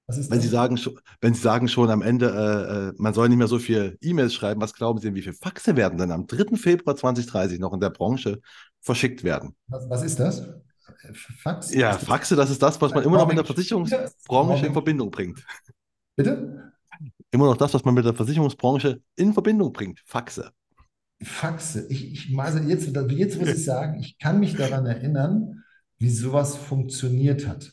wenn 0.08 0.40
sie, 0.40 0.48
sagen, 0.48 0.80
wenn 1.20 1.34
sie 1.34 1.42
sagen 1.42 1.68
schon 1.68 1.90
am 1.90 2.02
Ende, 2.02 2.30
äh, 2.30 2.88
äh, 2.88 2.92
man 2.96 3.14
soll 3.14 3.28
nicht 3.28 3.38
mehr 3.38 3.46
so 3.46 3.61
viel 3.61 3.98
E-Mails 4.00 4.34
schreiben, 4.34 4.61
was 4.61 4.74
glauben 4.74 4.98
Sie, 4.98 5.14
wie 5.14 5.22
viele 5.22 5.34
Faxe 5.34 5.76
werden 5.76 5.96
denn 5.96 6.11
am 6.11 6.26
3. 6.26 6.56
Februar 6.56 6.96
2030 6.96 7.61
noch 7.61 7.72
in 7.72 7.78
der 7.78 7.90
Branche 7.90 8.40
verschickt 8.80 9.22
werden? 9.22 9.54
Was, 9.68 9.88
was 9.88 10.02
ist 10.02 10.18
das? 10.18 10.48
Fax? 11.12 11.74
Ja, 11.74 11.92
Faxe, 11.92 12.37
das 12.37 12.51
ist 12.51 12.62
das, 12.62 12.81
was 12.81 12.92
man 12.92 13.05
immer 13.05 13.18
noch 13.18 13.29
mit 13.29 13.37
der 13.37 13.44
Versicherungsbranche 13.44 14.66
in 14.66 14.72
Verbindung 14.72 15.11
bringt. 15.11 15.44
Bitte? 16.16 16.72
Immer 17.31 17.46
noch 17.46 17.57
das, 17.57 17.74
was 17.74 17.85
man 17.85 17.94
mit 17.94 18.05
der 18.05 18.14
Versicherungsbranche 18.14 19.01
in 19.16 19.33
Verbindung 19.33 19.72
bringt. 19.72 20.01
Faxe. 20.05 20.51
Faxe. 21.22 21.87
Ich, 21.88 22.12
ich 22.12 22.38
also 22.38 22.59
jetzt, 22.59 22.94
jetzt 23.11 23.38
muss 23.38 23.48
ich 23.48 23.64
sagen, 23.64 24.01
ich 24.01 24.18
kann 24.18 24.40
mich 24.40 24.57
daran 24.57 24.87
erinnern, 24.87 25.64
wie 25.98 26.11
sowas 26.11 26.57
funktioniert 26.57 27.46
hat. 27.46 27.72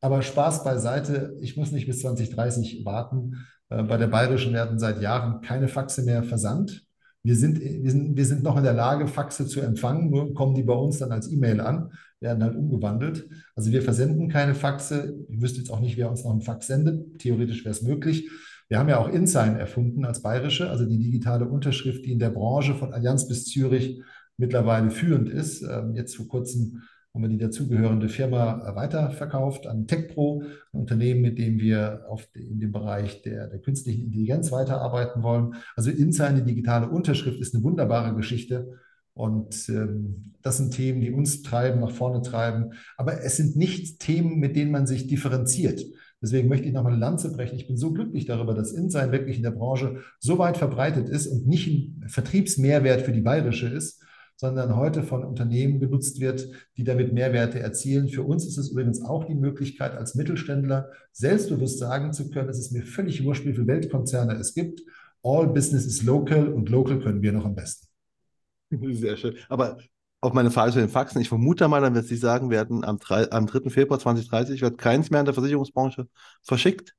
Aber 0.00 0.22
Spaß 0.22 0.64
beiseite, 0.64 1.36
ich 1.40 1.56
muss 1.56 1.72
nicht 1.72 1.86
bis 1.86 2.00
2030 2.00 2.84
warten. 2.84 3.46
Äh, 3.68 3.82
bei 3.82 3.96
der 3.96 4.06
Bayerischen 4.06 4.52
werden 4.52 4.78
seit 4.78 5.00
Jahren 5.00 5.40
keine 5.40 5.68
Faxe 5.68 6.02
mehr 6.02 6.22
versandt. 6.22 6.85
Wir 7.26 7.34
sind, 7.34 7.60
wir, 7.60 7.90
sind, 7.90 8.16
wir 8.16 8.24
sind 8.24 8.44
noch 8.44 8.56
in 8.56 8.62
der 8.62 8.72
Lage, 8.72 9.08
Faxe 9.08 9.48
zu 9.48 9.60
empfangen, 9.60 10.10
nur 10.10 10.32
kommen 10.32 10.54
die 10.54 10.62
bei 10.62 10.74
uns 10.74 10.98
dann 10.98 11.10
als 11.10 11.28
E-Mail 11.28 11.60
an, 11.60 11.90
werden 12.20 12.40
halt 12.40 12.54
umgewandelt. 12.54 13.28
Also 13.56 13.72
wir 13.72 13.82
versenden 13.82 14.28
keine 14.28 14.54
Faxe. 14.54 15.12
Ich 15.28 15.42
wüsste 15.42 15.58
jetzt 15.58 15.70
auch 15.70 15.80
nicht, 15.80 15.96
wer 15.96 16.08
uns 16.08 16.22
noch 16.22 16.30
einen 16.30 16.42
Fax 16.42 16.68
sendet. 16.68 17.18
Theoretisch 17.18 17.64
wäre 17.64 17.74
es 17.74 17.82
möglich. 17.82 18.30
Wir 18.68 18.78
haben 18.78 18.88
ja 18.88 18.98
auch 18.98 19.08
InSign 19.08 19.56
erfunden 19.56 20.04
als 20.04 20.22
bayerische, 20.22 20.70
also 20.70 20.86
die 20.86 20.98
digitale 20.98 21.48
Unterschrift, 21.48 22.06
die 22.06 22.12
in 22.12 22.20
der 22.20 22.30
Branche 22.30 22.76
von 22.76 22.92
Allianz 22.92 23.26
bis 23.26 23.46
Zürich 23.46 24.00
mittlerweile 24.36 24.92
führend 24.92 25.28
ist. 25.28 25.62
Ähm, 25.62 25.96
jetzt 25.96 26.14
vor 26.14 26.28
kurzem 26.28 26.82
haben 27.16 27.22
wir 27.22 27.30
die 27.30 27.38
dazugehörende 27.38 28.10
Firma 28.10 28.74
weiterverkauft 28.74 29.66
an 29.66 29.86
TechPro, 29.86 30.42
ein 30.74 30.80
Unternehmen, 30.80 31.22
mit 31.22 31.38
dem 31.38 31.58
wir 31.58 32.04
auf 32.10 32.28
in 32.34 32.60
dem 32.60 32.72
Bereich 32.72 33.22
der, 33.22 33.46
der 33.46 33.58
künstlichen 33.58 34.04
Intelligenz 34.04 34.52
weiterarbeiten 34.52 35.22
wollen. 35.22 35.54
Also 35.76 35.90
InSign, 35.90 36.36
die 36.36 36.42
digitale 36.42 36.90
Unterschrift, 36.90 37.40
ist 37.40 37.54
eine 37.54 37.64
wunderbare 37.64 38.14
Geschichte. 38.14 38.74
Und 39.14 39.66
ähm, 39.70 40.34
das 40.42 40.58
sind 40.58 40.74
Themen, 40.74 41.00
die 41.00 41.10
uns 41.10 41.40
treiben, 41.40 41.80
nach 41.80 41.90
vorne 41.90 42.20
treiben. 42.20 42.74
Aber 42.98 43.22
es 43.22 43.38
sind 43.38 43.56
nicht 43.56 43.98
Themen, 43.98 44.38
mit 44.38 44.54
denen 44.54 44.70
man 44.70 44.86
sich 44.86 45.06
differenziert. 45.06 45.82
Deswegen 46.20 46.48
möchte 46.48 46.66
ich 46.66 46.74
nochmal 46.74 46.92
eine 46.92 47.00
Lanze 47.00 47.32
brechen. 47.32 47.56
Ich 47.56 47.66
bin 47.66 47.78
so 47.78 47.94
glücklich 47.94 48.26
darüber, 48.26 48.52
dass 48.52 48.72
InSign 48.72 49.10
wirklich 49.10 49.38
in 49.38 49.42
der 49.42 49.52
Branche 49.52 50.02
so 50.18 50.38
weit 50.38 50.58
verbreitet 50.58 51.08
ist 51.08 51.28
und 51.28 51.46
nicht 51.46 51.66
ein 51.66 52.04
Vertriebsmehrwert 52.08 53.00
für 53.00 53.12
die 53.12 53.22
bayerische 53.22 53.68
ist, 53.68 54.02
sondern 54.36 54.76
heute 54.76 55.02
von 55.02 55.24
Unternehmen 55.24 55.80
genutzt 55.80 56.20
wird, 56.20 56.48
die 56.76 56.84
damit 56.84 57.12
Mehrwerte 57.12 57.58
erzielen. 57.58 58.08
Für 58.08 58.22
uns 58.22 58.46
ist 58.46 58.58
es 58.58 58.70
übrigens 58.70 59.02
auch 59.02 59.24
die 59.24 59.34
Möglichkeit, 59.34 59.94
als 59.94 60.14
Mittelständler 60.14 60.90
selbstbewusst 61.12 61.78
sagen 61.78 62.12
zu 62.12 62.30
können, 62.30 62.48
es 62.48 62.58
ist 62.58 62.72
mir 62.72 62.84
völlig 62.84 63.24
wurscht, 63.24 63.46
wie 63.46 63.54
viele 63.54 63.66
Weltkonzerne 63.66 64.34
es 64.34 64.54
gibt. 64.54 64.82
All 65.22 65.48
business 65.48 65.86
is 65.86 66.02
local 66.02 66.52
und 66.52 66.68
local 66.68 67.00
können 67.00 67.22
wir 67.22 67.32
noch 67.32 67.46
am 67.46 67.54
besten. 67.54 67.88
Sehr 68.70 69.16
schön. 69.16 69.36
Aber 69.48 69.78
auf 70.20 70.32
meine 70.32 70.50
Frage 70.50 70.72
zu 70.72 70.78
den 70.78 70.88
Faxen, 70.88 71.20
ich 71.20 71.28
vermute 71.28 71.68
mal, 71.68 71.80
dann 71.80 71.94
wird 71.94 72.06
Sie 72.06 72.16
sagen 72.16 72.50
werden, 72.50 72.84
am, 72.84 72.98
3, 72.98 73.30
am 73.30 73.46
3. 73.46 73.70
Februar 73.70 73.98
2030 73.98 74.60
wird 74.60 74.78
keins 74.78 75.10
mehr 75.10 75.20
in 75.20 75.26
der 75.26 75.34
Versicherungsbranche 75.34 76.08
verschickt. 76.42 76.94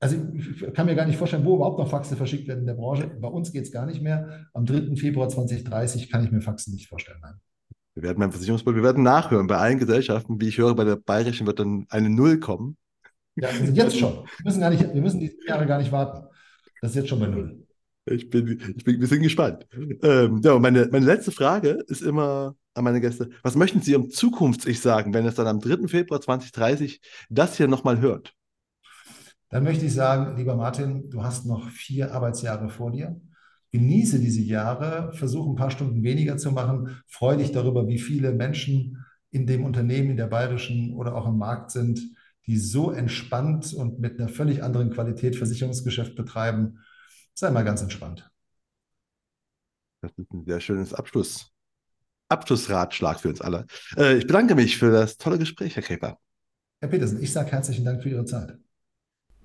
Also 0.00 0.16
ich 0.32 0.74
kann 0.74 0.86
mir 0.86 0.94
gar 0.94 1.06
nicht 1.06 1.18
vorstellen, 1.18 1.44
wo 1.44 1.56
überhaupt 1.56 1.78
noch 1.78 1.90
Faxe 1.90 2.14
verschickt 2.14 2.46
werden 2.46 2.60
in 2.60 2.66
der 2.66 2.74
Branche. 2.74 3.10
Bei 3.20 3.28
uns 3.28 3.50
geht 3.52 3.64
es 3.64 3.72
gar 3.72 3.84
nicht 3.84 4.00
mehr. 4.00 4.46
Am 4.52 4.64
3. 4.64 4.94
Februar 4.94 5.28
2030 5.28 6.10
kann 6.10 6.24
ich 6.24 6.30
mir 6.30 6.40
Faxen 6.40 6.72
nicht 6.74 6.88
vorstellen. 6.88 7.18
Nein. 7.20 7.34
Wir 7.94 8.04
werden 8.04 8.20
beim 8.20 8.30
Versicherungsbund, 8.30 8.76
wir 8.76 8.84
werden 8.84 9.02
nachhören. 9.02 9.48
Bei 9.48 9.56
allen 9.56 9.80
Gesellschaften, 9.80 10.40
wie 10.40 10.48
ich 10.48 10.58
höre, 10.58 10.76
bei 10.76 10.84
der 10.84 10.94
Bayerischen 10.94 11.48
wird 11.48 11.58
dann 11.58 11.86
eine 11.88 12.08
Null 12.08 12.38
kommen. 12.38 12.76
Ja, 13.34 13.48
also 13.48 13.72
jetzt 13.72 13.98
schon. 13.98 14.12
Wir 14.12 14.44
müssen, 14.44 14.60
gar 14.60 14.70
nicht, 14.70 14.94
wir 14.94 15.02
müssen 15.02 15.18
die 15.18 15.36
Jahre 15.48 15.66
gar 15.66 15.78
nicht 15.78 15.90
warten. 15.90 16.28
Das 16.80 16.92
ist 16.92 16.96
jetzt 16.96 17.08
schon 17.08 17.18
bei 17.18 17.26
Null. 17.26 17.66
Ich 18.06 18.30
bin, 18.30 18.60
ich 18.76 18.84
bin, 18.84 19.00
wir 19.00 19.06
sind 19.06 19.22
gespannt. 19.22 19.66
Ähm, 20.02 20.40
ja, 20.44 20.58
meine, 20.60 20.88
meine 20.92 21.06
letzte 21.06 21.32
Frage 21.32 21.70
ist 21.88 22.02
immer 22.02 22.54
an 22.74 22.84
meine 22.84 23.00
Gäste: 23.00 23.30
Was 23.42 23.56
möchten 23.56 23.82
Sie 23.82 23.96
um 23.96 24.10
Zukunfts-Ich 24.10 24.80
sagen, 24.80 25.12
wenn 25.12 25.26
es 25.26 25.34
dann 25.34 25.48
am 25.48 25.58
3. 25.58 25.88
Februar 25.88 26.20
2030 26.20 27.00
das 27.28 27.56
hier 27.56 27.66
nochmal 27.66 28.00
hört? 28.00 28.32
Dann 29.50 29.64
möchte 29.64 29.86
ich 29.86 29.94
sagen, 29.94 30.36
lieber 30.36 30.56
Martin, 30.56 31.08
du 31.10 31.22
hast 31.22 31.46
noch 31.46 31.68
vier 31.70 32.12
Arbeitsjahre 32.12 32.68
vor 32.68 32.90
dir. 32.90 33.20
Genieße 33.70 34.18
diese 34.18 34.42
Jahre, 34.42 35.12
versuche 35.12 35.50
ein 35.50 35.56
paar 35.56 35.70
Stunden 35.70 36.02
weniger 36.02 36.36
zu 36.38 36.52
machen, 36.52 37.02
freue 37.06 37.36
dich 37.38 37.52
darüber, 37.52 37.86
wie 37.86 37.98
viele 37.98 38.32
Menschen 38.32 39.04
in 39.30 39.46
dem 39.46 39.64
Unternehmen, 39.64 40.10
in 40.10 40.16
der 40.16 40.26
bayerischen 40.26 40.94
oder 40.94 41.14
auch 41.14 41.26
im 41.26 41.36
Markt 41.36 41.70
sind, 41.70 42.00
die 42.46 42.56
so 42.56 42.90
entspannt 42.90 43.74
und 43.74 44.00
mit 44.00 44.18
einer 44.18 44.28
völlig 44.28 44.62
anderen 44.62 44.90
Qualität 44.90 45.36
Versicherungsgeschäft 45.36 46.14
betreiben. 46.14 46.78
Sei 47.34 47.50
mal 47.50 47.64
ganz 47.64 47.82
entspannt. 47.82 48.30
Das 50.00 50.12
ist 50.16 50.32
ein 50.32 50.44
sehr 50.44 50.60
schönes 50.60 50.94
Abschluss. 50.94 51.52
Abschlussratschlag 52.30 53.20
für 53.20 53.28
uns 53.28 53.40
alle. 53.40 53.66
Äh, 53.96 54.18
ich 54.18 54.26
bedanke 54.26 54.54
mich 54.54 54.78
für 54.78 54.90
das 54.90 55.16
tolle 55.16 55.38
Gespräch, 55.38 55.76
Herr 55.76 55.82
Käfer. 55.82 56.18
Herr 56.80 56.88
Petersen, 56.88 57.22
ich 57.22 57.32
sage 57.32 57.50
herzlichen 57.50 57.84
Dank 57.84 58.02
für 58.02 58.10
Ihre 58.10 58.24
Zeit. 58.24 58.58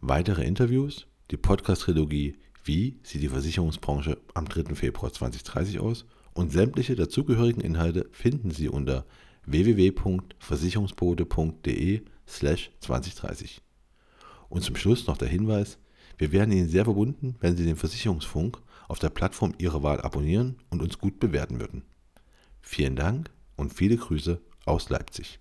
Weitere 0.05 0.43
Interviews, 0.43 1.07
die 1.31 1.37
Podcast-Trilogie 1.37 2.35
Wie 2.65 2.99
sieht 3.03 3.21
die 3.21 3.29
Versicherungsbranche 3.29 4.17
am 4.33 4.49
3. 4.49 4.75
Februar 4.75 5.13
2030 5.13 5.79
aus 5.79 6.03
und 6.33 6.51
sämtliche 6.51 6.97
dazugehörigen 6.97 7.61
Inhalte 7.61 8.09
finden 8.11 8.51
Sie 8.51 8.67
unter 8.67 9.05
www.versicherungsbode.de 9.45 12.01
slash 12.27 12.71
2030. 12.81 13.61
Und 14.49 14.63
zum 14.63 14.75
Schluss 14.75 15.07
noch 15.07 15.15
der 15.15 15.29
Hinweis, 15.29 15.77
wir 16.17 16.33
wären 16.33 16.51
Ihnen 16.51 16.67
sehr 16.67 16.83
verbunden, 16.83 17.37
wenn 17.39 17.55
Sie 17.55 17.63
den 17.63 17.77
Versicherungsfunk 17.77 18.57
auf 18.89 18.99
der 18.99 19.09
Plattform 19.09 19.53
Ihrer 19.57 19.83
Wahl 19.83 20.01
abonnieren 20.01 20.57
und 20.69 20.81
uns 20.81 20.99
gut 20.99 21.21
bewerten 21.21 21.61
würden. 21.61 21.81
Vielen 22.59 22.97
Dank 22.97 23.29
und 23.55 23.73
viele 23.73 23.95
Grüße 23.95 24.41
aus 24.65 24.89
Leipzig. 24.89 25.39